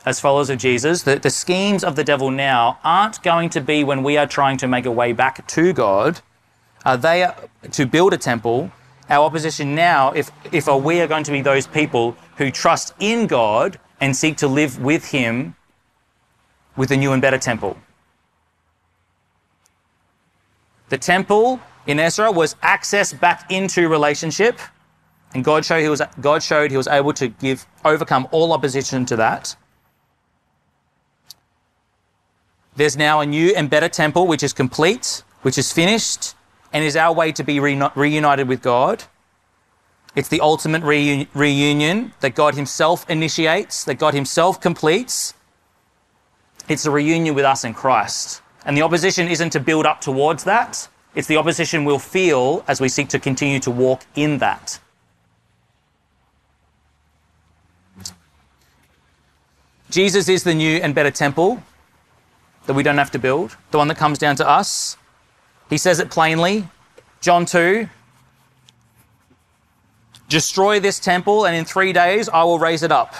as 0.04 0.20
followers 0.20 0.50
of 0.50 0.58
Jesus, 0.58 1.02
that 1.02 1.22
the 1.22 1.30
schemes 1.30 1.84
of 1.84 1.96
the 1.96 2.04
devil 2.04 2.30
now 2.30 2.78
aren't 2.84 3.22
going 3.22 3.50
to 3.50 3.60
be 3.60 3.84
when 3.84 4.02
we 4.02 4.16
are 4.16 4.26
trying 4.26 4.56
to 4.58 4.66
make 4.66 4.86
a 4.86 4.92
way 4.92 5.12
back 5.12 5.46
to 5.48 5.72
God. 5.72 6.20
Uh, 6.84 6.96
they 6.96 7.22
are 7.22 7.34
to 7.72 7.86
build 7.86 8.12
a 8.12 8.18
temple 8.18 8.70
our 9.08 9.26
opposition 9.26 9.74
now, 9.74 10.12
if, 10.12 10.30
if 10.52 10.66
we 10.66 11.00
are 11.00 11.06
going 11.06 11.24
to 11.24 11.32
be 11.32 11.42
those 11.42 11.66
people 11.66 12.16
who 12.36 12.50
trust 12.50 12.94
in 12.98 13.26
God 13.26 13.78
and 14.00 14.16
seek 14.16 14.38
to 14.38 14.48
live 14.48 14.80
with 14.80 15.10
Him 15.10 15.56
with 16.76 16.90
a 16.90 16.96
new 16.96 17.12
and 17.12 17.20
better 17.20 17.38
temple. 17.38 17.76
The 20.88 20.98
temple 20.98 21.60
in 21.86 22.00
Ezra 22.00 22.32
was 22.32 22.56
access 22.62 23.12
back 23.12 23.50
into 23.50 23.88
relationship, 23.88 24.58
and 25.34 25.44
God 25.44 25.64
showed 25.64 25.82
he 25.82 25.88
was, 25.88 26.00
God 26.20 26.42
showed 26.42 26.70
he 26.70 26.76
was 26.76 26.86
able 26.86 27.12
to 27.14 27.28
give, 27.28 27.66
overcome 27.84 28.28
all 28.30 28.52
opposition 28.52 29.04
to 29.06 29.16
that. 29.16 29.56
There's 32.76 32.96
now 32.96 33.20
a 33.20 33.26
new 33.26 33.54
and 33.54 33.68
better 33.70 33.88
temple 33.88 34.26
which 34.26 34.42
is 34.42 34.52
complete, 34.52 35.22
which 35.42 35.58
is 35.58 35.72
finished, 35.72 36.34
and 36.72 36.84
is 36.84 36.96
our 36.96 37.12
way 37.12 37.30
to 37.32 37.44
be 37.44 37.60
reunited 37.60 38.48
with 38.48 38.62
God. 38.62 39.04
It's 40.16 40.28
the 40.28 40.40
ultimate 40.40 40.82
reunion 40.82 42.12
that 42.20 42.34
God 42.34 42.54
Himself 42.54 43.08
initiates, 43.10 43.84
that 43.84 43.96
God 43.96 44.14
Himself 44.14 44.60
completes. 44.60 45.34
It's 46.68 46.86
a 46.86 46.90
reunion 46.90 47.34
with 47.34 47.44
us 47.44 47.64
in 47.64 47.74
Christ. 47.74 48.42
And 48.64 48.76
the 48.76 48.82
opposition 48.82 49.28
isn't 49.28 49.50
to 49.50 49.60
build 49.60 49.86
up 49.86 50.00
towards 50.00 50.44
that, 50.44 50.88
it's 51.14 51.28
the 51.28 51.36
opposition 51.36 51.84
we'll 51.84 51.98
feel 51.98 52.64
as 52.66 52.80
we 52.80 52.88
seek 52.88 53.08
to 53.10 53.18
continue 53.18 53.60
to 53.60 53.70
walk 53.70 54.04
in 54.14 54.38
that. 54.38 54.78
Jesus 59.90 60.28
is 60.28 60.42
the 60.42 60.54
new 60.54 60.78
and 60.78 60.94
better 60.94 61.10
temple 61.10 61.62
that 62.66 62.74
we 62.74 62.82
don't 62.82 62.98
have 62.98 63.12
to 63.12 63.18
build, 63.18 63.56
the 63.70 63.78
one 63.78 63.88
that 63.88 63.96
comes 63.96 64.18
down 64.18 64.34
to 64.36 64.48
us. 64.48 64.96
He 65.70 65.78
says 65.78 66.00
it 66.00 66.10
plainly. 66.10 66.68
John 67.20 67.46
2 67.46 67.88
Destroy 70.28 70.80
this 70.80 70.98
temple, 70.98 71.46
and 71.46 71.54
in 71.54 71.64
three 71.64 71.92
days 71.92 72.28
I 72.28 72.42
will 72.44 72.58
raise 72.58 72.82
it 72.82 72.90
up. 72.90 73.14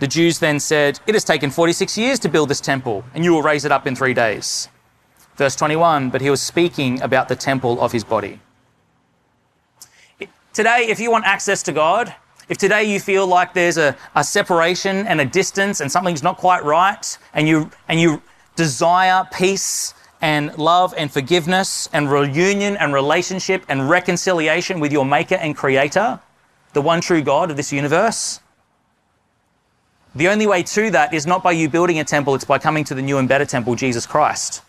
The 0.00 0.06
Jews 0.06 0.38
then 0.38 0.58
said, 0.60 0.98
It 1.06 1.14
has 1.14 1.24
taken 1.24 1.50
46 1.50 1.96
years 1.96 2.18
to 2.20 2.28
build 2.28 2.48
this 2.48 2.60
temple, 2.60 3.04
and 3.14 3.22
you 3.24 3.32
will 3.32 3.42
raise 3.42 3.64
it 3.64 3.72
up 3.72 3.86
in 3.86 3.94
three 3.94 4.14
days. 4.14 4.68
Verse 5.36 5.54
21 5.56 6.10
But 6.10 6.20
he 6.20 6.30
was 6.30 6.42
speaking 6.42 7.00
about 7.02 7.28
the 7.28 7.36
temple 7.36 7.80
of 7.80 7.92
his 7.92 8.04
body. 8.04 8.40
Today, 10.52 10.86
if 10.88 10.98
you 10.98 11.10
want 11.10 11.26
access 11.26 11.62
to 11.64 11.72
God, 11.72 12.14
if 12.48 12.56
today 12.56 12.84
you 12.84 13.00
feel 13.00 13.26
like 13.26 13.52
there's 13.52 13.76
a, 13.76 13.96
a 14.14 14.24
separation 14.24 15.06
and 15.06 15.20
a 15.20 15.24
distance 15.24 15.80
and 15.80 15.92
something's 15.92 16.22
not 16.22 16.38
quite 16.38 16.64
right, 16.64 17.18
and 17.34 17.46
you, 17.46 17.70
and 17.88 18.00
you 18.00 18.22
desire 18.54 19.28
peace 19.32 19.92
and 20.20 20.56
love 20.56 20.94
and 20.96 21.12
forgiveness 21.12 21.88
and 21.92 22.10
reunion 22.10 22.76
and 22.76 22.94
relationship 22.94 23.64
and 23.68 23.90
reconciliation 23.90 24.80
with 24.80 24.92
your 24.92 25.04
Maker 25.04 25.34
and 25.34 25.56
Creator, 25.56 26.20
the 26.72 26.80
one 26.80 27.00
true 27.00 27.22
God 27.22 27.50
of 27.50 27.56
this 27.56 27.72
universe. 27.72 28.40
The 30.14 30.28
only 30.28 30.46
way 30.46 30.62
to 30.62 30.90
that 30.92 31.12
is 31.12 31.26
not 31.26 31.42
by 31.42 31.52
you 31.52 31.68
building 31.68 31.98
a 31.98 32.04
temple, 32.04 32.34
it's 32.34 32.44
by 32.44 32.58
coming 32.58 32.84
to 32.84 32.94
the 32.94 33.02
new 33.02 33.18
and 33.18 33.28
better 33.28 33.44
temple, 33.44 33.74
Jesus 33.74 34.06
Christ, 34.06 34.62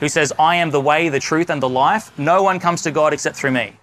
who 0.00 0.08
says, 0.08 0.32
I 0.38 0.56
am 0.56 0.70
the 0.70 0.80
way, 0.80 1.08
the 1.08 1.20
truth, 1.20 1.50
and 1.50 1.62
the 1.62 1.68
life. 1.68 2.16
No 2.18 2.42
one 2.42 2.60
comes 2.60 2.82
to 2.82 2.90
God 2.90 3.12
except 3.12 3.36
through 3.36 3.52
me. 3.52 3.76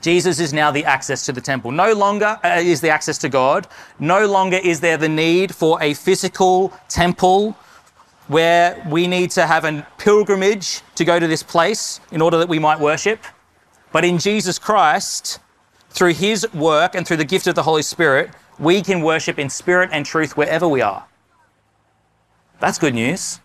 Jesus 0.00 0.40
is 0.40 0.52
now 0.52 0.70
the 0.70 0.84
access 0.84 1.26
to 1.26 1.32
the 1.32 1.40
temple. 1.40 1.70
No 1.70 1.92
longer 1.92 2.38
uh, 2.42 2.60
is 2.62 2.80
the 2.80 2.88
access 2.88 3.18
to 3.18 3.28
God. 3.28 3.66
No 3.98 4.26
longer 4.26 4.56
is 4.56 4.80
there 4.80 4.96
the 4.96 5.08
need 5.08 5.54
for 5.54 5.82
a 5.82 5.92
physical 5.94 6.72
temple 6.88 7.56
where 8.28 8.82
we 8.88 9.06
need 9.06 9.30
to 9.32 9.46
have 9.46 9.64
a 9.64 9.86
pilgrimage 9.98 10.80
to 10.94 11.04
go 11.04 11.18
to 11.18 11.26
this 11.26 11.42
place 11.42 12.00
in 12.12 12.22
order 12.22 12.38
that 12.38 12.48
we 12.48 12.58
might 12.58 12.80
worship. 12.80 13.24
But 13.92 14.04
in 14.04 14.18
Jesus 14.18 14.58
Christ, 14.58 15.38
through 15.90 16.14
his 16.14 16.50
work 16.54 16.94
and 16.94 17.06
through 17.06 17.18
the 17.18 17.24
gift 17.24 17.46
of 17.46 17.54
the 17.54 17.64
Holy 17.64 17.82
Spirit, 17.82 18.30
we 18.58 18.82
can 18.82 19.02
worship 19.02 19.38
in 19.38 19.50
spirit 19.50 19.90
and 19.92 20.06
truth 20.06 20.36
wherever 20.36 20.68
we 20.68 20.80
are. 20.80 21.04
That's 22.60 22.78
good 22.78 22.94
news. 22.94 23.40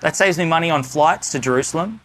That 0.00 0.16
saves 0.16 0.38
me 0.38 0.44
money 0.44 0.70
on 0.70 0.82
flights 0.82 1.32
to 1.32 1.38
Jerusalem 1.38 2.00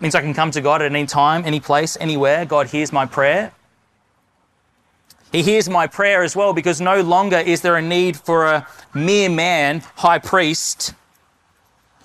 means 0.00 0.14
I 0.14 0.20
can 0.20 0.34
come 0.34 0.50
to 0.52 0.60
God 0.60 0.82
at 0.82 0.92
any 0.92 1.06
time, 1.06 1.42
any 1.44 1.60
place, 1.60 1.96
anywhere. 2.00 2.44
God 2.44 2.68
hears 2.68 2.92
my 2.92 3.06
prayer. 3.06 3.52
He 5.32 5.42
hears 5.42 5.68
my 5.68 5.86
prayer 5.86 6.22
as 6.22 6.34
well 6.34 6.52
because 6.52 6.80
no 6.80 7.02
longer 7.02 7.38
is 7.38 7.60
there 7.60 7.76
a 7.76 7.82
need 7.82 8.16
for 8.16 8.46
a 8.46 8.66
mere 8.94 9.28
man, 9.28 9.80
high 9.96 10.18
priest, 10.18 10.94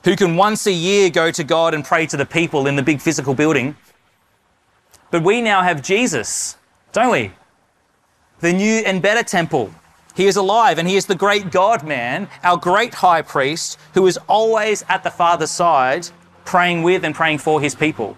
who 0.04 0.16
can 0.16 0.36
once 0.36 0.68
a 0.68 0.72
year 0.72 1.10
go 1.10 1.32
to 1.32 1.44
God 1.44 1.74
and 1.74 1.86
pray 1.86 2.06
to 2.08 2.18
the 2.18 2.26
people 2.26 2.68
in 2.68 2.76
the 2.76 2.84
big 2.84 3.00
physical 3.00 3.34
building. 3.34 3.78
But 5.12 5.24
we 5.24 5.42
now 5.42 5.62
have 5.62 5.82
Jesus, 5.82 6.58
don't 6.92 7.12
we? 7.12 7.32
The 8.40 8.52
new 8.52 8.84
and 8.86 9.02
better 9.02 9.24
temple. 9.24 9.74
He 10.16 10.28
is 10.28 10.36
alive 10.36 10.78
and 10.78 10.88
he 10.88 10.96
is 10.96 11.08
the 11.08 11.16
great 11.16 11.52
God 11.52 11.84
man, 11.84 12.28
our 12.44 12.58
great 12.58 12.94
high 12.94 13.22
priest, 13.22 13.80
who 13.94 14.06
is 14.06 14.18
always 14.28 14.84
at 14.88 15.04
the 15.04 15.10
Father's 15.10 15.52
side 15.52 16.10
praying 16.46 16.84
with 16.84 17.04
and 17.04 17.16
praying 17.16 17.40
for 17.40 17.60
his 17.62 17.74
people. 17.74 18.18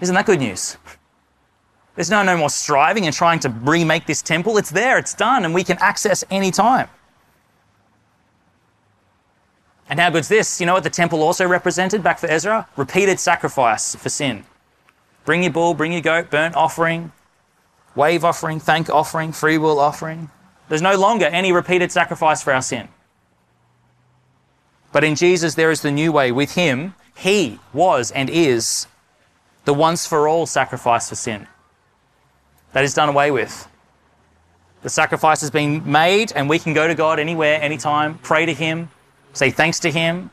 Isn't 0.00 0.14
that 0.14 0.26
good 0.26 0.40
news? 0.40 0.76
There's 1.94 2.10
no, 2.10 2.22
no 2.22 2.36
more 2.36 2.50
striving 2.50 3.06
and 3.06 3.14
trying 3.14 3.40
to 3.40 3.48
remake 3.48 4.06
this 4.06 4.22
temple. 4.22 4.58
It's 4.58 4.70
there, 4.70 4.98
it's 4.98 5.14
done, 5.14 5.44
and 5.44 5.54
we 5.54 5.62
can 5.62 5.78
access 5.78 6.24
any 6.30 6.50
time. 6.50 6.88
And 9.88 10.00
how 10.00 10.10
good's 10.10 10.28
this? 10.28 10.60
You 10.60 10.66
know 10.66 10.74
what 10.74 10.82
the 10.82 10.90
temple 10.90 11.22
also 11.22 11.46
represented 11.46 12.02
back 12.02 12.18
for 12.18 12.26
Ezra? 12.26 12.66
Repeated 12.76 13.20
sacrifice 13.20 13.94
for 13.94 14.08
sin. 14.08 14.44
Bring 15.24 15.42
your 15.42 15.52
bull, 15.52 15.74
bring 15.74 15.92
your 15.92 16.00
goat, 16.00 16.30
burnt 16.30 16.56
offering, 16.56 17.12
wave 17.94 18.24
offering, 18.24 18.60
thank 18.60 18.90
offering, 18.90 19.32
free 19.32 19.58
will 19.58 19.78
offering. 19.78 20.30
There's 20.68 20.82
no 20.82 20.96
longer 20.96 21.26
any 21.26 21.52
repeated 21.52 21.92
sacrifice 21.92 22.42
for 22.42 22.52
our 22.52 22.62
sin. 22.62 22.88
But 24.92 25.04
in 25.04 25.14
Jesus, 25.14 25.54
there 25.54 25.70
is 25.70 25.82
the 25.82 25.90
new 25.90 26.12
way. 26.12 26.32
With 26.32 26.54
Him, 26.54 26.94
He 27.16 27.58
was 27.72 28.10
and 28.10 28.30
is 28.30 28.86
the 29.64 29.74
once 29.74 30.06
for 30.06 30.28
all 30.28 30.46
sacrifice 30.46 31.08
for 31.08 31.16
sin. 31.16 31.46
That 32.72 32.84
is 32.84 32.94
done 32.94 33.08
away 33.08 33.30
with. 33.30 33.68
The 34.82 34.90
sacrifice 34.90 35.40
has 35.40 35.50
been 35.50 35.90
made, 35.90 36.32
and 36.36 36.48
we 36.48 36.58
can 36.58 36.74
go 36.74 36.86
to 36.86 36.94
God 36.94 37.18
anywhere, 37.18 37.60
anytime, 37.60 38.18
pray 38.18 38.44
to 38.46 38.52
Him, 38.52 38.90
say 39.32 39.50
thanks 39.50 39.80
to 39.80 39.90
Him, 39.90 40.30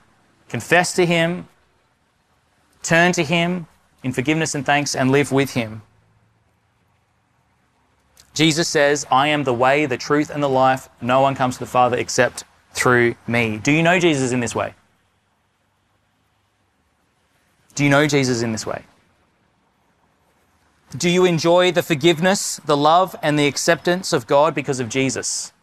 confess 0.49 0.93
to 0.93 1.05
Him, 1.05 1.47
turn 2.83 3.13
to 3.13 3.23
Him 3.23 3.67
in 4.03 4.11
forgiveness 4.11 4.53
and 4.53 4.65
thanks, 4.65 4.95
and 4.95 5.11
live 5.11 5.31
with 5.31 5.51
Him. 5.53 5.81
Jesus 8.33 8.67
says, 8.67 9.05
I 9.11 9.27
am 9.27 9.43
the 9.43 9.53
way, 9.53 9.85
the 9.85 9.97
truth, 9.97 10.29
and 10.29 10.41
the 10.41 10.49
life. 10.49 10.87
No 11.01 11.21
one 11.21 11.35
comes 11.35 11.55
to 11.55 11.59
the 11.59 11.65
Father 11.65 11.97
except 11.97 12.43
through 12.73 13.15
me. 13.27 13.57
Do 13.57 13.71
you 13.71 13.83
know 13.83 13.99
Jesus 13.99 14.31
in 14.31 14.39
this 14.39 14.55
way? 14.55 14.73
Do 17.75 17.83
you 17.83 17.89
know 17.89 18.07
Jesus 18.07 18.41
in 18.41 18.51
this 18.51 18.65
way? 18.65 18.83
Do 20.97 21.09
you 21.09 21.25
enjoy 21.25 21.71
the 21.71 21.83
forgiveness, 21.83 22.59
the 22.65 22.75
love, 22.75 23.15
and 23.21 23.39
the 23.39 23.47
acceptance 23.47 24.11
of 24.11 24.27
God 24.27 24.53
because 24.53 24.79
of 24.79 24.89
Jesus? 24.89 25.53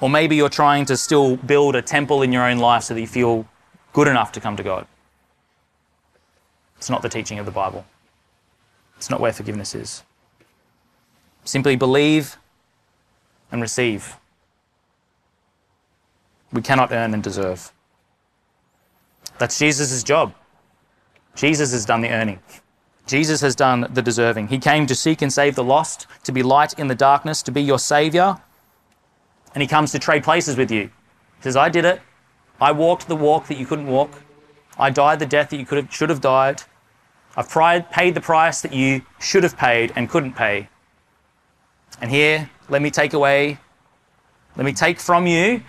Or 0.00 0.08
maybe 0.08 0.36
you're 0.36 0.48
trying 0.48 0.84
to 0.86 0.96
still 0.96 1.36
build 1.36 1.74
a 1.74 1.82
temple 1.82 2.22
in 2.22 2.32
your 2.32 2.44
own 2.44 2.58
life 2.58 2.84
so 2.84 2.94
that 2.94 3.00
you 3.00 3.08
feel 3.08 3.48
good 3.92 4.06
enough 4.06 4.30
to 4.32 4.40
come 4.40 4.56
to 4.56 4.62
God. 4.62 4.86
It's 6.76 6.88
not 6.88 7.02
the 7.02 7.08
teaching 7.08 7.40
of 7.40 7.46
the 7.46 7.52
Bible. 7.52 7.84
It's 8.98 9.08
not 9.08 9.20
where 9.20 9.32
forgiveness 9.32 9.74
is. 9.74 10.02
Simply 11.44 11.76
believe 11.76 12.36
and 13.50 13.62
receive. 13.62 14.16
We 16.52 16.60
cannot 16.60 16.92
earn 16.92 17.14
and 17.14 17.22
deserve. 17.22 17.72
That's 19.38 19.58
Jesus' 19.58 20.02
job. 20.02 20.34
Jesus 21.34 21.72
has 21.72 21.86
done 21.86 22.00
the 22.00 22.10
earning. 22.10 22.40
Jesus 23.06 23.40
has 23.40 23.54
done 23.54 23.86
the 23.90 24.02
deserving. 24.02 24.48
He 24.48 24.58
came 24.58 24.86
to 24.86 24.94
seek 24.94 25.22
and 25.22 25.32
save 25.32 25.54
the 25.54 25.64
lost, 25.64 26.06
to 26.24 26.32
be 26.32 26.42
light 26.42 26.78
in 26.78 26.88
the 26.88 26.94
darkness, 26.94 27.42
to 27.44 27.52
be 27.52 27.62
your 27.62 27.78
Savior. 27.78 28.36
And 29.54 29.62
He 29.62 29.68
comes 29.68 29.92
to 29.92 29.98
trade 29.98 30.24
places 30.24 30.56
with 30.56 30.70
you. 30.70 30.82
He 30.82 31.42
says, 31.42 31.56
I 31.56 31.68
did 31.68 31.84
it. 31.84 32.02
I 32.60 32.72
walked 32.72 33.08
the 33.08 33.16
walk 33.16 33.46
that 33.46 33.56
you 33.56 33.64
couldn't 33.64 33.86
walk. 33.86 34.10
I 34.78 34.90
died 34.90 35.20
the 35.20 35.26
death 35.26 35.50
that 35.50 35.56
you 35.56 35.64
could 35.64 35.78
have, 35.78 35.94
should 35.94 36.10
have 36.10 36.20
died. 36.20 36.62
I've 37.38 37.48
paid 37.92 38.16
the 38.16 38.20
price 38.20 38.62
that 38.62 38.72
you 38.72 39.02
should 39.20 39.44
have 39.44 39.56
paid 39.56 39.92
and 39.94 40.10
couldn't 40.10 40.32
pay. 40.32 40.68
And 42.00 42.10
here, 42.10 42.50
let 42.68 42.82
me 42.82 42.90
take 42.90 43.12
away, 43.12 43.58
let 44.56 44.66
me 44.66 44.72
take 44.72 44.98
from 44.98 45.28
you 45.28 45.62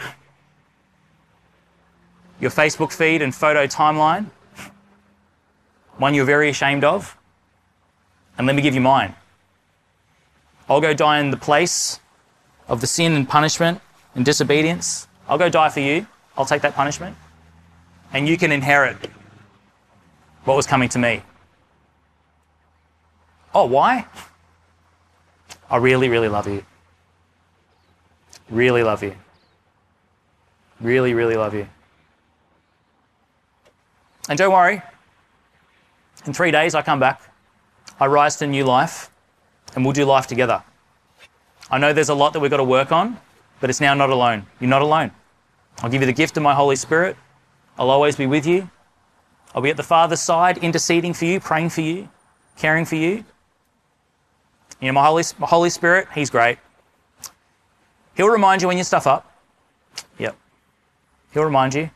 your 2.39 2.49
Facebook 2.49 2.91
feed 2.91 3.21
and 3.21 3.35
photo 3.35 3.67
timeline, 3.67 4.31
one 5.97 6.15
you're 6.15 6.25
very 6.25 6.49
ashamed 6.49 6.83
of, 6.83 7.15
and 8.35 8.47
let 8.47 8.55
me 8.55 8.63
give 8.63 8.73
you 8.73 8.81
mine. 8.81 9.13
I'll 10.67 10.81
go 10.81 10.95
die 10.95 11.19
in 11.19 11.29
the 11.29 11.37
place 11.37 11.99
of 12.67 12.81
the 12.81 12.87
sin 12.87 13.13
and 13.13 13.29
punishment 13.29 13.79
and 14.15 14.25
disobedience. 14.25 15.07
I'll 15.27 15.37
go 15.37 15.49
die 15.49 15.69
for 15.69 15.81
you. 15.81 16.07
I'll 16.35 16.45
take 16.45 16.63
that 16.63 16.73
punishment. 16.73 17.15
And 18.11 18.27
you 18.27 18.37
can 18.37 18.51
inherit 18.51 18.97
what 20.45 20.55
was 20.55 20.65
coming 20.65 20.89
to 20.89 20.97
me. 20.97 21.21
Oh, 23.53 23.65
why? 23.65 24.05
I 25.69 25.77
really, 25.77 26.09
really 26.09 26.29
love 26.29 26.47
you. 26.47 26.63
Really 28.49 28.83
love 28.83 29.03
you. 29.03 29.15
Really, 30.81 31.13
really 31.13 31.35
love 31.35 31.53
you. 31.53 31.67
And 34.27 34.37
don't 34.37 34.53
worry, 34.53 34.81
in 36.25 36.33
three 36.33 36.51
days 36.51 36.75
I 36.75 36.81
come 36.81 36.99
back, 36.99 37.21
I 37.99 38.05
rise 38.05 38.35
to 38.37 38.47
new 38.47 38.63
life, 38.63 39.09
and 39.75 39.83
we'll 39.83 39.93
do 39.93 40.05
life 40.05 40.27
together. 40.27 40.63
I 41.71 41.77
know 41.77 41.93
there's 41.93 42.09
a 42.09 42.15
lot 42.15 42.33
that 42.33 42.39
we've 42.39 42.51
got 42.51 42.57
to 42.57 42.63
work 42.63 42.91
on, 42.91 43.19
but 43.59 43.69
it's 43.69 43.81
now 43.81 43.93
not 43.93 44.09
alone. 44.09 44.45
You're 44.59 44.69
not 44.69 44.81
alone. 44.81 45.11
I'll 45.79 45.89
give 45.89 46.01
you 46.01 46.07
the 46.07 46.13
gift 46.13 46.37
of 46.37 46.43
my 46.43 46.53
Holy 46.53 46.75
Spirit. 46.75 47.17
I'll 47.77 47.89
always 47.89 48.15
be 48.15 48.25
with 48.25 48.45
you. 48.45 48.69
I'll 49.53 49.61
be 49.61 49.69
at 49.69 49.77
the 49.77 49.83
Father's 49.83 50.21
side, 50.21 50.57
interceding 50.59 51.13
for 51.13 51.25
you, 51.25 51.39
praying 51.39 51.69
for 51.69 51.81
you, 51.81 52.09
caring 52.55 52.85
for 52.85 52.95
you. 52.95 53.25
You 54.79 54.87
know, 54.87 54.93
my 54.93 55.05
Holy, 55.05 55.23
my 55.37 55.47
Holy 55.47 55.69
Spirit, 55.69 56.07
He's 56.13 56.29
great. 56.29 56.57
He'll 58.15 58.29
remind 58.29 58.61
you 58.61 58.67
when 58.67 58.77
you 58.77 58.83
stuff 58.83 59.07
up. 59.07 59.31
Yep. 60.17 60.35
He'll 61.33 61.43
remind 61.45 61.73
you. 61.73 61.89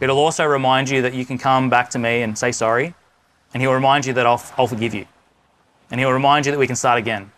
It'll 0.00 0.18
also 0.18 0.44
remind 0.44 0.88
you 0.88 1.02
that 1.02 1.14
you 1.14 1.24
can 1.24 1.38
come 1.38 1.68
back 1.68 1.90
to 1.90 1.98
me 1.98 2.22
and 2.22 2.38
say 2.38 2.52
sorry. 2.52 2.94
And 3.52 3.62
he'll 3.62 3.72
remind 3.72 4.06
you 4.06 4.12
that 4.12 4.26
I'll, 4.26 4.42
I'll 4.56 4.66
forgive 4.66 4.94
you. 4.94 5.06
And 5.90 5.98
he'll 5.98 6.12
remind 6.12 6.46
you 6.46 6.52
that 6.52 6.58
we 6.58 6.66
can 6.66 6.76
start 6.76 6.98
again. 6.98 7.32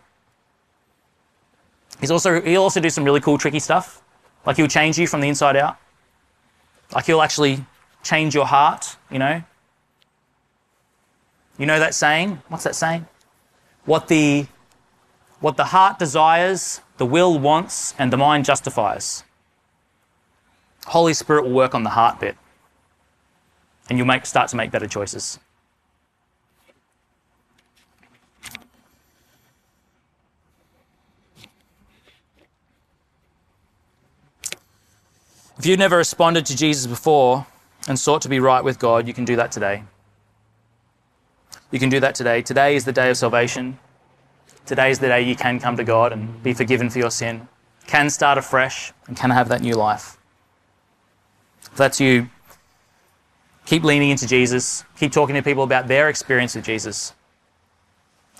He's 1.99 2.11
also, 2.11 2.41
he'll 2.41 2.63
also 2.63 2.79
do 2.79 2.89
some 2.89 3.03
really 3.03 3.21
cool, 3.21 3.37
tricky 3.37 3.59
stuff. 3.59 4.01
Like 4.45 4.57
he'll 4.57 4.67
change 4.67 4.97
you 4.97 5.07
from 5.07 5.21
the 5.21 5.27
inside 5.27 5.55
out. 5.55 5.77
Like 6.93 7.05
he'll 7.05 7.21
actually 7.21 7.65
change 8.03 8.35
your 8.35 8.45
heart, 8.45 8.97
you 9.09 9.19
know. 9.19 9.41
You 11.57 11.65
know 11.65 11.79
that 11.79 11.93
saying? 11.93 12.41
What's 12.47 12.63
that 12.63 12.75
saying? 12.75 13.07
what 13.85 14.07
the, 14.07 14.47
what 15.39 15.57
the 15.57 15.65
heart 15.65 15.99
desires, 15.99 16.81
the 16.97 17.05
will 17.05 17.37
wants, 17.39 17.95
and 17.97 18.11
the 18.11 18.17
mind 18.17 18.45
justifies. 18.45 19.23
Holy 20.87 21.13
Spirit 21.13 21.43
will 21.43 21.51
work 21.51 21.75
on 21.75 21.83
the 21.83 21.91
heart 21.91 22.19
bit, 22.19 22.35
and 23.89 23.97
you'll 23.97 24.07
make, 24.07 24.25
start 24.25 24.49
to 24.49 24.55
make 24.55 24.71
better 24.71 24.87
choices. 24.87 25.39
If 35.57 35.67
you've 35.67 35.77
never 35.77 35.97
responded 35.97 36.47
to 36.47 36.57
Jesus 36.57 36.87
before 36.87 37.45
and 37.87 37.99
sought 37.99 38.23
to 38.23 38.29
be 38.29 38.39
right 38.39 38.63
with 38.63 38.79
God, 38.79 39.07
you 39.07 39.13
can 39.13 39.25
do 39.25 39.35
that 39.35 39.51
today. 39.51 39.83
You 41.71 41.79
can 41.79 41.89
do 41.89 42.01
that 42.01 42.15
today. 42.15 42.41
Today 42.41 42.75
is 42.75 42.83
the 42.83 42.91
day 42.91 43.09
of 43.09 43.17
salvation. 43.17 43.79
Today 44.65 44.91
is 44.91 44.99
the 44.99 45.07
day 45.07 45.21
you 45.21 45.35
can 45.35 45.59
come 45.59 45.77
to 45.77 45.83
God 45.83 46.11
and 46.11 46.43
be 46.43 46.53
forgiven 46.53 46.89
for 46.89 46.99
your 46.99 47.09
sin, 47.09 47.47
can 47.87 48.09
start 48.09 48.37
afresh, 48.37 48.93
and 49.07 49.17
can 49.17 49.31
have 49.31 49.49
that 49.49 49.61
new 49.61 49.73
life. 49.73 50.17
If 51.63 51.77
that's 51.77 51.99
you, 51.99 52.29
keep 53.65 53.83
leaning 53.83 54.09
into 54.09 54.27
Jesus, 54.27 54.83
keep 54.97 55.11
talking 55.11 55.35
to 55.35 55.41
people 55.41 55.63
about 55.63 55.87
their 55.87 56.09
experience 56.09 56.55
with 56.55 56.65
Jesus, 56.65 57.13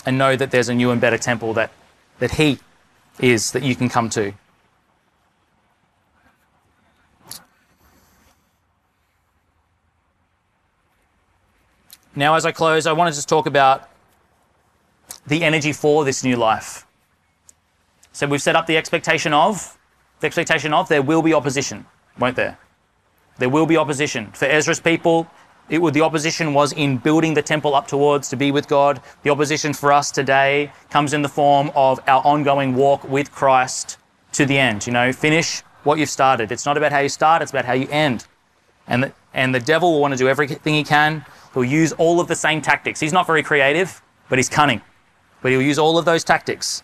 and 0.06 0.18
know 0.18 0.36
that 0.36 0.52
there's 0.52 0.70
a 0.70 0.76
new 0.76 0.92
and 0.92 1.00
better 1.00 1.18
temple 1.18 1.54
that, 1.54 1.72
that 2.20 2.32
He 2.32 2.60
is 3.20 3.52
that 3.52 3.64
you 3.64 3.76
can 3.76 3.90
come 3.90 4.10
to. 4.10 4.34
Now, 12.16 12.36
as 12.36 12.46
I 12.46 12.52
close, 12.52 12.88
I 12.88 12.92
want 12.92 13.14
to 13.14 13.18
just 13.18 13.30
talk 13.30 13.46
about 13.46 13.90
the 15.28 15.44
energy 15.44 15.72
for 15.72 16.04
this 16.04 16.24
new 16.24 16.36
life. 16.36 16.86
So 18.12 18.28
we've 18.28 18.42
set 18.42 18.56
up 18.56 18.68
the 18.68 18.78
expectation 18.78 19.34
of, 19.34 19.78
the 20.20 20.28
expectation 20.28 20.74
of 20.74 20.90
there 20.90 21.02
will 21.02 21.22
be 21.22 21.34
opposition, 21.34 21.86
won't 22.20 22.36
there? 22.36 22.58
There 23.38 23.50
will 23.50 23.66
be 23.66 23.78
opposition. 23.78 24.32
For 24.34 24.46
Ezra's 24.46 24.80
people, 24.80 25.28
it 25.70 25.82
would, 25.82 25.94
the 25.94 26.02
opposition 26.02 26.54
was 26.54 26.74
in 26.74 26.98
building 26.98 27.34
the 27.34 27.42
temple 27.42 27.74
up 27.76 27.88
towards 27.88 28.30
to 28.30 28.36
be 28.36 28.52
with 28.52 28.68
God. 28.68 29.02
The 29.24 29.30
opposition 29.30 29.74
for 29.74 29.94
us 29.94 30.12
today 30.12 30.74
comes 30.90 31.14
in 31.14 31.22
the 31.22 31.30
form 31.30 31.72
of 31.76 32.00
our 32.08 32.22
ongoing 32.26 32.76
walk 32.76 33.06
with 33.06 33.32
Christ 33.32 33.98
to 34.34 34.46
the 34.46 34.58
end. 34.58 34.86
You 34.86 34.92
know, 34.92 35.14
finish 35.14 35.62
what 35.84 35.98
you've 35.98 36.10
started. 36.10 36.52
It's 36.52 36.66
not 36.66 36.78
about 36.78 36.92
how 36.92 37.00
you 37.00 37.10
start, 37.10 37.42
it's 37.42 37.52
about 37.52 37.66
how 37.66 37.74
you 37.74 37.88
end. 37.90 38.28
And 38.86 39.14
and 39.34 39.54
the 39.54 39.60
devil 39.60 39.94
will 39.94 40.02
want 40.02 40.14
to 40.14 40.18
do 40.18 40.28
everything 40.28 40.74
he 40.74 40.84
can. 40.84 41.26
He'll 41.54 41.64
use 41.64 41.92
all 41.94 42.20
of 42.20 42.28
the 42.28 42.36
same 42.36 42.62
tactics. 42.62 43.00
He's 43.00 43.14
not 43.14 43.28
very 43.28 43.44
creative, 43.44 44.02
but 44.30 44.40
he's 44.40 44.50
cunning. 44.50 44.82
But 45.42 45.52
he'll 45.52 45.62
use 45.62 45.80
all 45.80 45.98
of 45.98 46.06
those 46.06 46.24
tactics. 46.24 46.84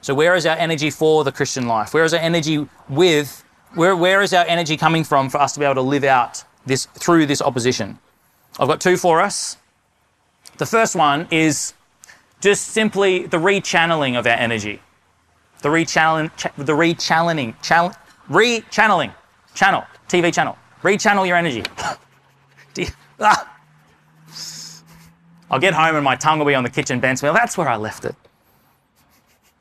So, 0.00 0.14
where 0.14 0.34
is 0.36 0.46
our 0.46 0.56
energy 0.56 0.90
for 0.90 1.24
the 1.24 1.32
Christian 1.32 1.66
life? 1.66 1.92
Where 1.92 2.04
is 2.04 2.14
our 2.14 2.20
energy 2.20 2.68
with? 2.88 3.42
Where, 3.74 3.96
where 3.96 4.22
is 4.22 4.32
our 4.32 4.44
energy 4.46 4.76
coming 4.76 5.02
from 5.02 5.28
for 5.28 5.38
us 5.38 5.52
to 5.54 5.60
be 5.60 5.64
able 5.64 5.74
to 5.76 5.80
live 5.80 6.04
out 6.04 6.44
this 6.64 6.86
through 6.86 7.26
this 7.26 7.42
opposition? 7.42 7.98
I've 8.58 8.68
got 8.68 8.80
two 8.80 8.96
for 8.96 9.20
us. 9.20 9.56
The 10.58 10.66
first 10.66 10.96
one 10.96 11.28
is 11.30 11.74
just 12.40 12.68
simply 12.68 13.26
the 13.26 13.36
rechanneling 13.36 14.18
of 14.18 14.26
our 14.26 14.32
energy. 14.32 14.80
The 15.62 15.68
rechanneling, 15.68 16.30
the 16.56 16.72
rechanneling, 16.72 17.60
channel, 17.62 17.92
rechanneling, 18.28 19.12
channel, 19.54 19.84
TV 20.08 20.32
channel. 20.32 20.56
Rechannel 20.82 21.26
your 21.26 21.36
energy. 21.36 21.62
ah. 23.20 23.52
I'll 25.50 25.60
get 25.60 25.74
home 25.74 25.94
and 25.94 26.04
my 26.04 26.16
tongue 26.16 26.38
will 26.38 26.46
be 26.46 26.54
on 26.54 26.64
the 26.64 26.70
kitchen 26.70 27.00
bench. 27.00 27.22
Well, 27.22 27.34
that's 27.34 27.56
where 27.56 27.68
I 27.68 27.76
left 27.76 28.04
it, 28.04 28.14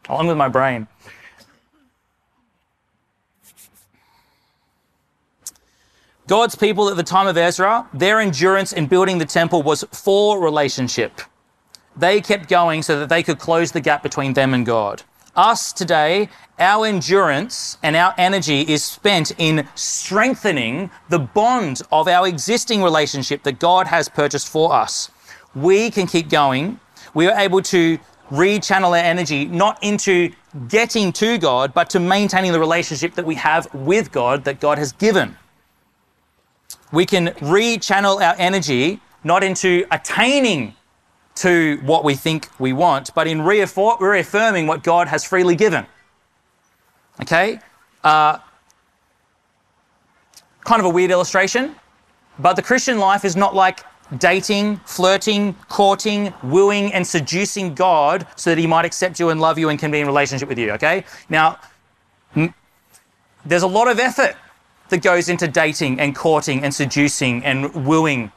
along 0.09 0.27
with 0.27 0.37
my 0.37 0.49
brain. 0.49 0.87
God's 6.27 6.55
people 6.55 6.89
at 6.89 6.97
the 6.97 7.03
time 7.03 7.27
of 7.27 7.37
Ezra, 7.37 7.87
their 7.93 8.19
endurance 8.19 8.73
in 8.73 8.87
building 8.87 9.19
the 9.19 9.25
temple 9.25 9.61
was 9.61 9.83
for 9.91 10.41
relationship. 10.41 11.21
They 11.95 12.19
kept 12.19 12.49
going 12.49 12.81
so 12.81 12.99
that 12.99 13.09
they 13.09 13.21
could 13.21 13.37
close 13.37 13.71
the 13.71 13.79
gap 13.79 14.01
between 14.01 14.33
them 14.33 14.55
and 14.55 14.65
God. 14.65 15.03
Us 15.35 15.73
today, 15.73 16.29
our 16.59 16.85
endurance 16.85 17.77
and 17.83 17.95
our 17.95 18.13
energy 18.17 18.61
is 18.61 18.83
spent 18.83 19.31
in 19.37 19.67
strengthening 19.75 20.89
the 21.09 21.19
bond 21.19 21.81
of 21.91 22.07
our 22.07 22.27
existing 22.27 22.81
relationship 22.81 23.43
that 23.43 23.59
God 23.59 23.87
has 23.87 24.07
purchased 24.09 24.49
for 24.49 24.73
us. 24.73 25.11
We 25.53 25.91
can 25.91 26.07
keep 26.07 26.29
going. 26.29 26.79
We 27.13 27.27
are 27.27 27.37
able 27.37 27.61
to 27.63 27.97
rechannel 28.31 28.89
our 28.89 28.95
energy 28.95 29.45
not 29.45 29.81
into 29.83 30.31
getting 30.67 31.11
to 31.13 31.37
God, 31.37 31.73
but 31.73 31.89
to 31.91 31.99
maintaining 31.99 32.51
the 32.51 32.59
relationship 32.59 33.13
that 33.15 33.25
we 33.25 33.35
have 33.35 33.67
with 33.73 34.11
God 34.11 34.45
that 34.45 34.59
God 34.59 34.77
has 34.77 34.91
given 34.91 35.37
we 36.91 37.05
can 37.05 37.27
rechannel 37.27 38.21
our 38.21 38.35
energy 38.37 38.99
not 39.23 39.43
into 39.43 39.85
attaining 39.91 40.74
to 41.35 41.79
what 41.83 42.03
we 42.03 42.15
think 42.15 42.49
we 42.59 42.73
want, 42.73 43.13
but 43.13 43.27
in 43.27 43.41
reaffirming 43.41 44.67
what 44.67 44.83
God 44.83 45.07
has 45.07 45.23
freely 45.23 45.55
given. 45.55 45.85
Okay? 47.21 47.59
Uh, 48.03 48.39
kind 50.63 50.79
of 50.79 50.85
a 50.85 50.89
weird 50.89 51.11
illustration, 51.11 51.75
but 52.39 52.55
the 52.55 52.61
Christian 52.61 52.99
life 52.99 53.25
is 53.25 53.35
not 53.35 53.53
like 53.53 53.83
dating, 54.17 54.77
flirting, 54.85 55.53
courting, 55.67 56.33
wooing, 56.43 56.93
and 56.93 57.05
seducing 57.05 57.73
God 57.73 58.27
so 58.35 58.49
that 58.51 58.57
He 58.57 58.67
might 58.67 58.85
accept 58.85 59.19
you 59.19 59.29
and 59.29 59.41
love 59.41 59.57
you 59.57 59.69
and 59.69 59.79
can 59.79 59.91
be 59.91 59.99
in 59.99 60.07
relationship 60.07 60.47
with 60.47 60.59
you. 60.59 60.71
Okay? 60.71 61.03
Now, 61.29 61.59
there's 63.45 63.63
a 63.63 63.67
lot 63.67 63.87
of 63.87 63.99
effort 63.99 64.35
that 64.89 65.01
goes 65.01 65.29
into 65.29 65.47
dating 65.47 65.99
and 65.99 66.15
courting 66.15 66.63
and 66.63 66.73
seducing 66.73 67.43
and 67.43 67.85
wooing 67.85 68.31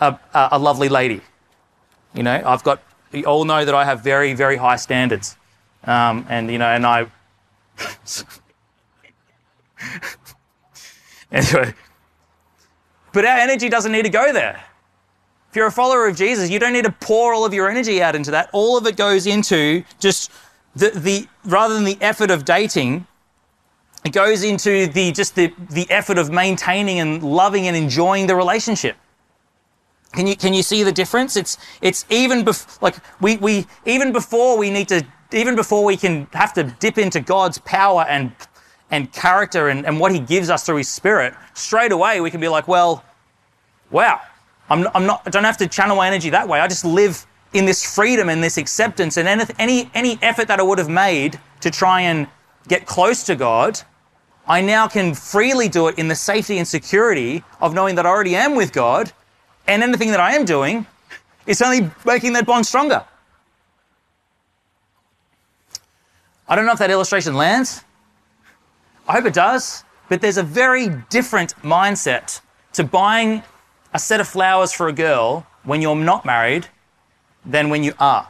a, 0.00 0.18
a, 0.34 0.48
a 0.52 0.58
lovely 0.58 0.88
lady. 0.88 1.20
You 2.14 2.22
know, 2.22 2.42
I've 2.44 2.62
got, 2.64 2.82
you 3.12 3.24
all 3.24 3.44
know 3.44 3.64
that 3.64 3.74
I 3.74 3.84
have 3.84 4.02
very, 4.02 4.34
very 4.34 4.56
high 4.56 4.76
standards. 4.76 5.36
Um, 5.84 6.26
and, 6.28 6.50
you 6.50 6.58
know, 6.58 6.66
and 6.66 6.86
I. 6.86 7.06
anyway. 11.32 11.74
But 13.12 13.24
our 13.24 13.38
energy 13.38 13.68
doesn't 13.68 13.92
need 13.92 14.02
to 14.02 14.10
go 14.10 14.32
there. 14.32 14.62
If 15.50 15.56
you're 15.56 15.66
a 15.66 15.72
follower 15.72 16.06
of 16.06 16.16
Jesus, 16.16 16.48
you 16.48 16.60
don't 16.60 16.72
need 16.72 16.84
to 16.84 16.92
pour 16.92 17.34
all 17.34 17.44
of 17.44 17.52
your 17.52 17.68
energy 17.68 18.00
out 18.00 18.14
into 18.14 18.30
that. 18.30 18.50
All 18.52 18.76
of 18.76 18.86
it 18.86 18.96
goes 18.96 19.26
into 19.26 19.82
just 19.98 20.30
the, 20.76 20.90
the 20.90 21.26
rather 21.44 21.74
than 21.74 21.84
the 21.84 21.98
effort 22.00 22.30
of 22.30 22.44
dating, 22.44 23.06
it 24.04 24.12
goes 24.12 24.44
into 24.44 24.86
the 24.86 25.10
just 25.10 25.34
the, 25.34 25.52
the 25.70 25.90
effort 25.90 26.18
of 26.18 26.30
maintaining 26.30 27.00
and 27.00 27.22
loving 27.22 27.66
and 27.66 27.76
enjoying 27.76 28.28
the 28.28 28.36
relationship. 28.36 28.96
Can 30.12 30.26
you 30.26 30.36
can 30.36 30.54
you 30.54 30.62
see 30.62 30.82
the 30.82 30.92
difference? 30.92 31.36
It's 31.36 31.56
it's 31.80 32.04
even 32.10 32.44
bef- 32.44 32.80
like 32.82 32.96
we, 33.20 33.36
we 33.36 33.66
even 33.86 34.12
before 34.12 34.58
we 34.58 34.70
need 34.70 34.88
to 34.88 35.06
even 35.32 35.54
before 35.54 35.84
we 35.84 35.96
can 35.96 36.26
have 36.32 36.52
to 36.54 36.64
dip 36.64 36.98
into 36.98 37.20
God's 37.20 37.58
power 37.58 38.04
and 38.08 38.32
and 38.90 39.12
character 39.12 39.68
and, 39.68 39.86
and 39.86 40.00
what 40.00 40.12
He 40.12 40.18
gives 40.18 40.50
us 40.50 40.64
through 40.64 40.76
His 40.78 40.88
Spirit, 40.88 41.34
straight 41.54 41.92
away 41.92 42.20
we 42.20 42.30
can 42.30 42.40
be 42.40 42.48
like, 42.48 42.66
well, 42.66 43.04
wow, 43.90 44.20
I'm, 44.68 44.88
I'm 44.94 45.06
not 45.06 45.22
I 45.26 45.30
don't 45.30 45.44
have 45.44 45.58
to 45.58 45.68
channel 45.68 45.96
my 45.96 46.08
energy 46.08 46.30
that 46.30 46.48
way. 46.48 46.58
I 46.60 46.66
just 46.66 46.84
live 46.84 47.24
in 47.52 47.64
this 47.64 47.84
freedom 47.94 48.28
and 48.28 48.42
this 48.42 48.58
acceptance 48.58 49.16
and 49.16 49.28
any 49.28 49.44
any, 49.58 49.90
any 49.94 50.18
effort 50.22 50.48
that 50.48 50.58
I 50.58 50.62
would 50.64 50.78
have 50.78 50.88
made 50.88 51.38
to 51.60 51.70
try 51.70 52.00
and 52.00 52.26
get 52.66 52.86
close 52.86 53.22
to 53.24 53.36
God 53.36 53.80
I 54.50 54.60
now 54.62 54.88
can 54.88 55.14
freely 55.14 55.68
do 55.68 55.86
it 55.86 55.96
in 55.96 56.08
the 56.08 56.16
safety 56.16 56.58
and 56.58 56.66
security 56.66 57.44
of 57.60 57.72
knowing 57.72 57.94
that 57.94 58.04
I 58.04 58.08
already 58.08 58.34
am 58.34 58.56
with 58.56 58.72
God, 58.72 59.12
and 59.70 59.84
anything 59.84 60.10
that 60.10 60.18
I 60.18 60.34
am 60.34 60.44
doing 60.44 60.84
is 61.46 61.62
only 61.62 61.88
making 62.04 62.32
that 62.32 62.44
bond 62.44 62.66
stronger. 62.66 63.04
I 66.48 66.56
don't 66.56 66.66
know 66.66 66.72
if 66.72 66.80
that 66.80 66.90
illustration 66.90 67.34
lands. 67.34 67.84
I 69.06 69.12
hope 69.12 69.26
it 69.26 69.34
does. 69.34 69.84
But 70.08 70.20
there's 70.20 70.38
a 70.38 70.42
very 70.42 70.88
different 71.08 71.54
mindset 71.62 72.40
to 72.72 72.82
buying 72.82 73.44
a 73.94 73.98
set 74.00 74.18
of 74.18 74.26
flowers 74.26 74.72
for 74.72 74.88
a 74.88 74.92
girl 74.92 75.46
when 75.62 75.80
you're 75.80 75.94
not 75.94 76.24
married 76.24 76.66
than 77.46 77.70
when 77.70 77.84
you 77.84 77.92
are. 78.00 78.28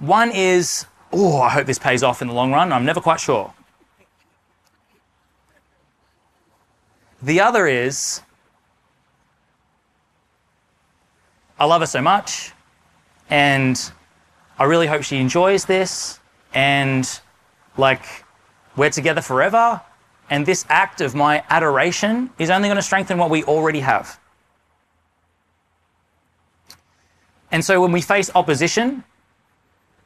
One 0.00 0.32
is 0.32 0.86
oh, 1.12 1.40
I 1.40 1.50
hope 1.50 1.66
this 1.66 1.78
pays 1.78 2.02
off 2.02 2.20
in 2.20 2.28
the 2.28 2.34
long 2.34 2.50
run. 2.50 2.72
I'm 2.72 2.84
never 2.84 3.00
quite 3.00 3.20
sure. 3.20 3.54
The 7.22 7.40
other 7.40 7.66
is, 7.66 8.22
I 11.58 11.66
love 11.66 11.82
her 11.82 11.86
so 11.86 12.00
much, 12.00 12.52
and 13.28 13.92
I 14.58 14.64
really 14.64 14.86
hope 14.86 15.02
she 15.02 15.18
enjoys 15.18 15.66
this, 15.66 16.18
and 16.54 17.06
like, 17.76 18.04
we're 18.74 18.90
together 18.90 19.20
forever, 19.20 19.82
and 20.30 20.46
this 20.46 20.64
act 20.70 21.02
of 21.02 21.14
my 21.14 21.44
adoration 21.50 22.30
is 22.38 22.48
only 22.48 22.68
going 22.68 22.76
to 22.76 22.82
strengthen 22.82 23.18
what 23.18 23.28
we 23.28 23.44
already 23.44 23.80
have. 23.80 24.18
And 27.52 27.62
so 27.62 27.82
when 27.82 27.92
we 27.92 28.00
face 28.00 28.30
opposition, 28.34 29.04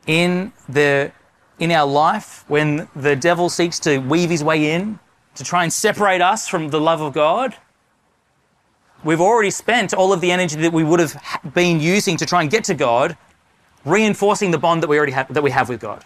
in, 0.07 0.53
the, 0.69 1.13
in 1.59 1.71
our 1.71 1.87
life 1.87 2.45
when 2.49 2.89
the 2.97 3.17
devil 3.17 3.49
seeks 3.49 3.79
to 3.81 3.99
weave 3.99 4.31
his 4.31 4.43
way 4.43 4.75
in 4.75 4.99
to 5.35 5.45
try 5.45 5.63
and 5.63 5.73
separate 5.73 6.21
us 6.21 6.49
from 6.49 6.69
the 6.69 6.81
love 6.81 7.01
of 7.01 7.13
God. 7.13 7.57
We've 9.03 9.21
already 9.21 9.51
spent 9.51 9.93
all 9.93 10.13
of 10.13 10.21
the 10.21 10.33
energy 10.33 10.57
that 10.57 10.73
we 10.73 10.83
would 10.83 11.01
have 11.01 11.21
been 11.55 11.81
using 11.81 12.17
to 12.17 12.27
try 12.27 12.41
and 12.41 12.51
get 12.51 12.65
to 12.65 12.75
God, 12.75 13.17
reinforcing 13.85 14.51
the 14.51 14.59
bond 14.59 14.83
that 14.83 14.89
we 14.89 14.97
already 14.97 15.13
have, 15.13 15.33
that 15.33 15.43
we 15.43 15.51
have 15.51 15.69
with 15.69 15.81
God. 15.81 16.05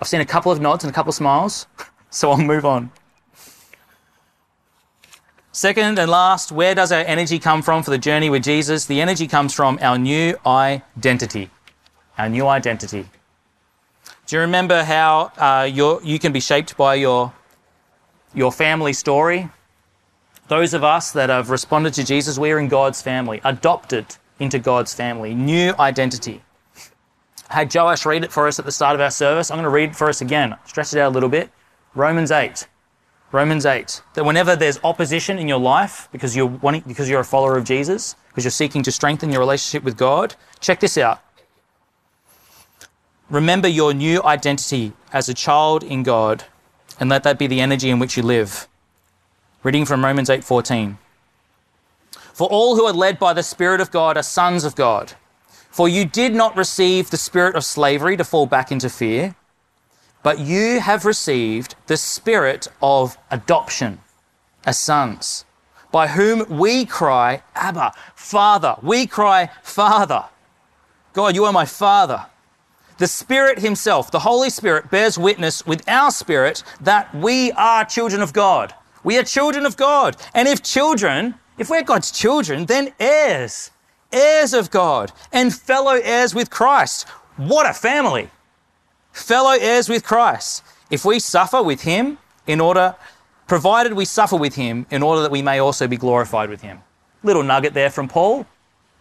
I've 0.00 0.06
seen 0.06 0.20
a 0.20 0.26
couple 0.26 0.52
of 0.52 0.60
nods 0.60 0.84
and 0.84 0.90
a 0.90 0.94
couple 0.94 1.10
of 1.10 1.16
smiles, 1.16 1.66
so 2.10 2.30
I'll 2.30 2.36
move 2.36 2.64
on. 2.64 2.92
Second 5.50 5.98
and 5.98 6.10
last, 6.10 6.52
where 6.52 6.74
does 6.74 6.92
our 6.92 7.00
energy 7.00 7.38
come 7.38 7.62
from 7.62 7.82
for 7.82 7.90
the 7.90 7.98
journey 7.98 8.28
with 8.28 8.44
Jesus? 8.44 8.84
The 8.84 9.00
energy 9.00 9.26
comes 9.26 9.54
from 9.54 9.78
our 9.80 9.96
new 9.96 10.36
identity. 10.44 11.48
Our 12.18 12.28
new 12.28 12.46
identity. 12.46 13.06
Do 14.26 14.34
you 14.34 14.40
remember 14.40 14.82
how 14.82 15.30
uh, 15.36 15.70
you 15.70 16.18
can 16.18 16.32
be 16.32 16.40
shaped 16.40 16.76
by 16.76 16.96
your, 16.96 17.32
your 18.34 18.50
family 18.50 18.92
story? 18.92 19.48
Those 20.48 20.74
of 20.74 20.82
us 20.82 21.12
that 21.12 21.30
have 21.30 21.48
responded 21.50 21.94
to 21.94 22.04
Jesus, 22.04 22.36
we're 22.36 22.58
in 22.58 22.66
God's 22.66 23.00
family, 23.00 23.40
adopted 23.44 24.16
into 24.40 24.58
God's 24.58 24.92
family, 24.92 25.32
new 25.32 25.74
identity. 25.78 26.42
I 27.48 27.54
had 27.54 27.72
Joash 27.72 28.04
read 28.04 28.24
it 28.24 28.32
for 28.32 28.48
us 28.48 28.58
at 28.58 28.64
the 28.64 28.72
start 28.72 28.96
of 28.96 29.00
our 29.00 29.12
service. 29.12 29.52
I'm 29.52 29.58
going 29.58 29.64
to 29.64 29.70
read 29.70 29.90
it 29.90 29.96
for 29.96 30.08
us 30.08 30.20
again, 30.20 30.56
stretch 30.64 30.92
it 30.92 30.98
out 30.98 31.10
a 31.10 31.14
little 31.14 31.28
bit. 31.28 31.50
Romans 31.94 32.32
8. 32.32 32.66
Romans 33.30 33.64
8, 33.64 34.02
that 34.14 34.24
whenever 34.24 34.56
there's 34.56 34.80
opposition 34.82 35.38
in 35.38 35.46
your 35.46 35.58
life 35.58 36.08
because 36.10 36.34
you're 36.34 36.46
wanting, 36.46 36.82
because 36.86 37.08
you're 37.08 37.20
a 37.20 37.24
follower 37.24 37.56
of 37.56 37.64
Jesus, 37.64 38.16
because 38.28 38.44
you're 38.44 38.50
seeking 38.50 38.82
to 38.82 38.90
strengthen 38.90 39.30
your 39.30 39.40
relationship 39.40 39.84
with 39.84 39.96
God, 39.96 40.34
check 40.60 40.80
this 40.80 40.98
out. 40.98 41.20
Remember 43.28 43.68
your 43.68 43.92
new 43.92 44.22
identity 44.22 44.92
as 45.12 45.28
a 45.28 45.34
child 45.34 45.82
in 45.82 46.02
God 46.02 46.44
and 47.00 47.10
let 47.10 47.22
that 47.24 47.38
be 47.38 47.46
the 47.46 47.60
energy 47.60 47.90
in 47.90 47.98
which 47.98 48.16
you 48.16 48.22
live. 48.22 48.68
Reading 49.62 49.84
from 49.84 50.04
Romans 50.04 50.30
8:14. 50.30 50.98
For 52.32 52.48
all 52.48 52.76
who 52.76 52.84
are 52.84 52.92
led 52.92 53.18
by 53.18 53.32
the 53.32 53.42
Spirit 53.42 53.80
of 53.80 53.90
God 53.90 54.16
are 54.16 54.22
sons 54.22 54.64
of 54.64 54.74
God. 54.74 55.14
For 55.70 55.88
you 55.88 56.04
did 56.04 56.34
not 56.34 56.56
receive 56.56 57.10
the 57.10 57.16
spirit 57.16 57.54
of 57.54 57.64
slavery 57.64 58.16
to 58.16 58.24
fall 58.24 58.46
back 58.46 58.70
into 58.70 58.88
fear 58.88 59.34
but 60.26 60.40
you 60.40 60.80
have 60.80 61.04
received 61.04 61.76
the 61.86 61.96
spirit 61.96 62.66
of 62.82 63.16
adoption 63.30 64.00
as 64.64 64.76
sons, 64.76 65.44
by 65.92 66.08
whom 66.08 66.44
we 66.58 66.84
cry, 66.84 67.44
Abba, 67.54 67.92
Father. 68.16 68.74
We 68.82 69.06
cry, 69.06 69.50
Father. 69.62 70.24
God, 71.12 71.36
you 71.36 71.44
are 71.44 71.52
my 71.52 71.64
Father. 71.64 72.26
The 72.98 73.06
Spirit 73.06 73.58
Himself, 73.58 74.10
the 74.10 74.20
Holy 74.20 74.50
Spirit, 74.50 74.90
bears 74.90 75.18
witness 75.18 75.66
with 75.66 75.86
our 75.88 76.10
spirit 76.10 76.62
that 76.80 77.14
we 77.14 77.52
are 77.52 77.84
children 77.84 78.22
of 78.22 78.32
God. 78.32 78.74
We 79.04 79.18
are 79.18 79.22
children 79.22 79.66
of 79.66 79.76
God. 79.76 80.16
And 80.34 80.48
if 80.48 80.62
children, 80.62 81.34
if 81.58 81.68
we're 81.70 81.82
God's 81.82 82.10
children, 82.10 82.66
then 82.66 82.92
heirs, 82.98 83.70
heirs 84.12 84.54
of 84.54 84.70
God, 84.70 85.12
and 85.32 85.54
fellow 85.54 86.00
heirs 86.02 86.34
with 86.34 86.50
Christ. 86.50 87.06
What 87.36 87.68
a 87.68 87.74
family! 87.74 88.30
fellow 89.16 89.56
heirs 89.58 89.88
with 89.88 90.04
Christ, 90.04 90.62
if 90.90 91.04
we 91.04 91.18
suffer 91.18 91.62
with 91.62 91.82
him 91.82 92.18
in 92.46 92.60
order, 92.60 92.94
provided 93.46 93.94
we 93.94 94.04
suffer 94.04 94.36
with 94.36 94.54
him 94.54 94.86
in 94.90 95.02
order 95.02 95.22
that 95.22 95.30
we 95.30 95.42
may 95.42 95.58
also 95.58 95.88
be 95.88 95.96
glorified 95.96 96.50
with 96.50 96.60
him. 96.60 96.80
Little 97.22 97.42
nugget 97.42 97.74
there 97.74 97.90
from 97.90 98.08
Paul. 98.08 98.46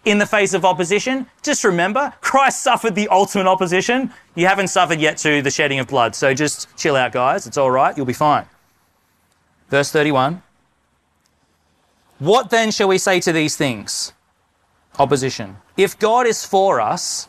In 0.06 0.20
the 0.20 0.26
face 0.26 0.53
of 0.53 0.64
opposition, 0.64 1.26
just 1.41 1.64
remember, 1.64 2.14
Christ 2.22 2.62
suffered 2.62 2.93
the 2.93 3.08
ultimate 3.08 3.47
opposition. 3.47 4.12
You 4.36 4.45
haven't 4.45 4.68
suffered 4.68 4.99
yet 4.99 5.18
to 5.18 5.41
the 5.41 5.49
shedding 5.49 5.80
of 5.80 5.88
blood. 5.88 6.14
So 6.14 6.34
just 6.34 6.68
chill 6.78 6.95
out, 6.95 7.12
guys. 7.12 7.47
It's 7.47 7.58
all 7.58 7.72
right. 7.72 7.97
You'll 7.97 8.06
be 8.06 8.14
fine. 8.14 8.45
Verse 9.70 9.91
31. 9.91 10.43
What 12.20 12.51
then 12.51 12.72
shall 12.72 12.88
we 12.88 12.99
say 12.99 13.20
to 13.20 13.32
these 13.32 13.58
things? 13.58 14.14
Opposition. 14.99 15.58
If 15.76 15.97
God 15.97 16.28
is 16.28 16.45
for 16.45 16.80
us, 16.80 17.28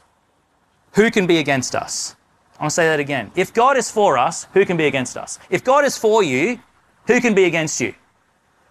who 0.92 1.10
can 1.10 1.26
be 1.26 1.38
against 1.38 1.74
us? 1.74 2.14
To 2.62 2.70
say 2.70 2.86
that 2.86 3.00
again. 3.00 3.32
If 3.34 3.52
God 3.52 3.76
is 3.76 3.90
for 3.90 4.16
us, 4.16 4.46
who 4.52 4.64
can 4.64 4.76
be 4.76 4.86
against 4.86 5.16
us? 5.16 5.38
If 5.50 5.64
God 5.64 5.84
is 5.84 5.96
for 5.98 6.22
you, 6.22 6.58
who 7.06 7.20
can 7.20 7.34
be 7.34 7.44
against 7.44 7.80
you? 7.80 7.94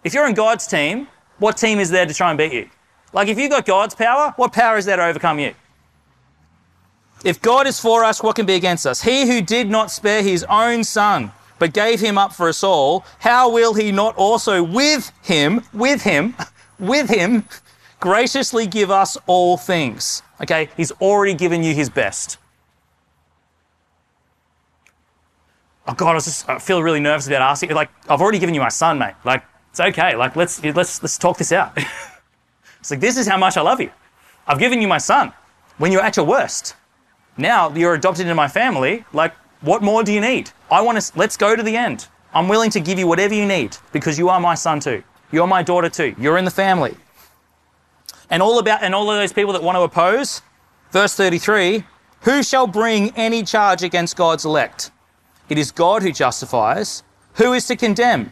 If 0.03 0.13
you're 0.13 0.27
in 0.27 0.33
God's 0.35 0.67
team, 0.67 1.07
what 1.39 1.57
team 1.57 1.79
is 1.79 1.89
there 1.89 2.05
to 2.05 2.13
try 2.13 2.29
and 2.29 2.37
beat 2.37 2.53
you? 2.53 2.69
Like 3.15 3.29
if 3.29 3.39
you've 3.39 3.49
got 3.49 3.65
God's 3.65 3.95
power, 3.95 4.33
what 4.35 4.51
power 4.51 4.77
is 4.77 4.83
there 4.85 4.97
to 4.97 5.05
overcome 5.05 5.39
you? 5.39 5.55
If 7.23 7.41
God 7.41 7.65
is 7.65 7.79
for 7.79 8.03
us, 8.03 8.21
what 8.21 8.35
can 8.35 8.45
be 8.45 8.55
against 8.55 8.85
us? 8.85 9.01
He 9.01 9.25
who 9.25 9.41
did 9.41 9.69
not 9.69 9.89
spare 9.89 10.21
his 10.21 10.43
own 10.49 10.83
son, 10.83 11.31
but 11.57 11.73
gave 11.73 12.01
him 12.01 12.17
up 12.17 12.33
for 12.33 12.49
us 12.49 12.61
all, 12.61 13.05
how 13.19 13.49
will 13.49 13.73
he 13.73 13.91
not 13.93 14.15
also 14.17 14.61
with 14.61 15.11
him, 15.23 15.61
with 15.73 16.03
him, 16.03 16.35
with 16.79 17.09
him, 17.09 17.45
graciously 18.01 18.67
give 18.67 18.91
us 18.91 19.17
all 19.27 19.55
things? 19.55 20.21
Okay, 20.41 20.69
he's 20.75 20.91
already 20.91 21.33
given 21.33 21.63
you 21.63 21.73
his 21.73 21.89
best. 21.89 22.37
oh 25.87 25.93
God, 25.93 26.11
I 26.11 26.13
was 26.15 26.25
just 26.25 26.49
I 26.49 26.59
feel 26.59 26.83
really 26.83 26.99
nervous 26.99 27.27
about 27.27 27.41
asking. 27.41 27.71
Like, 27.71 27.89
I've 28.09 28.21
already 28.21 28.39
given 28.39 28.55
you 28.55 28.61
my 28.61 28.69
son, 28.69 28.99
mate. 28.99 29.15
Like, 29.23 29.43
it's 29.71 29.79
okay. 29.79 30.15
Like, 30.15 30.35
let's 30.35 30.61
let's 30.63 31.01
let's 31.01 31.17
talk 31.17 31.37
this 31.37 31.53
out. 31.53 31.77
it's 32.85 32.91
like 32.91 32.99
this 32.99 33.17
is 33.17 33.25
how 33.25 33.35
much 33.35 33.57
I 33.57 33.61
love 33.61 33.81
you. 33.81 33.89
I've 34.45 34.59
given 34.59 34.79
you 34.79 34.87
my 34.87 34.99
son 34.99 35.33
when 35.79 35.91
you're 35.91 36.03
at 36.03 36.17
your 36.17 36.25
worst. 36.27 36.75
Now 37.35 37.73
you're 37.73 37.95
adopted 37.95 38.27
into 38.27 38.35
my 38.35 38.47
family. 38.47 39.03
Like, 39.11 39.33
what 39.61 39.81
more 39.81 40.03
do 40.03 40.13
you 40.13 40.21
need? 40.21 40.51
I 40.69 40.81
want 40.81 41.01
to. 41.01 41.17
Let's 41.17 41.35
go 41.35 41.55
to 41.55 41.63
the 41.63 41.75
end. 41.75 42.07
I'm 42.31 42.47
willing 42.47 42.69
to 42.69 42.79
give 42.79 42.99
you 42.99 43.07
whatever 43.07 43.33
you 43.33 43.47
need 43.47 43.75
because 43.91 44.19
you 44.19 44.29
are 44.29 44.39
my 44.39 44.53
son 44.53 44.79
too. 44.79 45.01
You're 45.31 45.47
my 45.47 45.63
daughter 45.63 45.89
too. 45.89 46.13
You're 46.19 46.37
in 46.37 46.45
the 46.45 46.51
family. 46.51 46.95
And 48.29 48.43
all 48.43 48.59
about 48.59 48.83
and 48.83 48.93
all 48.93 49.09
of 49.09 49.17
those 49.17 49.33
people 49.33 49.53
that 49.53 49.63
want 49.63 49.77
to 49.77 49.81
oppose. 49.81 50.43
Verse 50.91 51.15
33. 51.15 51.85
Who 52.21 52.43
shall 52.43 52.67
bring 52.67 53.09
any 53.15 53.41
charge 53.41 53.81
against 53.81 54.15
God's 54.15 54.45
elect? 54.45 54.91
It 55.49 55.57
is 55.57 55.71
God 55.71 56.03
who 56.03 56.11
justifies. 56.11 57.01
Who 57.37 57.53
is 57.53 57.65
to 57.65 57.75
condemn? 57.75 58.31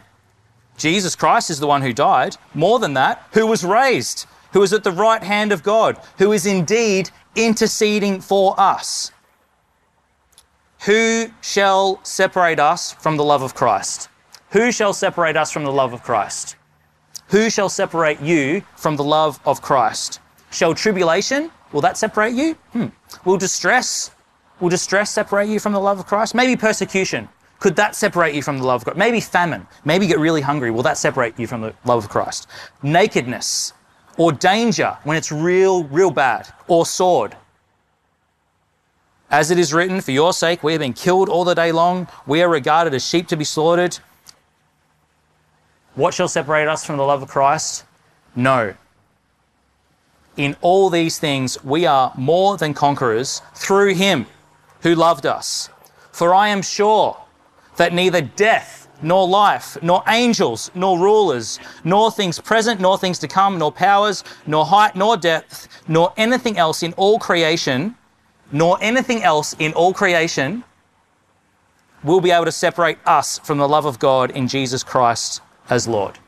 Jesus 0.76 1.16
Christ 1.16 1.50
is 1.50 1.58
the 1.58 1.66
one 1.66 1.82
who 1.82 1.92
died. 1.92 2.36
More 2.54 2.78
than 2.78 2.94
that, 2.94 3.26
who 3.32 3.48
was 3.48 3.64
raised, 3.64 4.26
who 4.54 4.62
is 4.62 4.72
at 4.72 4.84
the 4.84 4.92
right 4.92 5.22
hand 5.22 5.52
of 5.52 5.62
God, 5.62 6.00
who 6.16 6.32
is 6.32 6.46
indeed 6.46 7.10
interceding 7.34 8.20
for 8.20 8.54
us. 8.58 9.10
Who 10.86 11.26
shall 11.40 11.98
separate 12.04 12.60
us 12.60 12.92
from 12.92 13.16
the 13.16 13.24
love 13.24 13.42
of 13.42 13.54
Christ? 13.54 14.08
Who 14.50 14.70
shall 14.70 14.92
separate 14.92 15.36
us 15.36 15.50
from 15.50 15.64
the 15.64 15.72
love 15.72 15.92
of 15.92 16.04
Christ? 16.04 16.54
Who 17.28 17.50
shall 17.50 17.68
separate 17.68 18.20
you 18.20 18.62
from 18.76 18.94
the 18.94 19.02
love 19.02 19.40
of 19.44 19.60
Christ? 19.60 20.20
Shall 20.52 20.72
tribulation, 20.72 21.50
will 21.72 21.80
that 21.80 21.98
separate 21.98 22.34
you? 22.34 22.54
Hmm. 22.72 22.86
Will 23.24 23.36
distress, 23.36 24.12
Will 24.60 24.68
distress 24.68 25.10
separate 25.10 25.48
you 25.48 25.58
from 25.58 25.72
the 25.72 25.80
love 25.80 25.98
of 25.98 26.06
Christ? 26.06 26.32
Maybe 26.32 26.54
persecution. 26.54 27.28
Could 27.58 27.74
that 27.76 27.96
separate 27.96 28.34
you 28.34 28.42
from 28.42 28.58
the 28.58 28.64
love 28.64 28.82
of 28.82 28.84
God? 28.84 28.96
Maybe 28.96 29.18
famine. 29.20 29.66
Maybe 29.84 30.06
get 30.06 30.20
really 30.20 30.42
hungry. 30.42 30.70
Will 30.70 30.84
that 30.84 30.96
separate 30.96 31.36
you 31.40 31.48
from 31.48 31.62
the 31.62 31.74
love 31.84 32.04
of 32.04 32.08
Christ? 32.08 32.46
Nakedness 32.82 33.72
or 34.16 34.32
danger 34.32 34.96
when 35.04 35.16
it's 35.16 35.32
real, 35.32 35.84
real 35.84 36.10
bad 36.10 36.48
or 36.68 36.86
sword. 36.86 37.36
As 39.30 39.50
it 39.50 39.58
is 39.58 39.72
written, 39.74 40.00
for 40.00 40.12
your 40.12 40.32
sake 40.32 40.62
we 40.62 40.72
have 40.72 40.80
been 40.80 40.92
killed 40.92 41.28
all 41.28 41.44
the 41.44 41.54
day 41.54 41.72
long. 41.72 42.06
We 42.26 42.42
are 42.42 42.48
regarded 42.48 42.94
as 42.94 43.04
sheep 43.04 43.26
to 43.28 43.36
be 43.36 43.44
slaughtered. 43.44 43.98
What 45.94 46.14
shall 46.14 46.28
separate 46.28 46.68
us 46.68 46.84
from 46.84 46.96
the 46.96 47.04
love 47.04 47.22
of 47.22 47.28
Christ? 47.28 47.84
No. 48.36 48.74
In 50.36 50.56
all 50.60 50.90
these 50.90 51.18
things, 51.18 51.62
we 51.64 51.86
are 51.86 52.12
more 52.16 52.56
than 52.56 52.74
conquerors 52.74 53.42
through 53.54 53.94
him 53.94 54.26
who 54.82 54.94
loved 54.94 55.26
us. 55.26 55.70
For 56.10 56.34
I 56.34 56.48
am 56.48 56.62
sure 56.62 57.16
that 57.76 57.92
neither 57.92 58.20
death, 58.20 58.83
nor 59.02 59.26
life, 59.26 59.76
nor 59.82 60.02
angels, 60.08 60.70
nor 60.74 60.98
rulers, 60.98 61.58
nor 61.84 62.10
things 62.10 62.38
present, 62.38 62.80
nor 62.80 62.98
things 62.98 63.18
to 63.18 63.28
come, 63.28 63.58
nor 63.58 63.72
powers, 63.72 64.24
nor 64.46 64.64
height, 64.64 64.96
nor 64.96 65.16
depth, 65.16 65.68
nor 65.88 66.12
anything 66.16 66.56
else 66.58 66.82
in 66.82 66.92
all 66.94 67.18
creation, 67.18 67.94
nor 68.52 68.78
anything 68.80 69.22
else 69.22 69.54
in 69.58 69.72
all 69.72 69.92
creation 69.92 70.64
will 72.02 72.20
be 72.20 72.30
able 72.30 72.44
to 72.44 72.52
separate 72.52 72.98
us 73.06 73.38
from 73.38 73.58
the 73.58 73.68
love 73.68 73.86
of 73.86 73.98
God 73.98 74.30
in 74.30 74.46
Jesus 74.46 74.82
Christ 74.82 75.40
as 75.70 75.88
Lord. 75.88 76.18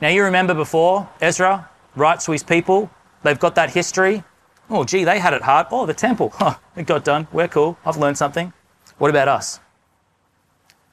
Now, 0.00 0.08
you 0.08 0.24
remember 0.24 0.54
before 0.54 1.08
Ezra 1.20 1.68
writes 1.94 2.24
to 2.24 2.32
his 2.32 2.42
people 2.42 2.90
They've 3.22 3.38
got 3.38 3.54
that 3.56 3.70
history. 3.70 4.24
Oh, 4.70 4.84
gee, 4.84 5.02
they 5.02 5.18
had 5.18 5.34
it 5.34 5.42
hard. 5.42 5.66
Oh, 5.70 5.84
the 5.84 5.94
temple. 5.94 6.32
Huh, 6.36 6.54
it 6.76 6.86
got 6.86 7.04
done. 7.04 7.26
We're 7.32 7.48
cool. 7.48 7.76
I've 7.84 7.96
learned 7.96 8.16
something. 8.16 8.52
What 8.98 9.10
about 9.10 9.28
us? 9.28 9.60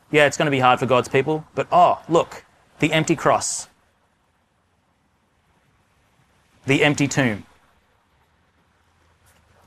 Yeah, 0.10 0.26
it's 0.26 0.38
going 0.38 0.48
to 0.48 0.52
be 0.52 0.60
hard 0.60 0.80
for 0.80 0.86
God's 0.86 1.10
people, 1.10 1.46
but 1.54 1.68
oh, 1.72 2.02
look, 2.08 2.46
the 2.80 2.94
empty 2.94 3.16
cross, 3.16 3.68
the 6.66 6.84
empty 6.84 7.08
tomb. 7.08 7.46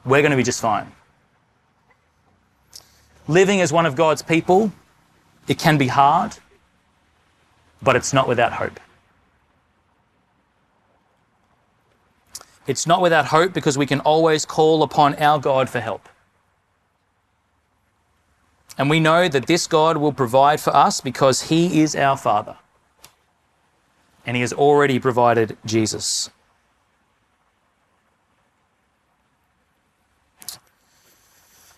We're 0.04 0.22
going 0.22 0.30
to 0.30 0.36
be 0.36 0.42
just 0.42 0.60
fine. 0.60 0.92
Living 3.28 3.60
as 3.60 3.70
one 3.70 3.84
of 3.84 3.96
God's 3.96 4.22
people, 4.22 4.72
it 5.46 5.58
can 5.58 5.76
be 5.76 5.88
hard, 5.88 6.36
but 7.82 7.94
it's 7.96 8.14
not 8.14 8.26
without 8.26 8.54
hope. 8.54 8.80
It's 12.66 12.86
not 12.86 13.00
without 13.00 13.26
hope 13.26 13.52
because 13.52 13.76
we 13.78 13.86
can 13.86 14.00
always 14.00 14.44
call 14.44 14.82
upon 14.82 15.14
our 15.16 15.38
God 15.38 15.68
for 15.68 15.80
help. 15.80 16.08
And 18.78 18.88
we 18.88 19.00
know 19.00 19.28
that 19.28 19.46
this 19.46 19.66
God 19.66 19.96
will 19.96 20.12
provide 20.12 20.60
for 20.60 20.74
us 20.74 21.00
because 21.00 21.42
He 21.42 21.80
is 21.80 21.94
our 21.96 22.16
Father. 22.16 22.56
And 24.24 24.36
He 24.36 24.40
has 24.40 24.52
already 24.52 24.98
provided 24.98 25.56
Jesus. 25.66 26.30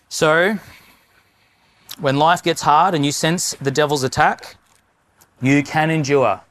So, 0.09 0.59
when 1.99 2.17
life 2.17 2.43
gets 2.43 2.61
hard 2.61 2.93
and 2.93 3.05
you 3.05 3.11
sense 3.11 3.55
the 3.59 3.71
devil's 3.71 4.03
attack, 4.03 4.57
you 5.41 5.63
can 5.63 5.89
endure 5.89 6.41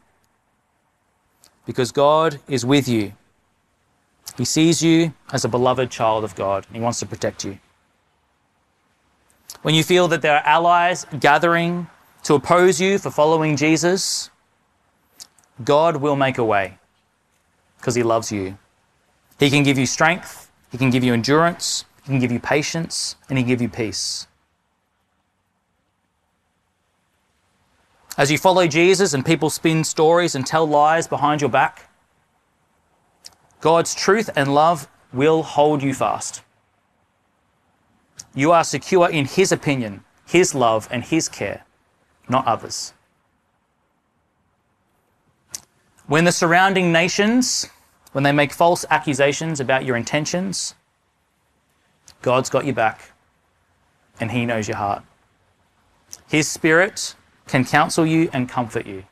because 1.65 1.93
God 1.93 2.41
is 2.49 2.67
with 2.67 2.89
you. 2.89 3.13
He 4.37 4.45
sees 4.45 4.83
you 4.83 5.13
as 5.33 5.45
a 5.45 5.49
beloved 5.49 5.91
child 5.91 6.25
of 6.25 6.35
God. 6.35 6.67
He 6.73 6.81
wants 6.81 6.99
to 7.01 7.07
protect 7.07 7.45
you. 7.45 7.59
When 9.63 9.75
you 9.75 9.85
feel 9.85 10.09
that 10.09 10.23
there 10.23 10.37
are 10.37 10.47
allies 10.47 11.07
gathering 11.21 11.87
to 12.25 12.35
oppose 12.35 12.81
you 12.81 12.99
for 12.99 13.11
following 13.11 13.57
Jesus, 13.57 14.31
God 15.63 15.97
will 15.97 16.17
make 16.17 16.39
a 16.39 16.45
way 16.45 16.79
because 17.79 17.95
He 17.95 18.03
loves 18.03 18.33
you. 18.33 18.59
He 19.39 19.51
can 19.51 19.63
give 19.63 19.79
you 19.79 19.87
strength, 19.87 20.51
He 20.71 20.79
can 20.79 20.91
give 20.91 21.05
you 21.05 21.13
endurance, 21.13 21.85
He 22.03 22.11
can 22.11 22.19
give 22.19 22.33
you 22.33 22.41
patience, 22.41 23.17
and 23.29 23.39
He 23.39 23.45
can 23.45 23.49
give 23.49 23.63
you 23.63 23.69
peace. 23.69 24.27
As 28.17 28.31
you 28.31 28.39
follow 28.39 28.67
Jesus 28.67 29.15
and 29.15 29.25
people 29.25 29.49
spin 29.49 29.85
stories 29.85 30.35
and 30.35 30.47
tell 30.47 30.67
lies 30.67 31.09
behind 31.09 31.41
your 31.41 31.51
back, 31.51 31.89
God's 33.63 33.95
truth 33.95 34.29
and 34.35 34.53
love 34.53 34.89
will 35.13 35.45
hold 35.45 35.85
you 35.85 35.95
fast. 35.95 36.43
You 38.35 38.51
are 38.51 38.65
secure 38.65 39.09
in 39.09 39.25
His 39.25 39.53
opinion, 39.53 40.03
His 40.27 40.53
love, 40.53 40.89
and 40.91 41.05
His 41.05 41.29
care, 41.29 41.65
not 42.29 42.45
others. 42.45 42.93
When 46.09 46.25
the 46.25 46.33
surrounding 46.33 46.91
nations, 46.91 47.69
when 48.11 48.25
they 48.25 48.33
make 48.33 48.53
false 48.53 48.85
accusations 48.91 49.61
about 49.61 49.85
your 49.85 49.97
intentions, 49.97 50.75
God's 52.21 52.51
got 52.51 52.65
your 52.65 52.75
back 52.75 53.13
and 54.19 54.33
He 54.33 54.45
knows 54.45 54.67
your 54.67 54.79
heart. 54.79 55.05
His 56.29 56.49
Spirit 56.49 57.15
can 57.47 57.65
counsel 57.65 58.05
you 58.05 58.29
and 58.33 58.49
comfort 58.49 58.87
you. 58.87 59.05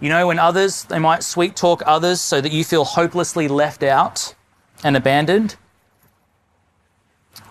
You 0.00 0.08
know, 0.08 0.26
when 0.26 0.38
others, 0.38 0.84
they 0.84 0.98
might 0.98 1.22
sweet 1.22 1.54
talk 1.54 1.82
others 1.84 2.22
so 2.22 2.40
that 2.40 2.52
you 2.52 2.64
feel 2.64 2.84
hopelessly 2.84 3.48
left 3.48 3.82
out 3.82 4.34
and 4.82 4.96
abandoned, 4.96 5.56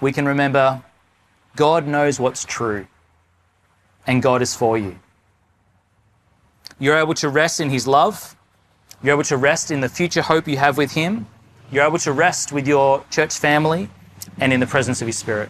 we 0.01 0.11
can 0.11 0.25
remember 0.25 0.83
God 1.55 1.85
knows 1.85 2.19
what's 2.19 2.43
true 2.43 2.87
and 4.07 4.23
God 4.23 4.41
is 4.41 4.55
for 4.55 4.77
you. 4.77 4.97
You're 6.79 6.97
able 6.97 7.13
to 7.15 7.29
rest 7.29 7.59
in 7.59 7.69
His 7.69 7.85
love. 7.85 8.35
You're 9.03 9.13
able 9.13 9.23
to 9.25 9.37
rest 9.37 9.69
in 9.69 9.81
the 9.81 9.89
future 9.89 10.23
hope 10.23 10.47
you 10.47 10.57
have 10.57 10.77
with 10.77 10.93
Him. 10.93 11.27
You're 11.71 11.85
able 11.85 11.99
to 11.99 12.11
rest 12.11 12.51
with 12.51 12.67
your 12.67 13.05
church 13.11 13.37
family 13.37 13.89
and 14.39 14.51
in 14.51 14.59
the 14.59 14.65
presence 14.65 15.01
of 15.01 15.07
His 15.07 15.17
Spirit. 15.17 15.49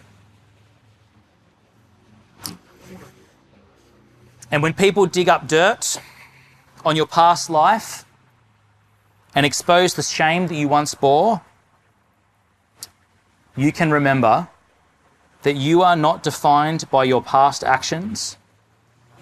And 4.50 4.62
when 4.62 4.74
people 4.74 5.06
dig 5.06 5.28
up 5.28 5.46
dirt 5.46 5.98
on 6.84 6.96
your 6.96 7.06
past 7.06 7.50
life 7.50 8.04
and 9.34 9.46
expose 9.46 9.94
the 9.94 10.02
shame 10.02 10.46
that 10.48 10.54
you 10.54 10.68
once 10.68 10.94
bore, 10.94 11.42
you 13.56 13.72
can 13.72 13.90
remember 13.90 14.48
that 15.42 15.56
you 15.56 15.82
are 15.82 15.96
not 15.96 16.22
defined 16.22 16.88
by 16.90 17.04
your 17.04 17.22
past 17.22 17.64
actions. 17.64 18.36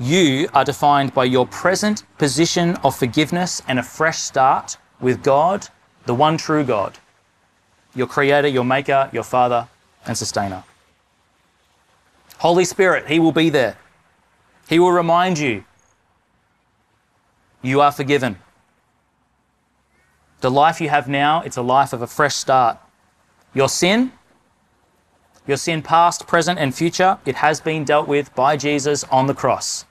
You 0.01 0.49
are 0.55 0.65
defined 0.65 1.15
by 1.15 1.25
your 1.25 1.47
present 1.47 2.05
position 2.19 2.77
of 2.85 2.97
forgiveness 2.97 3.63
and 3.69 3.79
a 3.79 3.83
fresh 3.83 4.19
start 4.19 4.77
with 5.01 5.23
God, 5.23 5.69
the 6.07 6.15
one 6.15 6.37
true 6.37 6.65
God, 6.65 6.99
your 7.95 8.07
Creator, 8.07 8.49
your 8.49 8.65
Maker, 8.65 9.11
your 9.13 9.23
Father, 9.23 9.69
and 10.07 10.17
Sustainer. 10.17 10.65
Holy 12.39 12.65
Spirit, 12.65 13.09
He 13.09 13.19
will 13.19 13.33
be 13.33 13.51
there. 13.51 13.77
He 14.69 14.79
will 14.79 14.93
remind 14.93 15.39
you 15.39 15.65
you 17.63 17.81
are 17.81 17.93
forgiven. 17.93 18.39
The 20.41 20.51
life 20.51 20.81
you 20.81 20.89
have 20.89 21.09
now, 21.09 21.43
it's 21.43 21.57
a 21.57 21.63
life 21.63 21.93
of 21.93 22.03
a 22.03 22.07
fresh 22.07 22.35
start. 22.35 22.79
Your 23.55 23.69
sin, 23.69 24.13
your 25.47 25.57
sin 25.57 25.83
past, 25.83 26.27
present, 26.27 26.59
and 26.59 26.75
future, 26.75 27.19
it 27.27 27.37
has 27.37 27.61
been 27.61 27.85
dealt 27.85 28.07
with 28.07 28.35
by 28.35 28.57
Jesus 28.57 29.03
on 29.05 29.27
the 29.27 29.35
cross. 29.35 29.85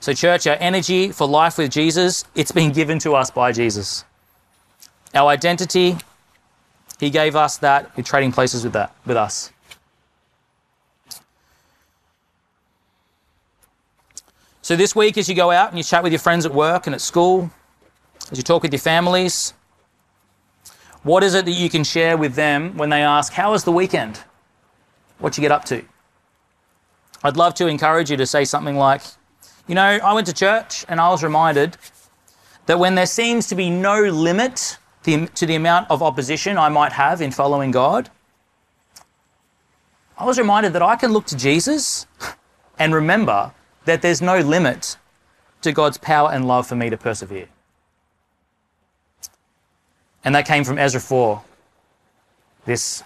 So, 0.00 0.12
church, 0.12 0.46
our 0.46 0.56
energy 0.60 1.12
for 1.12 1.26
life 1.26 1.56
with 1.56 1.70
Jesus, 1.70 2.26
it's 2.34 2.52
been 2.52 2.72
given 2.72 2.98
to 3.00 3.14
us 3.14 3.30
by 3.30 3.52
Jesus. 3.52 4.04
Our 5.14 5.28
identity, 5.28 5.96
He 7.00 7.08
gave 7.08 7.36
us 7.36 7.56
that. 7.58 7.96
We're 7.96 8.02
trading 8.02 8.32
places 8.32 8.64
with 8.64 8.74
that, 8.74 8.94
with 9.06 9.16
us. 9.16 9.53
So, 14.64 14.76
this 14.76 14.96
week, 14.96 15.18
as 15.18 15.28
you 15.28 15.34
go 15.34 15.50
out 15.50 15.68
and 15.68 15.76
you 15.76 15.84
chat 15.84 16.02
with 16.02 16.10
your 16.10 16.20
friends 16.20 16.46
at 16.46 16.54
work 16.54 16.86
and 16.86 16.94
at 16.94 17.02
school, 17.02 17.50
as 18.30 18.38
you 18.38 18.42
talk 18.42 18.62
with 18.62 18.72
your 18.72 18.80
families, 18.80 19.52
what 21.02 21.22
is 21.22 21.34
it 21.34 21.44
that 21.44 21.50
you 21.50 21.68
can 21.68 21.84
share 21.84 22.16
with 22.16 22.34
them 22.34 22.74
when 22.78 22.88
they 22.88 23.02
ask, 23.02 23.34
How 23.34 23.50
was 23.50 23.64
the 23.64 23.72
weekend? 23.72 24.20
What 25.18 25.36
you 25.36 25.42
get 25.42 25.52
up 25.52 25.66
to? 25.66 25.84
I'd 27.22 27.36
love 27.36 27.52
to 27.56 27.66
encourage 27.66 28.10
you 28.10 28.16
to 28.16 28.24
say 28.24 28.46
something 28.46 28.74
like, 28.74 29.02
You 29.66 29.74
know, 29.74 29.98
I 30.02 30.14
went 30.14 30.28
to 30.28 30.32
church 30.32 30.86
and 30.88 30.98
I 30.98 31.10
was 31.10 31.22
reminded 31.22 31.76
that 32.64 32.78
when 32.78 32.94
there 32.94 33.04
seems 33.04 33.46
to 33.48 33.54
be 33.54 33.68
no 33.68 34.00
limit 34.00 34.78
to 35.02 35.46
the 35.46 35.56
amount 35.56 35.90
of 35.90 36.02
opposition 36.02 36.56
I 36.56 36.70
might 36.70 36.92
have 36.92 37.20
in 37.20 37.32
following 37.32 37.70
God, 37.70 38.08
I 40.16 40.24
was 40.24 40.38
reminded 40.38 40.72
that 40.72 40.80
I 40.80 40.96
can 40.96 41.12
look 41.12 41.26
to 41.26 41.36
Jesus 41.36 42.06
and 42.78 42.94
remember 42.94 43.52
that 43.84 44.02
there's 44.02 44.22
no 44.22 44.38
limit 44.38 44.96
to 45.62 45.72
God's 45.72 45.98
power 45.98 46.30
and 46.30 46.46
love 46.46 46.66
for 46.66 46.76
me 46.76 46.90
to 46.90 46.96
persevere. 46.96 47.48
And 50.24 50.34
that 50.34 50.46
came 50.46 50.64
from 50.64 50.78
Ezra 50.78 51.00
4, 51.00 51.42
this 52.64 53.02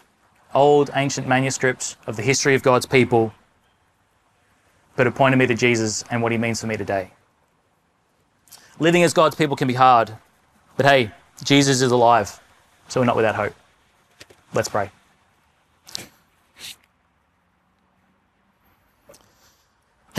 old 0.54 0.90
ancient 0.94 1.26
manuscript 1.26 1.96
of 2.06 2.16
the 2.16 2.22
history 2.22 2.54
of 2.54 2.62
God's 2.62 2.86
people, 2.86 3.32
but 4.96 5.06
it 5.06 5.14
pointed 5.14 5.36
me 5.36 5.46
to 5.46 5.54
Jesus 5.54 6.04
and 6.10 6.22
what 6.22 6.32
he 6.32 6.38
means 6.38 6.60
for 6.60 6.66
me 6.66 6.76
today. 6.76 7.10
Living 8.78 9.02
as 9.02 9.12
God's 9.12 9.34
people 9.34 9.56
can 9.56 9.68
be 9.68 9.74
hard, 9.74 10.12
but 10.76 10.86
hey, 10.86 11.10
Jesus 11.44 11.80
is 11.80 11.90
alive, 11.90 12.40
so 12.88 13.00
we're 13.00 13.06
not 13.06 13.16
without 13.16 13.34
hope. 13.34 13.54
Let's 14.54 14.68
pray. 14.68 14.90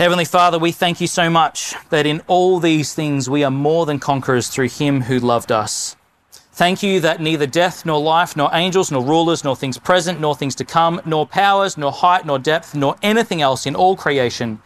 Heavenly 0.00 0.24
Father, 0.24 0.58
we 0.58 0.72
thank 0.72 1.02
you 1.02 1.06
so 1.06 1.28
much 1.28 1.74
that 1.90 2.06
in 2.06 2.22
all 2.26 2.58
these 2.58 2.94
things 2.94 3.28
we 3.28 3.44
are 3.44 3.50
more 3.50 3.84
than 3.84 3.98
conquerors 3.98 4.48
through 4.48 4.70
him 4.70 5.02
who 5.02 5.18
loved 5.18 5.52
us. 5.52 5.94
Thank 6.32 6.82
you 6.82 7.00
that 7.00 7.20
neither 7.20 7.46
death, 7.46 7.84
nor 7.84 8.00
life, 8.00 8.34
nor 8.34 8.48
angels, 8.54 8.90
nor 8.90 9.04
rulers, 9.04 9.44
nor 9.44 9.54
things 9.54 9.76
present, 9.76 10.18
nor 10.18 10.34
things 10.34 10.54
to 10.54 10.64
come, 10.64 11.02
nor 11.04 11.26
powers, 11.26 11.76
nor 11.76 11.92
height, 11.92 12.24
nor 12.24 12.38
depth, 12.38 12.74
nor 12.74 12.96
anything 13.02 13.42
else 13.42 13.66
in 13.66 13.76
all 13.76 13.94
creation 13.94 14.62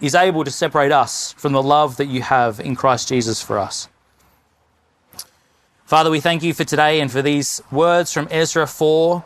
is 0.00 0.14
able 0.14 0.42
to 0.42 0.50
separate 0.50 0.90
us 0.90 1.34
from 1.34 1.52
the 1.52 1.62
love 1.62 1.98
that 1.98 2.06
you 2.06 2.22
have 2.22 2.58
in 2.58 2.74
Christ 2.74 3.08
Jesus 3.08 3.42
for 3.42 3.58
us. 3.58 3.90
Father, 5.84 6.10
we 6.10 6.20
thank 6.20 6.42
you 6.42 6.54
for 6.54 6.64
today 6.64 6.98
and 6.98 7.12
for 7.12 7.20
these 7.20 7.60
words 7.70 8.10
from 8.10 8.26
Ezra 8.30 8.66
4, 8.66 9.22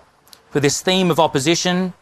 for 0.50 0.58
this 0.58 0.82
theme 0.82 1.08
of 1.08 1.20
opposition, 1.20 1.92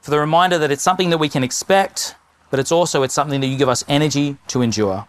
for 0.00 0.12
the 0.12 0.20
reminder 0.20 0.56
that 0.56 0.70
it's 0.70 0.84
something 0.84 1.10
that 1.10 1.18
we 1.18 1.28
can 1.28 1.42
expect, 1.42 2.14
but 2.52 2.60
it's 2.60 2.70
also 2.70 3.02
it's 3.02 3.14
something 3.14 3.40
that 3.40 3.46
you 3.46 3.56
give 3.56 3.70
us 3.70 3.82
energy 3.88 4.36
to 4.46 4.60
endure. 4.60 5.06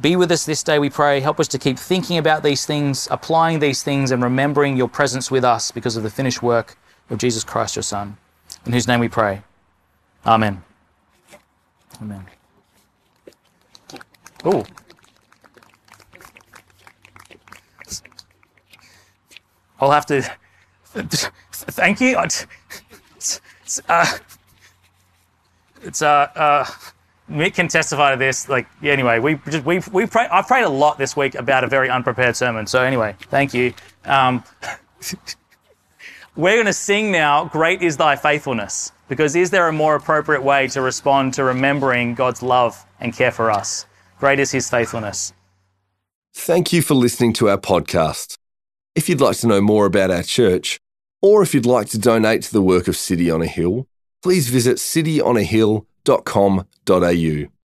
Be 0.00 0.16
with 0.16 0.32
us 0.32 0.46
this 0.46 0.62
day, 0.62 0.78
we 0.78 0.88
pray. 0.88 1.20
Help 1.20 1.38
us 1.38 1.46
to 1.48 1.58
keep 1.58 1.78
thinking 1.78 2.16
about 2.16 2.42
these 2.42 2.64
things, 2.64 3.06
applying 3.10 3.58
these 3.58 3.82
things, 3.82 4.10
and 4.10 4.22
remembering 4.22 4.74
your 4.74 4.88
presence 4.88 5.30
with 5.30 5.44
us 5.44 5.70
because 5.70 5.94
of 5.94 6.02
the 6.02 6.08
finished 6.08 6.42
work 6.42 6.78
of 7.10 7.18
Jesus 7.18 7.44
Christ, 7.44 7.76
your 7.76 7.82
Son, 7.82 8.16
in 8.64 8.72
whose 8.72 8.88
name 8.88 8.98
we 8.98 9.10
pray. 9.10 9.42
Amen. 10.24 10.62
Amen. 12.00 12.24
Oh. 14.42 14.64
I'll 19.78 19.90
have 19.90 20.06
to. 20.06 20.22
Thank 21.52 22.00
you. 22.00 22.16
Uh, 23.88 24.06
it's 25.82 26.02
uh, 26.02 26.28
uh, 26.34 26.64
Mick 27.30 27.54
can 27.54 27.68
testify 27.68 28.12
to 28.12 28.16
this. 28.16 28.48
Like, 28.48 28.66
anyway, 28.82 29.18
we 29.18 29.36
just 29.48 29.64
we 29.64 29.80
we 29.92 30.06
pray, 30.06 30.26
I've 30.30 30.46
prayed 30.46 30.64
a 30.64 30.68
lot 30.68 30.98
this 30.98 31.16
week 31.16 31.34
about 31.34 31.64
a 31.64 31.66
very 31.66 31.88
unprepared 31.88 32.36
sermon. 32.36 32.66
So 32.66 32.82
anyway, 32.82 33.16
thank 33.30 33.54
you. 33.54 33.74
Um, 34.04 34.44
we're 36.36 36.54
going 36.54 36.66
to 36.66 36.72
sing 36.72 37.12
now. 37.12 37.46
Great 37.46 37.82
is 37.82 37.96
thy 37.96 38.16
faithfulness. 38.16 38.92
Because 39.08 39.36
is 39.36 39.50
there 39.50 39.68
a 39.68 39.72
more 39.72 39.94
appropriate 39.94 40.42
way 40.42 40.68
to 40.68 40.80
respond 40.80 41.34
to 41.34 41.44
remembering 41.44 42.14
God's 42.14 42.42
love 42.42 42.86
and 42.98 43.14
care 43.14 43.30
for 43.30 43.50
us? 43.50 43.84
Great 44.18 44.38
is 44.38 44.50
His 44.50 44.70
faithfulness. 44.70 45.34
Thank 46.34 46.72
you 46.72 46.80
for 46.80 46.94
listening 46.94 47.34
to 47.34 47.50
our 47.50 47.58
podcast. 47.58 48.38
If 48.94 49.08
you'd 49.08 49.20
like 49.20 49.36
to 49.38 49.46
know 49.46 49.60
more 49.60 49.84
about 49.84 50.10
our 50.10 50.22
church, 50.22 50.78
or 51.20 51.42
if 51.42 51.52
you'd 51.52 51.66
like 51.66 51.88
to 51.88 51.98
donate 51.98 52.42
to 52.44 52.52
the 52.52 52.62
work 52.62 52.88
of 52.88 52.96
City 52.96 53.30
on 53.30 53.42
a 53.42 53.46
Hill, 53.46 53.86
please 54.22 54.48
visit 54.48 54.78
cityonahill.com.au. 54.78 57.51